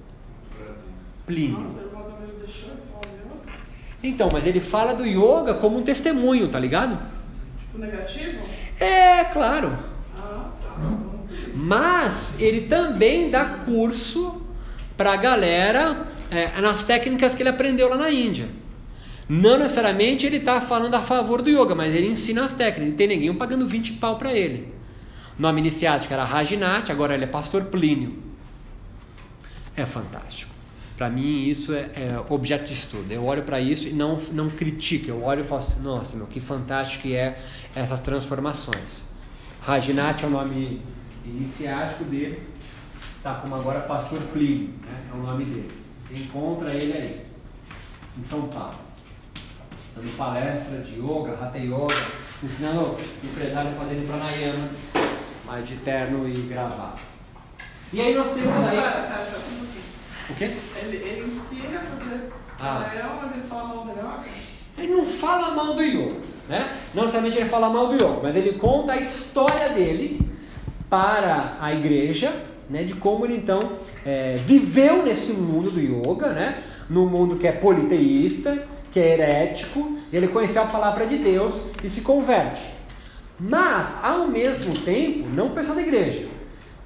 Plínio. 1.25 1.65
Então, 4.03 4.29
mas 4.33 4.47
ele 4.47 4.61
fala 4.61 4.95
do 4.95 5.05
yoga 5.07 5.55
como 5.55 5.79
um 5.79 5.83
testemunho, 5.83 6.49
tá 6.49 6.59
ligado? 6.59 6.99
Tipo 7.61 7.79
negativo? 7.79 8.39
É, 8.79 9.25
claro. 9.25 9.96
Mas 11.55 12.37
ele 12.39 12.63
também 12.63 13.31
dá 13.31 13.45
curso 13.45 14.43
pra 14.97 15.17
galera 15.17 16.07
é, 16.31 16.61
nas 16.61 16.85
técnicas 16.85 17.35
que 17.35 17.43
ele 17.43 17.49
aprendeu 17.49 17.89
lá 17.89 17.97
na 17.97 18.11
Índia. 18.11 18.49
Não 19.29 19.59
necessariamente 19.59 20.25
ele 20.25 20.37
está 20.37 20.61
falando 20.61 20.95
a 20.95 21.01
favor 21.01 21.43
do 21.43 21.51
yoga, 21.51 21.75
mas 21.75 21.95
ele 21.95 22.07
ensina 22.07 22.45
as 22.45 22.53
técnicas. 22.53 22.91
Não 22.91 22.97
tem 22.97 23.09
ninguém 23.09 23.35
pagando 23.35 23.67
20 23.67 23.95
pau 23.95 24.17
para 24.17 24.33
ele. 24.33 24.73
Nome 25.39 25.61
iniciático 25.61 26.13
era 26.13 26.25
Rajinath, 26.25 26.91
agora 26.91 27.15
ele 27.15 27.25
é 27.25 27.27
pastor 27.27 27.65
Plínio. 27.65 28.23
É 29.77 29.85
fantástico. 29.85 30.55
Para 30.97 31.11
mim, 31.11 31.43
isso 31.43 31.75
é, 31.75 31.91
é, 31.95 32.25
objeto 32.31 32.65
de 32.65 32.73
estudo. 32.73 33.13
Eu 33.13 33.25
olho 33.25 33.43
para 33.43 33.61
isso 33.61 33.87
e 33.89 33.93
não, 33.93 34.19
não 34.33 34.49
critico. 34.49 35.11
Eu 35.11 35.23
olho 35.23 35.43
e 35.43 35.45
falo 35.45 35.61
assim: 35.61 35.81
nossa, 35.83 36.17
meu, 36.17 36.27
que 36.27 36.41
fantástico 36.41 37.03
que 37.03 37.15
é 37.15 37.39
essas 37.75 38.01
transformações. 38.01 39.05
Rajinath 39.67 40.23
é 40.23 40.27
o 40.27 40.31
nome 40.31 40.81
iniciático 41.25 42.05
dele, 42.05 42.41
tá 43.21 43.35
como 43.35 43.57
agora 43.57 43.81
pastor 43.81 44.21
Plínio, 44.33 44.69
né? 44.85 45.09
é 45.11 45.13
o 45.13 45.21
nome 45.21 45.45
dele. 45.45 45.73
Você 46.07 46.23
encontra 46.23 46.73
ele 46.73 46.93
aí, 46.93 47.27
em 48.17 48.23
São 48.23 48.43
Paulo. 48.47 48.77
Dando 49.97 50.17
palestra 50.17 50.79
de 50.83 51.01
yoga, 51.01 51.33
hatha 51.33 51.59
yoga, 51.59 51.97
ensinando 52.45 52.81
o 52.81 52.99
empresário 53.25 53.71
a 53.71 53.75
fazer 53.75 54.07
pranayama, 54.07 54.69
mais 55.45 55.67
de 55.67 55.75
terno 55.79 56.29
e 56.29 56.43
gravado. 56.43 57.01
E 57.93 58.01
aí 58.01 58.15
nós 58.15 58.31
temos 58.35 58.69
aí. 58.69 58.79
O 60.31 60.35
quê? 60.37 60.57
Ele, 60.77 60.97
ele 60.97 61.35
ensina 61.35 61.81
a 61.81 61.83
fazer 61.83 62.33
ah. 62.61 62.85
pranayama, 62.85 63.23
mas 63.23 63.33
ele 63.33 63.49
fala 63.49 63.85
do 63.85 63.91
yoga? 63.91 64.56
Ele 64.79 64.93
não 64.93 65.07
fala 65.07 65.53
mal 65.53 65.75
do 65.75 65.83
yoga, 65.83 66.17
né? 66.49 66.69
Não 66.95 67.05
necessariamente 67.05 67.39
ele 67.41 67.49
fala 67.49 67.71
mal 67.71 67.89
do 67.89 67.95
yoga, 67.95 68.21
mas 68.23 68.37
ele 68.37 68.53
conta 68.59 68.93
a 68.93 68.97
história 68.97 69.71
dele 69.71 70.21
para 70.91 71.57
a 71.61 71.73
igreja, 71.73 72.33
né? 72.69 72.85
De 72.85 72.95
como 72.95 73.25
ele 73.25 73.37
então 73.37 73.61
é, 74.05 74.39
viveu 74.47 75.03
nesse 75.03 75.33
mundo 75.33 75.71
do 75.71 75.81
yoga, 75.81 76.29
né? 76.29 76.63
No 76.91 77.07
mundo 77.07 77.37
que 77.37 77.47
é 77.47 77.53
politeísta, 77.53 78.67
que 78.93 79.01
é 79.01 79.15
herético, 79.15 79.99
ele 80.13 80.29
conheceu 80.29 80.63
a 80.63 80.67
palavra 80.67 81.07
de 81.07 81.19
Deus 81.19 81.55
e 81.83 81.91
se 81.91 82.03
converte. 82.03 82.63
Mas, 83.39 84.03
ao 84.03 84.27
mesmo 84.29 84.75
tempo, 84.79 85.29
não 85.35 85.51
pessoa 85.51 85.75
da 85.75 85.83
igreja, 85.83 86.27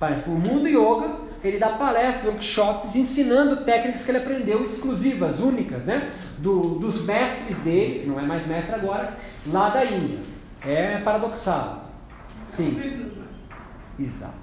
mas 0.01 0.27
o 0.27 0.31
mundo 0.31 0.67
yoga, 0.67 1.17
ele 1.45 1.59
dá 1.59 1.69
palestras, 1.69 2.25
workshops, 2.25 2.97
ensinando 2.97 3.65
técnicas 3.65 4.05
que 4.05 4.11
ele 4.11 4.19
aprendeu 4.19 4.65
exclusivas, 4.65 5.39
únicas, 5.39 5.85
né? 5.85 6.11
Do, 6.41 6.79
dos 6.79 7.05
mestres 7.05 7.59
dele, 7.59 8.01
que 8.01 8.07
não 8.09 8.19
é 8.19 8.23
mais 8.23 8.47
mestre 8.47 8.75
agora, 8.75 9.15
lá 9.47 9.69
da 9.69 9.85
Índia. 9.85 10.19
É 10.65 10.99
paradoxal. 10.99 11.91
Sim. 12.47 12.81
Exato. 13.99 14.35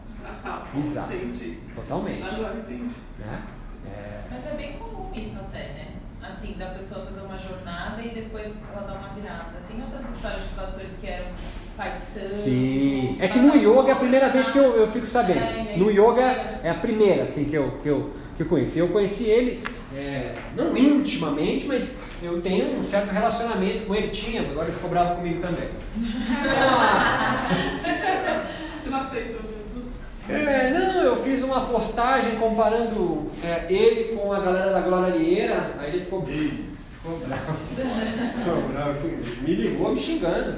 Exato. 0.78 1.14
Entendi. 1.14 1.58
Totalmente. 1.76 2.24
Agora 2.24 2.56
entendi. 2.56 2.92
Né? 3.20 3.42
É... 3.86 4.22
Mas 4.32 4.46
é 4.46 4.56
bem 4.56 4.74
comum 4.78 5.12
isso 5.16 5.40
até, 5.40 5.60
né? 5.60 5.88
Assim, 6.22 6.56
da 6.58 6.68
pessoa 6.68 7.06
fazer 7.06 7.22
uma 7.22 7.38
jornada 7.38 8.02
e 8.02 8.10
depois 8.10 8.52
ela 8.72 8.86
dá 8.86 8.94
uma 8.94 9.10
virada. 9.10 9.54
Tem 9.68 9.82
outras 9.82 10.10
histórias 10.10 10.44
de 10.44 10.50
pastores 10.50 10.92
que 11.00 11.08
eram 11.08 11.28
pai 11.76 11.96
de 11.96 12.02
santo. 12.02 12.36
Sim. 12.36 13.18
É 13.20 13.28
que 13.28 13.40
no 13.40 13.56
yoga 13.56 13.90
é 13.90 13.94
a 13.94 13.98
primeira 13.98 14.30
vez 14.30 14.50
que 14.50 14.58
eu, 14.58 14.76
eu 14.76 14.92
fico 14.92 15.06
sabendo. 15.06 15.40
É, 15.40 15.78
no 15.78 15.90
yoga 15.90 16.22
é 16.64 16.70
a 16.70 16.76
primeira, 16.76 17.24
assim, 17.24 17.50
que 17.50 17.56
eu, 17.56 17.80
que 17.82 17.88
eu, 17.88 18.14
que 18.36 18.44
eu 18.44 18.48
conheci. 18.48 18.80
Eu 18.80 18.90
conheci 18.90 19.26
ele, 19.26 19.64
é, 19.96 20.36
não 20.56 20.78
intimamente, 20.78 21.66
mas 21.66 21.96
eu 22.22 22.40
tenho 22.42 22.80
um 22.80 22.84
certo 22.84 23.12
relacionamento 23.12 23.86
com 23.86 23.96
ele. 23.96 24.10
Tinha, 24.10 24.42
agora 24.42 24.68
ele 24.68 24.76
ficou 24.76 24.90
bravo 24.90 25.16
comigo 25.16 25.42
também. 25.42 25.70
Você 28.78 28.90
não 28.90 29.02
aceitou 29.02 29.48
é, 30.30 30.72
não, 30.72 31.04
eu 31.04 31.16
fiz 31.16 31.42
uma 31.42 31.68
postagem 31.68 32.36
comparando 32.36 33.32
é, 33.42 33.66
ele 33.70 34.16
com 34.16 34.34
a 34.34 34.42
galera 34.42 34.72
da 34.72 34.82
Glorieira, 34.82 35.72
aí 35.80 35.92
ele 35.92 36.02
ficou, 36.02 36.26
ficou 36.26 37.18
bravo. 37.20 37.54
ficou 38.36 38.62
bravo, 38.74 39.08
me 39.42 39.56
ligou 39.56 39.94
me 39.94 40.02
xingando. 40.02 40.58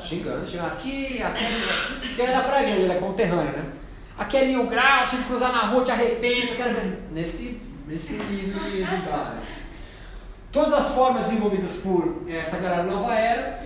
Xingando, 0.00 0.48
xingando. 0.48 0.68
Aqui, 0.68 1.22
aquele. 1.22 2.14
Que 2.14 2.22
é 2.22 2.32
da 2.32 2.40
Praia 2.40 2.70
ele 2.70 2.90
é 2.90 2.96
conterrâneo, 2.96 3.52
né? 3.52 3.64
Aquele 4.16 4.52
mil 4.52 4.66
graus, 4.66 5.10
se 5.10 5.16
cruzar 5.24 5.52
na 5.52 5.66
rua, 5.66 5.84
te 5.84 5.90
arrependa. 5.90 6.54
Quero... 6.56 6.96
Nesse, 7.12 7.60
nesse 7.86 8.14
nível 8.14 8.60
de 8.70 8.78
lugar. 8.78 9.42
Todas 10.50 10.72
as 10.72 10.94
formas 10.94 11.30
envolvidas 11.32 11.76
por 11.76 12.24
essa 12.28 12.56
galera 12.58 12.82
nova 12.82 13.14
era 13.14 13.62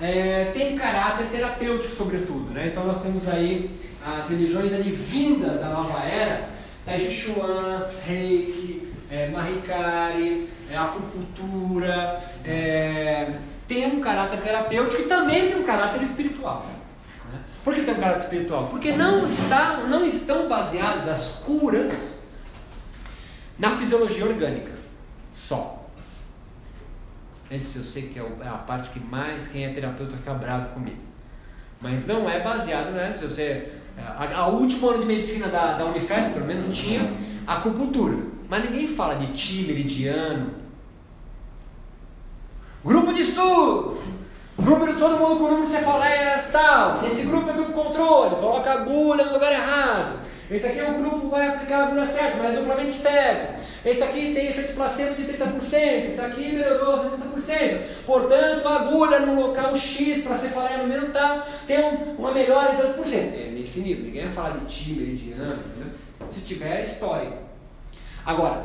é, 0.00 0.46
tem 0.54 0.76
caráter 0.76 1.26
terapêutico, 1.26 1.94
sobretudo. 1.94 2.52
Né? 2.52 2.68
Então 2.68 2.86
nós 2.86 3.02
temos 3.02 3.28
aí 3.28 3.70
as 4.04 4.28
religiões 4.28 4.72
advindas 4.72 5.60
da 5.60 5.68
nova 5.68 6.02
era, 6.04 6.48
Tai 6.84 6.98
Chi 6.98 7.12
Chuan, 7.12 7.88
Reiki, 8.06 8.88
é, 9.10 9.28
Mahikari, 9.28 10.48
é, 10.70 10.76
acupuntura, 10.76 12.22
é, 12.44 13.34
tem 13.68 13.86
um 13.86 14.00
caráter 14.00 14.40
terapêutico 14.40 15.02
e 15.02 15.04
também 15.04 15.48
tem 15.48 15.60
um 15.60 15.64
caráter 15.64 16.02
espiritual. 16.02 16.64
Né? 17.30 17.38
Por 17.62 17.74
que 17.74 17.82
tem 17.82 17.94
um 17.94 18.00
caráter 18.00 18.24
espiritual? 18.24 18.68
Porque 18.68 18.92
não, 18.92 19.28
está, 19.28 19.76
não 19.88 20.06
estão 20.06 20.48
baseadas 20.48 21.08
as 21.08 21.28
curas 21.44 22.19
na 23.60 23.76
fisiologia 23.76 24.24
orgânica 24.24 24.72
só. 25.34 25.86
Esse 27.50 27.78
eu 27.78 27.84
sei 27.84 28.04
que 28.04 28.18
é, 28.18 28.22
é 28.42 28.48
a 28.48 28.54
parte 28.54 28.88
que 28.88 28.98
mais 28.98 29.48
quem 29.48 29.66
é 29.66 29.72
terapeuta 29.72 30.16
fica 30.16 30.32
bravo 30.32 30.70
comigo. 30.70 30.96
Mas 31.80 32.06
não 32.06 32.28
é 32.28 32.40
baseado, 32.40 32.92
né? 32.92 33.12
Se 33.12 33.24
você. 33.24 33.72
A, 33.98 34.24
a 34.34 34.46
última 34.46 34.92
ano 34.92 35.00
de 35.00 35.06
medicina 35.06 35.48
da, 35.48 35.74
da 35.74 35.84
Unifesp, 35.84 36.32
pelo 36.32 36.46
menos, 36.46 36.76
tinha 36.76 37.12
acupuntura. 37.46 38.16
Mas 38.48 38.64
ninguém 38.64 38.88
fala 38.88 39.16
de 39.16 39.32
ti 39.32 39.64
meridiano. 39.66 40.54
Grupo 42.82 43.12
de 43.12 43.22
estudo! 43.22 44.00
Número, 44.58 44.98
todo 44.98 45.18
mundo 45.18 45.38
com 45.38 45.50
número 45.50 45.66
cefaleia 45.66 46.48
tal. 46.50 47.04
Esse 47.04 47.22
grupo 47.22 47.50
é 47.50 47.52
grupo 47.52 47.72
controle, 47.72 48.36
coloca 48.36 48.72
agulha 48.72 49.24
no 49.24 49.32
lugar 49.34 49.52
errado. 49.52 50.20
Esse 50.50 50.66
aqui 50.66 50.80
é 50.80 50.90
o 50.90 50.94
grupo 50.94 51.20
que 51.20 51.26
vai 51.28 51.46
aplicar 51.46 51.78
a 51.78 51.86
agulha 51.86 52.06
certa, 52.08 52.38
mas 52.38 52.54
é 52.54 52.56
duplamente 52.56 52.90
estéreo. 52.90 53.50
Esse 53.84 54.02
aqui 54.02 54.34
tem 54.34 54.48
efeito 54.48 54.74
placebo 54.74 55.14
de 55.14 55.32
30%, 55.32 56.10
esse 56.10 56.20
aqui 56.20 56.52
melhorou 56.56 57.04
60%. 57.04 57.80
Portanto, 58.04 58.66
a 58.66 58.80
agulha 58.80 59.20
no 59.20 59.40
local 59.40 59.74
X 59.76 60.24
para 60.24 60.36
cefaleia 60.36 60.78
no 60.78 60.88
meio 60.88 61.10
tal 61.12 61.46
tem 61.68 61.78
um, 61.78 62.16
uma 62.18 62.32
melhora 62.32 62.74
de 62.74 62.82
2%. 63.00 63.12
É 63.14 63.50
nesse 63.54 63.78
nível, 63.78 64.04
ninguém 64.04 64.24
vai 64.24 64.32
falar 64.32 64.50
de 64.58 64.66
ti 64.66 64.92
meridiano, 64.92 65.60
entendeu? 65.66 65.92
Se 66.30 66.40
tiver, 66.40 66.80
é. 66.80 67.32
Agora, 68.26 68.64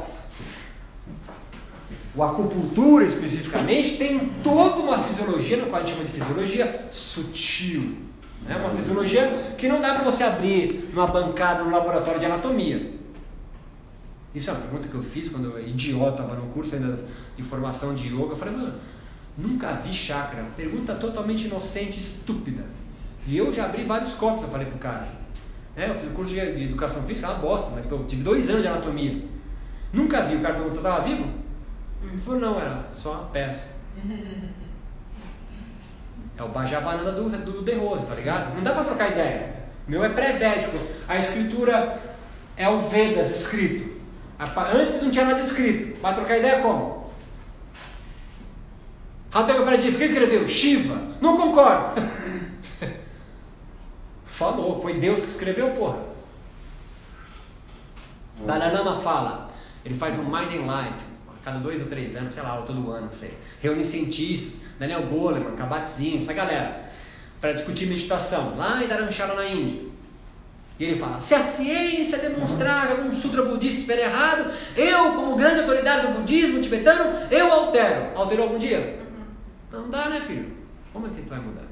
o 2.15 2.23
acupuntura 2.23 3.05
especificamente 3.05 3.97
tem 3.97 4.19
toda 4.43 4.77
uma 4.77 4.97
fisiologia, 5.03 5.57
no 5.57 5.67
qual 5.67 5.83
a 5.83 5.86
gente 5.86 5.95
chama 5.95 6.09
de 6.09 6.11
fisiologia 6.13 6.86
sutil. 6.89 7.97
É 8.48 8.56
uma 8.56 8.70
fisiologia 8.70 9.56
que 9.58 9.68
não 9.68 9.82
dá 9.82 9.96
para 9.96 10.04
você 10.04 10.24
abrir 10.24 10.89
numa 10.93 11.08
bancada 11.08 11.64
no 11.64 11.72
laboratório 11.72 12.20
de 12.20 12.26
anatomia. 12.28 12.93
Isso 14.36 14.50
é 14.50 14.54
uma 14.54 14.62
pergunta 14.62 14.88
que 14.88 14.93
eu 14.93 15.02
fiz 15.02 15.30
quando 15.30 15.46
eu 15.46 15.68
idiota 15.68 16.22
estava 16.22 16.36
no 16.36 16.52
curso 16.52 16.76
ainda 16.76 17.00
de 17.36 17.43
formação 17.43 17.96
de 17.96 18.10
yoga. 18.10 18.34
Eu 18.34 18.36
falei, 18.36 18.56
mano, 18.56 18.74
nunca 19.38 19.72
vi 19.74 19.91
chakra. 19.93 20.43
Pergunta 20.56 20.93
totalmente 20.93 21.46
inocente, 21.46 22.00
estúpida. 22.00 22.64
E 23.26 23.36
eu 23.36 23.52
já 23.52 23.66
abri 23.66 23.84
vários 23.84 24.14
copos, 24.14 24.43
eu 24.43 24.50
falei 24.50 24.68
pro 24.68 24.78
cara. 24.78 25.08
É, 25.76 25.89
eu 25.89 25.96
fiz 25.96 26.10
o 26.10 26.14
curso 26.14 26.34
de, 26.34 26.56
de 26.56 26.64
educação 26.66 27.02
física, 27.04 27.28
é 27.28 27.30
uma 27.32 27.39
bosta, 27.39 27.72
mas 27.74 27.89
eu 27.89 28.06
tive 28.06 28.24
dois 28.24 28.48
anos 28.50 28.62
de 28.62 28.68
anatomia. 28.68 29.24
Nunca 29.91 30.22
vi. 30.22 30.36
O 30.36 30.41
cara 30.41 30.54
perguntou, 30.56 30.78
estava 30.78 31.02
vivo? 31.02 31.28
Ele 32.04 32.18
falou, 32.18 32.39
não, 32.39 32.60
era 32.60 32.88
só 32.93 33.14
uma 33.14 33.24
peça. 33.26 33.76
É 36.38 36.43
o 36.43 36.49
Bajavananda 36.49 37.11
do, 37.11 37.29
do 37.29 37.63
De 37.63 37.73
Rose, 37.75 38.07
tá 38.07 38.15
ligado? 38.15 38.55
Não 38.55 38.63
dá 38.63 38.71
para 38.71 38.83
trocar 38.83 39.11
ideia. 39.11 39.55
O 39.88 39.91
meu 39.91 40.03
é 40.03 40.09
pré-védico. 40.09 40.77
A 41.07 41.17
escritura 41.17 41.99
é 42.57 42.67
o 42.67 42.79
Vedas 42.79 43.31
escrito. 43.31 43.95
Antes 44.38 45.01
não 45.01 45.11
tinha 45.11 45.25
nada 45.25 45.41
escrito. 45.41 45.99
Vai 46.01 46.13
trocar 46.13 46.38
ideia 46.38 46.61
como? 46.61 47.05
Ratega 49.31 49.63
Pradip, 49.63 49.91
por 49.91 49.97
que 49.97 50.05
escreveu? 50.05 50.47
Shiva. 50.47 50.97
Não 51.21 51.38
concordo. 51.38 52.01
Falou, 54.27 54.81
foi 54.81 54.95
Deus 54.95 55.23
que 55.23 55.29
escreveu, 55.29 55.71
porra. 55.71 55.99
Dalai 58.45 58.73
Lama 58.73 59.01
fala, 59.01 59.49
ele 59.83 59.95
faz 59.95 60.17
um 60.19 60.23
Mind 60.23 60.51
and 60.51 60.83
Life, 60.83 60.99
cada 61.43 61.59
dois 61.59 61.81
ou 61.81 61.88
três 61.88 62.15
anos, 62.15 62.33
sei 62.33 62.43
lá, 62.43 62.59
ou 62.59 62.65
todo 62.65 62.91
ano, 62.91 63.05
não 63.07 63.13
sei. 63.13 63.38
Reúne 63.61 63.86
cientistas, 63.86 64.61
Daniel 64.80 65.03
Goleman, 65.03 65.55
Kabat-Zinn, 65.55 66.19
essa 66.19 66.34
galera, 66.34 66.86
para 67.39 67.53
discutir 67.53 67.88
meditação, 67.88 68.55
lá 68.57 68.84
em 68.84 68.88
Dharamshala, 68.88 69.36
na 69.36 69.45
Índia. 69.45 69.82
E 70.78 70.84
ele 70.84 70.99
fala: 70.99 71.19
se 71.21 71.34
a 71.34 71.41
ciência 71.41 72.17
demonstrar 72.17 72.88
que 72.88 72.93
algum 72.93 73.13
sutra 73.13 73.43
budista 73.43 73.76
estiver 73.76 73.99
errado, 73.99 74.51
eu, 74.76 75.13
como 75.13 75.36
grande 75.36 75.61
autoridade 75.61 76.07
do 76.07 76.13
budismo 76.19 76.61
tibetano, 76.61 77.28
eu 77.32 77.51
altero. 77.51 78.17
Alterou 78.17 78.45
algum 78.45 78.57
dia? 78.57 78.99
Não 79.71 79.89
dá, 79.89 80.09
né, 80.09 80.21
filho? 80.26 80.53
Como 80.91 81.07
é 81.07 81.09
que 81.09 81.21
vai 81.21 81.39
mudar? 81.39 81.63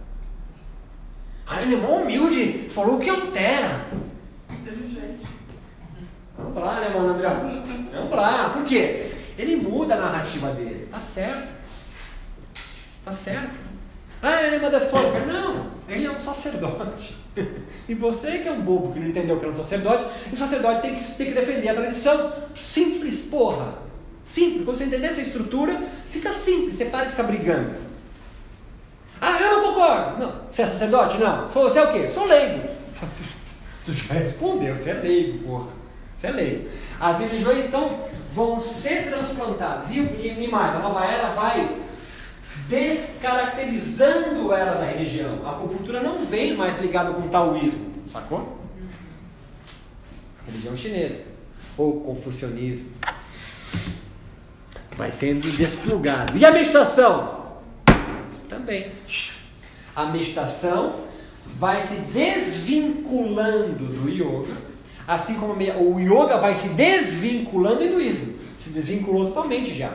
Ah, 1.46 1.62
ele 1.62 1.76
é 1.76 1.78
mó 1.78 1.98
humilde, 1.98 2.70
falou 2.70 3.00
que 3.00 3.10
altera. 3.10 3.86
Inteligente. 4.50 5.28
Vamos 6.38 6.64
lá, 6.64 6.80
né, 6.80 6.90
mano, 6.90 7.14
André? 7.14 7.30
Vamos 7.94 8.16
lá. 8.16 8.50
Por 8.50 8.64
quê? 8.64 9.12
Ele 9.38 9.58
muda 9.58 9.96
a 9.96 10.00
narrativa 10.00 10.52
dele. 10.52 10.88
Tá 10.90 11.02
certo. 11.02 11.63
Tá 13.06 13.12
certo. 13.12 13.74
Ah, 14.22 14.42
ele 14.42 14.56
é 14.56 14.60
motherfucker. 14.60 15.28
Não, 15.28 15.68
ele 15.88 16.06
é 16.06 16.12
um 16.12 16.20
sacerdote. 16.20 17.18
E 17.86 17.94
você 17.94 18.38
que 18.38 18.48
é 18.48 18.52
um 18.54 18.62
bobo 18.62 18.94
que 18.94 19.00
não 19.02 19.08
entendeu 19.08 19.38
que 19.38 19.46
é 19.46 19.50
um 19.50 19.54
sacerdote, 19.54 20.06
e 20.32 20.36
o 20.36 20.38
sacerdote 20.38 20.82
tem 20.84 20.96
que, 20.96 21.04
tem 21.04 21.28
que 21.28 21.34
defender 21.34 21.68
a 21.68 21.74
tradição. 21.74 22.32
Simples, 22.56 23.24
porra. 23.24 23.74
Simples. 24.24 24.64
Quando 24.64 24.78
você 24.78 24.86
entender 24.86 25.08
essa 25.08 25.20
estrutura, 25.20 25.82
fica 26.10 26.32
simples. 26.32 26.78
Você 26.78 26.86
para 26.86 27.04
de 27.04 27.12
ficar 27.12 27.24
brigando. 27.24 27.76
Ah, 29.20 29.38
eu 29.42 29.58
não 29.58 29.74
concordo. 29.74 30.20
Não. 30.20 30.34
Você 30.50 30.62
é 30.62 30.68
sacerdote? 30.68 31.18
Não. 31.18 31.50
Você 31.50 31.80
é 31.80 31.84
o 31.84 31.92
quê? 31.92 32.10
Sou 32.10 32.26
leigo. 32.26 32.70
Tu 33.84 33.92
já 33.92 34.14
respondeu, 34.14 34.78
você 34.78 34.92
é 34.92 34.94
leigo, 34.94 35.46
porra. 35.46 35.68
Você 36.16 36.28
é 36.28 36.32
leigo. 36.32 36.70
As 37.02 37.20
religiões 37.20 37.66
estão, 37.66 38.00
vão 38.34 38.58
ser 38.58 39.10
transplantadas. 39.10 39.92
E, 39.92 40.00
e, 40.00 40.46
e 40.46 40.48
mais, 40.48 40.74
a 40.74 40.80
nova 40.80 41.04
era 41.04 41.32
vai 41.32 41.83
descaracterizando 42.68 44.52
a 44.52 44.60
era 44.60 44.74
da 44.76 44.86
religião. 44.86 45.46
A 45.46 45.52
acupuntura 45.52 46.02
não 46.02 46.26
vem 46.26 46.56
mais 46.56 46.80
ligada 46.80 47.12
com 47.14 47.22
o 47.22 47.30
taoísmo, 47.30 47.92
sacou? 48.08 48.60
Religião 50.46 50.76
chinesa. 50.76 51.24
Ou 51.78 52.02
confucionismo. 52.02 52.90
Vai 54.98 55.12
sendo 55.12 55.50
desplugado. 55.58 56.38
E 56.38 56.46
a 56.46 56.52
meditação? 56.52 57.44
Também. 58.48 58.92
A 59.96 60.06
meditação 60.06 61.02
vai 61.58 61.82
se 61.82 61.96
desvinculando 61.96 63.86
do 63.86 64.10
yoga, 64.10 64.58
assim 65.08 65.36
como 65.36 65.54
o 65.54 66.00
yoga 66.00 66.38
vai 66.38 66.56
se 66.56 66.70
desvinculando 66.70 67.80
do 67.80 67.86
hinduísmo. 67.86 68.36
Se 68.60 68.70
desvinculou 68.70 69.28
totalmente 69.28 69.74
já. 69.74 69.94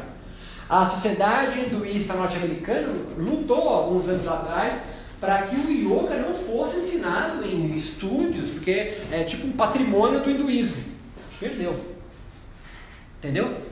A 0.69 0.85
sociedade 0.85 1.61
hinduísta 1.61 2.13
norte-americana 2.15 2.89
lutou 3.17 3.69
alguns 3.69 4.09
anos 4.09 4.29
atrás 4.29 4.83
para 5.19 5.43
que 5.43 5.57
o 5.57 5.71
yoga 5.71 6.19
não 6.19 6.35
fosse 6.35 6.77
ensinado 6.77 7.45
em 7.45 7.75
estúdios, 7.75 8.49
porque 8.51 8.93
é 9.11 9.25
tipo 9.25 9.47
um 9.47 9.53
patrimônio 9.53 10.21
do 10.21 10.31
hinduísmo. 10.31 10.83
Perdeu. 11.41 11.75
Entendeu? 13.19 13.63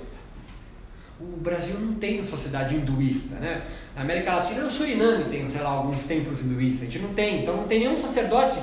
O 1.20 1.36
Brasil 1.38 1.78
não 1.78 1.94
tem 1.94 2.26
sociedade 2.26 2.74
hinduísta, 2.74 3.36
né? 3.36 3.62
A 3.94 4.00
América 4.00 4.34
Latina, 4.34 4.64
o 4.64 4.70
Suriname 4.70 5.24
tem, 5.24 5.48
sei 5.50 5.62
lá, 5.62 5.70
alguns 5.70 6.02
templos 6.04 6.40
hinduístas. 6.40 6.82
A 6.82 6.90
gente 6.90 6.98
não 6.98 7.14
tem, 7.14 7.42
então 7.42 7.56
não 7.56 7.64
tem 7.64 7.80
nenhum 7.80 7.96
sacerdote. 7.96 8.58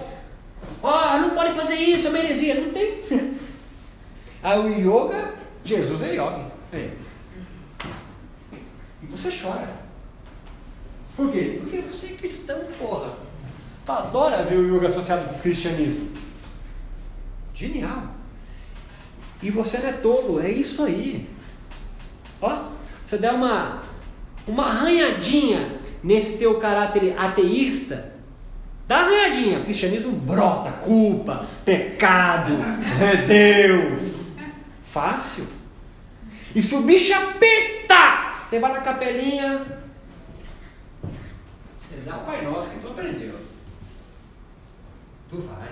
Ah, 0.84 1.14
oh, 1.16 1.20
não 1.20 1.30
pode 1.32 1.54
fazer 1.54 1.76
isso, 1.76 2.08
é 2.08 2.10
uma 2.10 2.20
heresia. 2.20 2.56
Não 2.56 2.72
tem. 2.72 3.00
Aí 4.44 4.60
o 4.60 4.68
yoga, 4.70 5.34
Jesus 5.64 6.02
é 6.02 6.14
yoga. 6.14 6.46
É. 6.72 6.90
E 9.04 9.06
você 9.12 9.30
chora. 9.30 9.70
Por 11.16 11.32
quê? 11.32 11.60
Porque 11.62 11.82
você 11.82 12.08
é 12.08 12.18
cristão, 12.18 12.60
porra. 12.80 13.14
Tu 13.86 13.92
adora 13.92 14.44
ver 14.44 14.56
o 14.56 14.78
yoga 14.78 14.88
associado 14.88 15.28
com 15.30 15.36
o 15.36 15.40
cristianismo. 15.40 16.10
Genial. 17.54 18.08
E 19.42 19.52
você 19.52 19.78
não 19.78 19.90
é 19.90 19.94
tolo, 19.94 20.42
é 20.42 20.50
isso 20.50 20.84
aí. 20.84 21.30
Ó, 22.42 22.70
você 23.06 23.18
der 23.18 23.34
uma, 23.34 23.82
uma 24.48 24.66
arranhadinha 24.66 25.80
nesse 26.02 26.38
teu 26.38 26.60
caráter 26.60 27.14
ateísta, 27.18 28.14
dá 28.88 29.00
arranhadinha. 29.00 29.60
O 29.60 29.66
cristianismo 29.66 30.14
brota, 30.14 30.72
culpa, 30.72 31.46
pecado, 31.66 32.54
é 33.02 33.26
Deus. 33.26 34.32
Fácil. 34.86 35.46
E 36.56 36.62
se 36.62 36.76
o 36.76 36.82
bicho 36.82 37.14
apertar, 37.14 38.13
você 38.54 38.60
vai 38.60 38.72
na 38.72 38.82
capelinha, 38.82 39.66
rezar 41.92 42.18
o 42.18 42.24
Pai 42.24 42.46
Nosso 42.46 42.70
que 42.70 42.82
tu 42.82 42.88
aprendeu. 42.90 43.34
Tu 45.28 45.38
vai. 45.42 45.70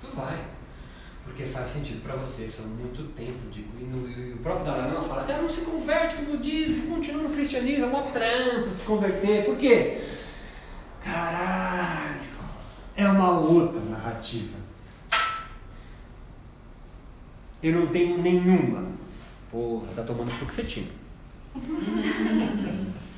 Tu 0.00 0.08
vai. 0.16 0.44
Porque 1.24 1.46
faz 1.46 1.72
sentido 1.72 2.02
para 2.02 2.16
você, 2.16 2.48
são 2.48 2.66
muito 2.66 3.14
tempo 3.14 3.48
de. 3.48 3.60
E, 3.60 3.84
no, 3.84 4.08
e 4.08 4.32
o 4.32 4.38
próprio 4.38 4.64
Dalai 4.64 4.92
Lama 4.92 5.06
fala, 5.06 5.22
cara, 5.22 5.40
não 5.40 5.48
se 5.48 5.60
converte 5.60 6.20
no 6.20 6.32
budismo, 6.32 6.96
continua 6.96 7.22
no 7.22 7.30
cristianismo, 7.30 7.84
é 7.84 7.88
mó 7.88 8.02
trampo 8.02 8.74
se 8.76 8.84
converter. 8.84 9.44
Por 9.44 9.56
quê? 9.56 10.00
Caralho, 11.04 12.22
é 12.96 13.06
uma 13.06 13.38
outra 13.38 13.80
narrativa. 13.82 14.58
Eu 17.62 17.72
não 17.72 17.86
tenho 17.86 18.18
nenhuma. 18.18 18.84
Porra, 19.48 19.86
tá 19.94 20.02
tomando 20.02 20.32
fluoxetina. 20.32 21.01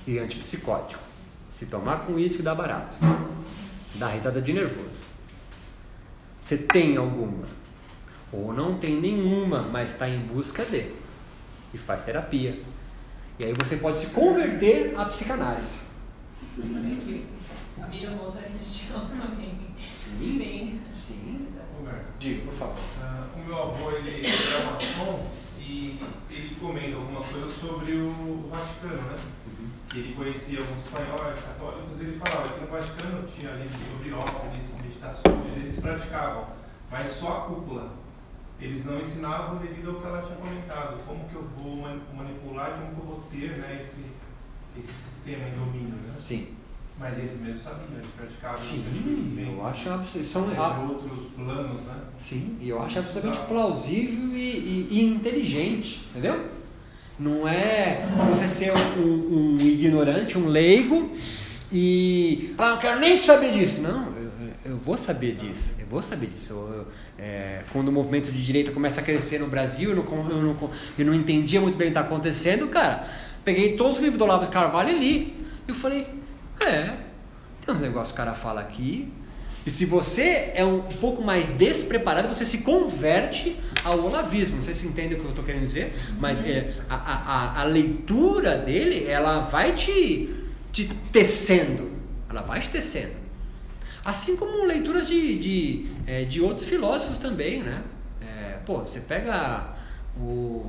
E 0.07 0.19
antipsicótico. 0.19 1.03
Se 1.51 1.67
tomar 1.67 2.07
com 2.07 2.19
isso 2.19 2.43
dá 2.43 2.55
barato. 2.55 2.97
Dá 3.95 4.09
retada 4.09 4.43
de 4.43 4.53
nervoso. 4.53 5.05
Você 6.41 6.59
tem 6.59 6.97
alguma? 6.97 7.47
Ou 8.33 8.53
não 8.53 8.77
tem 8.79 9.01
nenhuma, 9.01 9.63
mas 9.63 9.93
está 9.93 10.09
em 10.09 10.21
busca 10.21 10.65
de. 10.65 10.91
E 11.73 11.79
faz 11.79 12.05
terapia. 12.05 12.61
E 13.39 13.45
aí 13.45 13.53
você 13.53 13.77
pode 13.77 13.99
se 13.99 14.09
converter 14.09 14.95
à 14.97 15.05
psicanálise. 15.07 15.79
Vira 16.57 18.11
uma 18.11 18.23
outra 18.25 18.43
religião 18.43 19.07
também. 19.07 19.55
Sim. 19.93 20.19
Sim. 20.19 20.81
Sim. 20.93 21.49
Diga, 22.19 22.43
por 22.47 22.55
favor. 22.55 22.85
ah, 23.03 23.27
o 23.37 23.45
meu 23.45 23.61
avô 23.61 23.91
ele 23.91 24.27
é 24.27 24.65
maçom 24.65 25.27
e 25.59 25.99
ele 26.37 26.57
comenta 26.61 26.97
algumas 26.97 27.27
coisas 27.27 27.53
sobre 27.53 27.93
o 27.93 28.49
Vaticano, 28.51 29.03
né? 29.11 29.17
Que 29.89 29.99
ele 29.99 30.15
conhecia 30.15 30.59
alguns 30.61 30.85
espanhóis 30.85 31.39
católicos 31.41 31.99
e 32.01 32.03
ele 32.03 32.19
falava 32.19 32.49
que 32.49 32.61
no 32.61 32.67
Vaticano 32.67 33.29
tinha 33.29 33.53
livros 33.53 33.81
sobre 33.87 34.13
óperas, 34.13 34.75
meditações, 34.83 35.57
eles 35.57 35.79
praticavam, 35.79 36.47
mas 36.91 37.09
só 37.09 37.39
a 37.39 37.41
cúpula. 37.43 37.93
Eles 38.61 38.85
não 38.85 38.99
ensinavam 38.99 39.59
devido 39.59 39.91
ao 39.91 39.97
que 40.01 40.07
ela 40.07 40.23
tinha 40.23 40.37
comentado, 40.37 41.03
como 41.07 41.29
que 41.29 41.35
eu 41.35 41.43
vou 41.57 41.77
mani- 41.77 42.01
manipular 42.15 42.71
e 42.71 42.73
como 42.81 42.95
que 42.95 43.01
eu 43.01 43.07
vou 43.07 43.25
ter 43.31 43.59
né, 43.59 43.81
esse, 43.83 44.05
esse 44.77 44.93
sistema 44.93 45.49
em 45.49 45.53
domínio, 45.59 45.97
né? 45.97 46.15
Sim. 46.21 46.55
Mas 46.99 47.19
eles 47.19 47.41
mesmos 47.41 47.63
sabiam, 47.65 47.89
eles 47.95 48.07
praticavam 48.17 48.61
Sim, 48.61 48.85
conhecimento. 49.03 49.51
eu 49.51 49.67
acho 49.67 49.91
absurdo. 49.91 50.27
São, 50.27 50.43
Teve 50.49 50.61
a- 50.61 50.79
outros 50.79 51.25
planos, 51.35 51.83
né? 51.83 51.95
Sim, 52.19 52.57
e 52.61 52.69
eu 52.69 52.81
acho 52.81 52.99
absolutamente 53.01 53.39
plausível 53.49 54.29
e, 54.37 54.39
e- 54.41 54.89
e 54.93 55.05
inteligente, 55.05 56.03
entendeu? 56.11 56.47
Não 57.19 57.49
é 57.49 58.07
você 58.31 58.49
ser 58.49 58.73
um, 58.99 59.55
um 59.55 59.57
ignorante, 59.61 60.39
um 60.39 60.47
leigo 60.47 61.11
e. 61.73 62.55
Ah, 62.59 62.71
não 62.71 62.79
quero 62.79 63.01
nem 63.01 63.17
saber 63.19 63.53
disso. 63.53 63.81
Não, 63.81 64.13
eu, 64.17 64.31
eu 64.73 64.77
vou 64.79 64.97
saber 64.97 65.35
disso. 65.35 65.75
Eu 65.79 65.87
vou 65.87 66.03
saber 66.03 66.29
disso. 66.29 66.53
Eu- 66.53 66.73
eu, 66.75 66.87
é, 67.19 67.63
quando 67.73 67.89
o 67.89 67.93
movimento 67.93 68.31
de 68.31 68.43
direita 68.45 68.71
começa 68.73 69.01
a 69.01 69.05
crescer 69.05 69.39
no 69.41 69.47
Brasil, 69.47 69.91
eu 69.91 69.97
não, 69.97 70.31
eu 70.31 70.43
não, 70.43 70.71
eu 70.99 71.07
não 71.07 71.15
entendia 71.15 71.61
muito 71.61 71.77
bem 71.77 71.89
o 71.89 71.91
que 71.93 71.99
está 71.99 72.01
acontecendo, 72.09 72.69
cara. 72.69 73.05
Peguei 73.45 73.77
todos 73.77 73.97
os 73.97 74.03
livros 74.03 74.19
do 74.19 74.25
Olavo 74.25 74.45
de 74.47 74.51
Carvalho 74.51 74.91
e 74.91 74.99
li. 74.99 75.35
Eu 75.69 75.75
falei, 75.75 76.07
é, 76.61 76.97
tem 77.65 77.75
uns 77.75 77.81
negócios 77.81 78.09
que 78.09 78.15
o 78.15 78.17
cara 78.17 78.35
fala 78.35 78.61
aqui. 78.61 79.13
E 79.67 79.71
se 79.71 79.87
você 79.87 80.53
é 80.55 80.63
um 80.65 80.83
pouco 80.83 81.23
mais 81.23 81.49
despreparado, 81.49 82.29
você 82.29 82.45
se 82.45 82.59
converte 82.59 83.57
ao 83.83 83.99
olavismo. 83.99 84.57
Não 84.57 84.63
sei 84.63 84.75
se 84.75 84.87
entende 84.87 85.15
o 85.15 85.19
que 85.21 85.25
eu 85.25 85.31
estou 85.31 85.45
querendo 85.45 85.63
dizer, 85.63 85.95
mas 86.21 86.45
é, 86.47 86.75
a, 86.89 86.95
a, 86.97 87.61
a- 87.63 87.65
leitura 87.65 88.59
dele, 88.59 89.07
ela 89.07 89.41
vai 89.41 89.73
te, 89.73 90.29
te 90.71 90.85
tecendo. 91.11 91.93
Ela 92.29 92.43
vai 92.43 92.61
te 92.61 92.69
tecendo. 92.69 93.15
Assim 94.05 94.37
como 94.37 94.67
leituras 94.67 95.09
de, 95.09 95.39
de, 95.39 95.87
é, 96.07 96.25
de 96.25 96.43
outros 96.43 96.67
filósofos 96.69 97.17
também, 97.17 97.63
né? 97.63 97.83
É, 98.21 98.59
pô, 98.67 98.81
você 98.81 99.01
pega 99.01 99.75
o, 100.15 100.67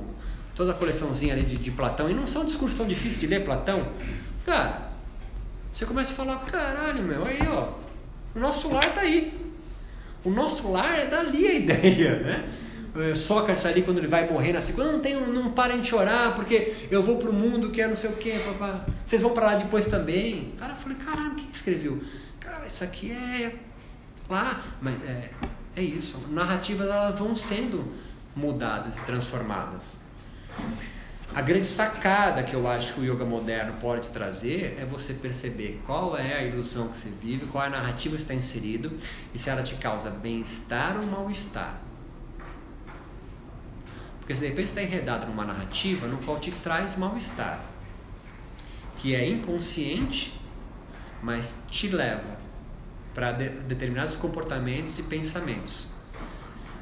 toda 0.54 0.72
a 0.72 0.74
coleçãozinha 0.74 1.34
ali 1.34 1.42
de, 1.42 1.56
de 1.58 1.70
Platão, 1.70 2.08
e 2.08 2.14
não 2.14 2.26
são 2.26 2.46
discursos 2.46 2.78
tão 2.78 2.86
difíceis 2.86 3.20
de 3.20 3.26
ler 3.26 3.44
Platão. 3.44 3.86
Cara, 4.46 4.85
você 5.76 5.84
começa 5.84 6.10
a 6.10 6.16
falar, 6.16 6.38
caralho, 6.38 7.02
meu, 7.02 7.26
aí 7.26 7.38
ó, 7.46 7.68
o 8.34 8.40
nosso 8.40 8.72
lar 8.72 8.94
tá 8.94 9.02
aí. 9.02 9.30
O 10.24 10.30
nosso 10.30 10.72
lar 10.72 10.98
é 10.98 11.06
dali 11.06 11.46
a 11.46 11.52
ideia, 11.52 12.18
né? 12.20 12.48
É, 12.96 13.14
Sócrates 13.14 13.66
ali 13.66 13.82
quando 13.82 13.98
ele 13.98 14.06
vai 14.06 14.26
morrer 14.26 14.54
na 14.54 14.62
segunda, 14.62 14.90
não, 14.90 15.00
tem, 15.00 15.14
não 15.14 15.50
parem 15.50 15.82
de 15.82 15.88
chorar, 15.88 16.34
porque 16.34 16.74
eu 16.90 17.02
vou 17.02 17.18
pro 17.18 17.30
mundo 17.30 17.70
que 17.70 17.82
é 17.82 17.86
não 17.86 17.94
sei 17.94 18.08
o 18.08 18.14
que, 18.14 18.38
papá. 18.38 18.86
Vocês 19.04 19.20
vão 19.20 19.34
para 19.34 19.44
lá 19.44 19.56
depois 19.56 19.86
também. 19.86 20.54
Cara, 20.58 20.72
eu 20.72 20.76
falei, 20.76 20.96
caralho, 20.96 21.34
quem 21.34 21.50
escreveu? 21.52 22.02
Cara, 22.40 22.66
isso 22.66 22.82
aqui 22.82 23.12
é 23.12 23.54
lá, 24.30 24.62
mas 24.80 24.94
é, 25.04 25.28
é 25.76 25.82
isso. 25.82 26.16
Narrativas 26.30 26.88
elas 26.88 27.18
vão 27.18 27.36
sendo 27.36 27.92
mudadas 28.34 28.96
e 28.96 29.02
transformadas. 29.04 29.98
A 31.34 31.42
grande 31.42 31.66
sacada 31.66 32.42
que 32.42 32.54
eu 32.54 32.66
acho 32.66 32.94
que 32.94 33.00
o 33.00 33.04
yoga 33.04 33.24
moderno 33.24 33.74
pode 33.80 34.08
trazer 34.08 34.78
é 34.80 34.84
você 34.84 35.12
perceber 35.12 35.80
qual 35.84 36.16
é 36.16 36.34
a 36.38 36.42
ilusão 36.42 36.88
que 36.88 36.96
você 36.96 37.10
vive, 37.10 37.46
qual 37.46 37.64
é 37.64 37.66
a 37.66 37.70
narrativa 37.70 38.16
que 38.16 38.22
está 38.22 38.32
inserido 38.32 38.92
e 39.34 39.38
se 39.38 39.50
ela 39.50 39.62
te 39.62 39.74
causa 39.74 40.08
bem-estar 40.08 40.96
ou 40.96 41.06
mal-estar. 41.06 41.78
Porque 44.18 44.34
se 44.34 44.40
de 44.40 44.48
repente 44.48 44.68
está 44.68 44.82
enredado 44.82 45.26
numa 45.26 45.44
narrativa 45.44 46.06
no 46.06 46.18
qual 46.18 46.40
te 46.40 46.50
traz 46.50 46.96
mal-estar, 46.96 47.60
que 48.96 49.14
é 49.14 49.28
inconsciente, 49.28 50.40
mas 51.22 51.54
te 51.70 51.88
leva 51.88 52.38
para 53.14 53.32
de 53.32 53.48
determinados 53.48 54.16
comportamentos 54.16 54.98
e 54.98 55.02
pensamentos. 55.02 55.88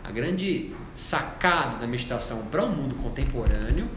A 0.03 0.11
grande 0.11 0.75
sacada 0.95 1.79
da 1.79 1.87
meditação 1.87 2.47
para 2.47 2.65
o 2.65 2.69
mundo 2.69 2.95
contemporâneo 2.97 3.89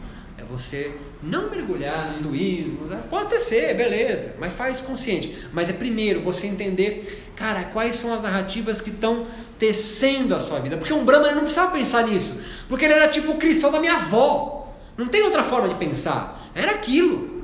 você 0.50 0.92
não 1.22 1.50
mergulhar 1.50 2.10
no 2.10 2.18
hinduísmo, 2.18 2.86
né? 2.86 3.02
pode 3.10 3.38
ser, 3.40 3.74
beleza, 3.74 4.36
mas 4.38 4.52
faz 4.52 4.80
consciente. 4.80 5.46
Mas 5.52 5.68
é 5.68 5.72
primeiro 5.72 6.22
você 6.22 6.46
entender, 6.46 7.30
cara, 7.36 7.64
quais 7.64 7.96
são 7.96 8.14
as 8.14 8.22
narrativas 8.22 8.80
que 8.80 8.90
estão 8.90 9.26
tecendo 9.58 10.34
a 10.34 10.40
sua 10.40 10.60
vida. 10.60 10.76
Porque 10.76 10.92
um 10.92 11.04
Brahma 11.04 11.32
não 11.32 11.42
precisava 11.42 11.72
pensar 11.72 12.06
nisso, 12.06 12.34
porque 12.68 12.84
ele 12.84 12.94
era 12.94 13.08
tipo 13.08 13.32
o 13.32 13.36
cristão 13.36 13.70
da 13.70 13.80
minha 13.80 13.96
avó. 13.96 14.74
Não 14.96 15.06
tem 15.06 15.22
outra 15.22 15.44
forma 15.44 15.68
de 15.68 15.74
pensar, 15.74 16.50
era 16.54 16.72
aquilo. 16.72 17.38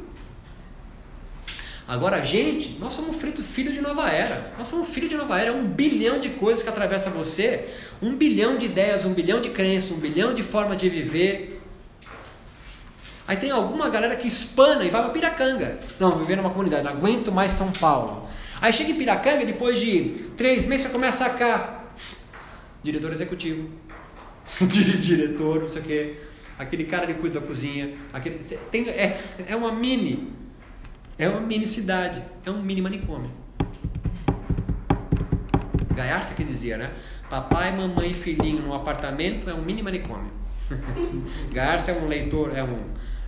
Agora 1.87 2.25
gente, 2.25 2.79
nós 2.81 2.95
somos 2.95 3.15
filho 3.43 3.71
de 3.71 3.81
nova 3.83 4.11
era. 4.11 4.55
Nós 4.57 4.69
somos 4.69 4.89
filho 4.89 5.07
de 5.09 5.17
nova 5.17 5.39
era. 5.39 5.51
É 5.51 5.53
um 5.53 5.67
bilhão 5.67 6.19
de 6.19 6.31
coisas 6.31 6.63
que 6.63 6.69
atravessa 6.71 7.11
você, 7.11 7.67
um 8.01 8.15
bilhão 8.17 8.57
de 8.57 8.65
ideias, 8.65 9.05
um 9.05 9.13
bilhão 9.13 9.41
de 9.41 9.51
crenças, 9.51 9.91
um 9.91 9.99
bilhão 9.99 10.35
de 10.35 10.43
formas 10.43 10.79
de 10.79 10.89
viver. 10.89 11.54
Aí 13.27 13.37
tem 13.37 13.51
alguma 13.51 13.89
galera 13.89 14.16
que 14.16 14.29
espana 14.29 14.85
e 14.85 14.91
vai 14.91 15.03
para 15.03 15.11
Piracanga. 15.11 15.79
Não, 15.99 16.18
viver 16.18 16.37
numa 16.37 16.51
comunidade, 16.51 16.85
não 16.85 16.93
aguento 16.93 17.33
mais 17.33 17.53
São 17.53 17.72
Paulo. 17.72 18.29
Aí 18.61 18.72
chega 18.72 18.91
em 18.91 18.95
Piracanga, 18.95 19.45
depois 19.47 19.81
de 19.81 20.31
três 20.37 20.64
meses 20.64 20.87
você 20.87 20.93
começa 20.93 21.25
a 21.25 21.31
sacar. 21.31 21.95
Diretor 22.83 23.12
executivo, 23.12 23.70
diretor, 25.01 25.62
não 25.62 25.68
sei 25.68 25.83
o 25.83 25.85
quê. 25.85 26.16
Aquele 26.59 26.85
cara 26.85 27.07
que 27.07 27.14
cuida 27.14 27.41
da 27.41 27.47
cozinha. 27.47 27.95
Aquele, 28.12 28.39
tem, 28.70 28.89
é, 28.91 29.18
é 29.49 29.57
uma 29.57 29.72
mini 29.72 30.33
é 31.16 31.29
uma 31.29 31.41
mini 31.41 31.66
cidade, 31.66 32.22
é 32.45 32.51
um 32.51 32.61
mini 32.61 32.83
manicômio. 32.83 33.31
Gaiarsa 35.95 36.35
que 36.35 36.43
dizia, 36.43 36.77
né? 36.77 36.93
Papai, 37.31 37.70
mamãe 37.70 38.11
e 38.11 38.14
filhinho 38.14 38.61
num 38.61 38.75
apartamento 38.75 39.49
é 39.49 39.55
um 39.55 39.62
mini 39.62 39.81
manicômio. 39.81 40.33
Gaiarsa 41.55 41.93
é 41.93 41.95
um 41.95 42.09
leitor, 42.09 42.57
é 42.57 42.64
um, 42.64 42.79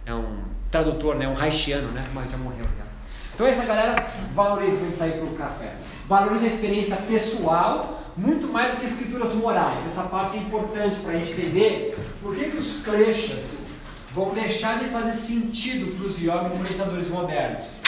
é 0.06 0.14
um 0.14 0.44
tradutor, 0.70 1.16
né? 1.16 1.28
Um 1.28 1.36
haitiano, 1.36 1.88
né? 1.88 2.08
Mas 2.14 2.30
já 2.30 2.38
morreu 2.38 2.64
já. 2.64 2.86
Então 3.34 3.46
essa 3.46 3.64
galera 3.64 3.94
valoriza 4.34 4.76
quando 4.78 4.96
sair 4.96 5.12
para 5.12 5.24
o 5.24 5.34
café. 5.34 5.74
Valoriza 6.08 6.46
a 6.46 6.48
experiência 6.48 6.96
pessoal 6.96 8.00
muito 8.16 8.46
mais 8.46 8.72
do 8.72 8.80
que 8.80 8.86
escrituras 8.86 9.34
morais. 9.34 9.86
Essa 9.86 10.04
parte 10.04 10.38
é 10.38 10.40
importante 10.40 11.00
para 11.00 11.12
a 11.12 11.16
gente 11.16 11.32
entender 11.32 11.98
por 12.22 12.34
que, 12.34 12.50
que 12.50 12.56
os 12.56 12.80
kleshas 12.82 13.66
vão 14.12 14.30
deixar 14.32 14.78
de 14.78 14.86
fazer 14.86 15.12
sentido 15.12 15.94
para 15.98 16.06
os 16.06 16.18
yogis 16.18 16.54
e 16.54 16.58
meditadores 16.58 17.08
modernos. 17.08 17.80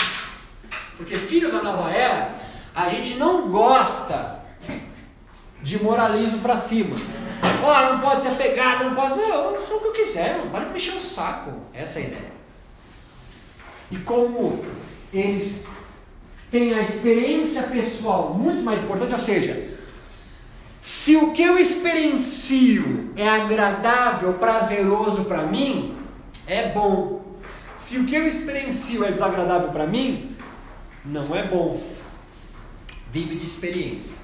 Porque 0.98 1.16
filhos 1.16 1.52
da 1.52 1.62
nova 1.62 1.90
era, 1.90 2.34
a 2.74 2.88
gente 2.88 3.14
não 3.14 3.48
gosta 3.48 4.40
de 5.62 5.82
moralismo 5.82 6.40
para 6.40 6.58
cima. 6.58 6.96
Ó, 7.62 7.70
oh, 7.70 7.92
não 7.94 8.00
pode 8.00 8.22
ser 8.22 8.34
pegada, 8.36 8.84
não 8.84 8.94
pode. 8.94 9.18
Eu, 9.18 9.54
eu 9.54 9.66
sou 9.66 9.78
o 9.78 9.80
que 9.80 9.86
eu 9.88 9.92
quiser, 9.92 10.38
não 10.38 10.48
para 10.48 10.64
de 10.64 10.72
mexer 10.72 10.92
o 10.92 11.00
saco. 11.00 11.52
Essa 11.72 12.00
é 12.00 12.02
a 12.02 12.06
ideia. 12.06 12.32
E 13.90 13.96
como 13.98 14.64
eles 15.12 15.66
têm 16.50 16.74
a 16.74 16.82
experiência 16.82 17.62
pessoal 17.64 18.34
muito 18.34 18.62
mais 18.62 18.82
importante, 18.82 19.12
ou 19.12 19.18
seja, 19.18 19.78
se 20.80 21.16
o 21.16 21.32
que 21.32 21.42
eu 21.42 21.58
experiencio 21.58 23.10
é 23.16 23.28
agradável, 23.28 24.34
prazeroso 24.34 25.24
para 25.24 25.42
mim, 25.42 25.96
é 26.46 26.70
bom. 26.70 27.36
Se 27.78 27.98
o 27.98 28.06
que 28.06 28.14
eu 28.14 28.26
experiencio 28.26 29.04
é 29.04 29.10
desagradável 29.10 29.70
para 29.70 29.86
mim, 29.86 30.36
não 31.04 31.34
é 31.34 31.46
bom. 31.46 31.80
Vive 33.10 33.36
de 33.36 33.44
experiência. 33.44 34.16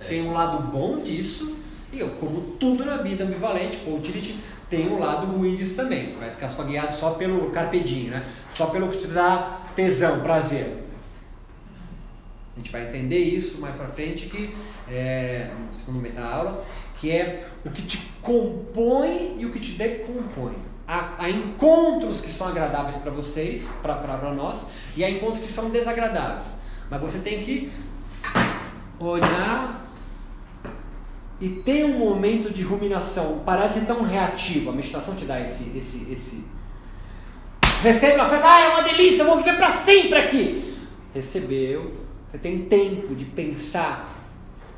É. 0.00 0.04
Tem 0.04 0.22
um 0.22 0.32
lado 0.32 0.62
bom 0.70 1.00
disso, 1.00 1.56
e 1.92 2.00
eu, 2.00 2.10
como 2.16 2.40
tudo 2.58 2.84
na 2.84 2.98
vida 2.98 3.24
ambivalente, 3.24 3.78
com 3.78 3.96
utility, 3.96 4.38
tem 4.68 4.88
um 4.88 4.98
lado 4.98 5.26
ruim 5.26 5.56
disso 5.56 5.74
também. 5.74 6.08
Você 6.08 6.16
vai 6.16 6.30
ficar 6.30 6.48
só 6.50 6.62
guiado 6.62 6.94
só 6.94 7.10
pelo 7.10 7.50
carpedinho, 7.50 8.12
né? 8.12 8.24
Só 8.54 8.66
pelo 8.66 8.88
que 8.88 8.98
te 8.98 9.08
dá 9.08 9.60
tesão, 9.74 10.20
prazer. 10.20 10.72
A 12.54 12.58
gente 12.58 12.70
vai 12.70 12.88
entender 12.88 13.18
isso 13.18 13.58
mais 13.60 13.74
para 13.74 13.88
frente 13.88 14.26
que 14.26 14.54
é, 14.88 15.50
segundo 15.72 16.00
meta 16.00 16.20
aula, 16.20 16.64
que 17.00 17.10
é 17.10 17.48
o 17.64 17.70
que 17.70 17.82
te 17.82 17.98
compõe 18.22 19.36
e 19.38 19.46
o 19.46 19.50
que 19.50 19.58
te 19.58 19.72
decompõe. 19.72 20.54
Há, 20.86 21.24
há 21.24 21.30
encontros 21.30 22.20
que 22.20 22.30
são 22.30 22.48
agradáveis 22.48 22.96
para 22.96 23.10
vocês, 23.10 23.72
para 23.82 24.32
nós, 24.34 24.68
e 24.96 25.04
há 25.04 25.10
encontros 25.10 25.40
que 25.40 25.50
são 25.50 25.70
desagradáveis. 25.70 26.54
Mas 26.90 27.00
você 27.00 27.18
tem 27.18 27.42
que 27.42 27.72
olhar 28.98 29.89
e 31.40 31.48
ter 31.48 31.84
um 31.84 31.98
momento 31.98 32.52
de 32.52 32.62
ruminação, 32.62 33.40
parar 33.44 33.68
de 33.68 33.74
ser 33.74 33.86
tão 33.86 34.02
reativo. 34.02 34.70
A 34.70 34.72
meditação 34.72 35.14
te 35.14 35.24
dá 35.24 35.40
esse, 35.40 35.76
esse, 35.76 36.06
esse. 36.12 36.44
Recebe 37.82 38.16
uma 38.16 38.28
festa, 38.28 38.46
ah, 38.46 38.60
é 38.60 38.68
uma 38.68 38.82
delícia, 38.82 39.22
eu 39.22 39.26
vou 39.26 39.38
viver 39.38 39.56
para 39.56 39.72
sempre 39.72 40.18
aqui. 40.18 40.76
Recebeu, 41.14 41.94
Você 42.30 42.36
tem 42.38 42.66
tempo 42.66 43.14
de 43.14 43.24
pensar 43.24 44.06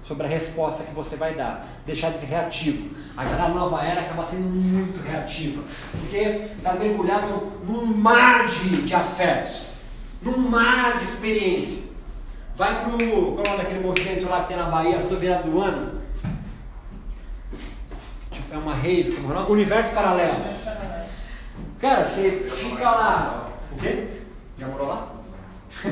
sobre 0.04 0.26
a 0.26 0.28
resposta 0.28 0.84
que 0.84 0.94
você 0.94 1.16
vai 1.16 1.34
dar. 1.34 1.66
Deixar 1.84 2.10
de 2.10 2.20
ser 2.20 2.26
reativo. 2.26 2.90
A 3.16 3.48
nova 3.48 3.82
era 3.82 4.02
acaba 4.02 4.24
sendo 4.24 4.48
muito 4.48 5.02
reativa. 5.04 5.64
Porque 5.90 6.16
está 6.56 6.74
mergulhado 6.74 7.52
num 7.66 7.86
mar 7.86 8.46
de, 8.46 8.82
de 8.82 8.94
afetos, 8.94 9.66
num 10.22 10.38
mar 10.38 10.98
de 10.98 11.04
experiência. 11.04 11.92
Vai 12.54 12.84
pro. 12.84 13.32
Qual 13.32 13.54
é 13.54 13.56
daquele 13.56 13.80
movimento 13.80 14.28
lá 14.28 14.42
que 14.42 14.48
tem 14.48 14.56
na 14.56 14.66
Bahia, 14.66 14.98
todo 14.98 15.18
virado 15.18 15.50
do 15.50 15.60
ano? 15.60 16.01
É 18.52 18.58
uma 18.58 18.74
rave, 18.74 19.12
como 19.12 19.32
é? 19.32 19.38
Universo 19.50 19.94
Paralelo. 19.94 20.44
Cara, 21.80 22.04
você 22.04 22.30
fica 22.32 22.90
lá. 22.90 23.48
O 23.72 23.80
quê? 23.80 24.08
Já 24.58 24.68
morou 24.68 24.88
lá? 24.88 25.08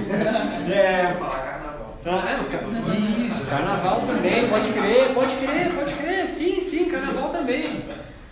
é. 0.71 1.17
Carnaval. 1.19 1.97
Ah, 2.05 2.23
é, 2.31 3.27
isso, 3.27 3.47
carnaval 3.47 4.03
também, 4.07 4.49
pode 4.49 4.73
crer, 4.73 5.15
pode 5.15 5.35
crer, 5.37 5.75
pode 5.75 5.95
crer, 5.95 6.29
sim, 6.29 6.61
sim, 6.63 6.85
carnaval 6.91 7.31
também, 7.31 7.85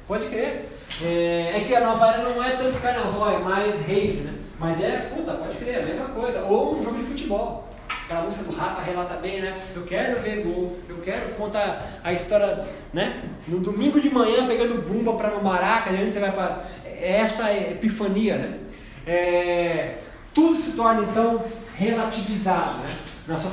pode 0.07 0.27
crer. 0.27 0.69
É, 1.03 1.53
é 1.57 1.65
que 1.67 1.75
a 1.75 1.81
nova 1.81 2.07
era 2.09 2.23
não 2.23 2.45
é 2.45 2.51
tanto 2.51 2.81
carnaval, 2.81 3.31
é 3.31 3.39
mais 3.39 3.81
rave, 3.87 4.21
né? 4.21 4.35
Mas 4.59 4.83
é, 4.83 5.11
puta, 5.15 5.33
pode 5.33 5.57
crer, 5.57 5.75
é 5.75 5.83
a 5.83 5.87
mesma 5.87 6.09
coisa. 6.09 6.43
Ou 6.43 6.79
um 6.79 6.83
jogo 6.83 6.99
de 6.99 7.05
futebol. 7.05 7.68
Aquela 8.09 8.23
música 8.23 8.43
do 8.43 8.57
Rapa 8.57 8.81
relata 8.81 9.17
bem, 9.17 9.43
né? 9.43 9.61
Eu 9.77 9.83
quero 9.83 10.23
ver 10.23 10.43
gol, 10.43 10.79
eu 10.89 10.97
quero 11.03 11.35
contar 11.35 12.01
a 12.03 12.11
história, 12.11 12.67
né? 12.91 13.23
No 13.47 13.61
domingo 13.61 14.01
de 14.01 14.09
manhã 14.09 14.47
pegando 14.47 14.81
bumba 14.81 15.13
para 15.13 15.33
no 15.33 15.45
Maraca, 15.45 15.91
antes 15.91 16.15
você 16.15 16.21
vai 16.21 16.33
para. 16.33 16.65
Essa 16.87 17.51
é 17.51 17.73
epifania, 17.73 18.39
né? 18.39 18.59
É, 19.07 19.99
tudo 20.33 20.57
se 20.57 20.73
torna 20.73 21.03
então 21.03 21.45
relativizado, 21.77 22.79
né? 22.79 22.89
nas 23.27 23.43
suas 23.43 23.53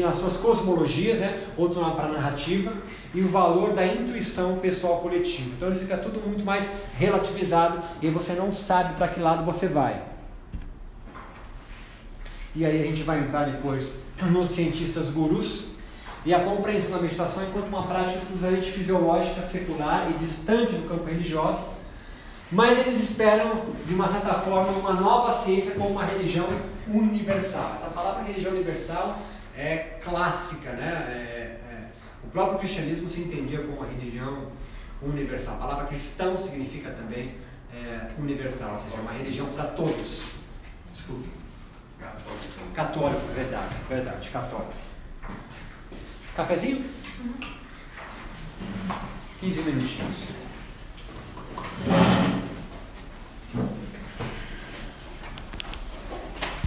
nas 0.00 0.14
suas 0.14 0.36
cosmologias, 0.36 1.18
né? 1.18 1.40
outro 1.56 1.80
para 1.96 2.04
a 2.04 2.12
narrativa, 2.12 2.72
e 3.12 3.20
o 3.20 3.26
valor 3.26 3.72
da 3.72 3.84
intuição 3.84 4.58
pessoal 4.58 5.00
coletiva. 5.00 5.50
Então 5.56 5.70
ele 5.70 5.78
fica 5.80 5.98
tudo 5.98 6.20
muito 6.20 6.44
mais 6.44 6.64
relativizado 6.96 7.82
e 8.00 8.08
você 8.08 8.34
não 8.34 8.52
sabe 8.52 8.94
para 8.94 9.08
que 9.08 9.18
lado 9.18 9.44
você 9.44 9.66
vai. 9.66 10.00
E 12.58 12.66
aí 12.66 12.82
a 12.82 12.84
gente 12.84 13.04
vai 13.04 13.20
entrar 13.20 13.44
depois 13.44 13.92
nos 14.20 14.50
cientistas 14.50 15.10
gurus 15.10 15.66
e 16.26 16.34
a 16.34 16.40
compreensão 16.40 16.90
da 16.90 16.98
meditação 16.98 17.44
enquanto 17.44 17.68
uma 17.68 17.86
prática 17.86 18.18
exclusivamente 18.18 18.72
fisiológica, 18.72 19.42
secular 19.42 20.10
e 20.10 20.14
distante 20.14 20.72
do 20.72 20.88
campo 20.88 21.04
religioso, 21.04 21.60
mas 22.50 22.84
eles 22.84 23.00
esperam, 23.00 23.66
de 23.86 23.94
uma 23.94 24.08
certa 24.08 24.34
forma, 24.34 24.72
uma 24.72 24.92
nova 24.92 25.32
ciência 25.32 25.74
como 25.74 25.90
uma 25.90 26.04
religião 26.04 26.48
universal. 26.88 27.74
Essa 27.74 27.90
palavra 27.90 28.24
religião 28.24 28.52
universal 28.52 29.20
é 29.56 30.00
clássica, 30.02 30.72
né? 30.72 31.04
É, 31.10 31.72
é, 31.72 31.84
o 32.24 32.26
próprio 32.26 32.58
cristianismo 32.58 33.08
se 33.08 33.20
entendia 33.20 33.60
como 33.60 33.76
uma 33.76 33.86
religião 33.86 34.48
universal. 35.00 35.54
A 35.54 35.58
palavra 35.58 35.86
cristão 35.86 36.36
significa 36.36 36.90
também 36.90 37.34
é, 37.72 38.08
universal, 38.18 38.72
ou 38.72 38.78
seja, 38.80 39.00
uma 39.00 39.12
religião 39.12 39.46
para 39.46 39.66
todos. 39.66 40.22
Desculpe. 40.92 41.37
Católico. 42.00 42.72
Católico, 42.74 43.26
verdade, 43.34 43.74
verdade, 43.88 44.30
católico. 44.30 44.72
Cafezinho? 46.36 46.84
Uhum. 47.20 47.34
15 49.40 49.60
minutinhos. 49.62 50.28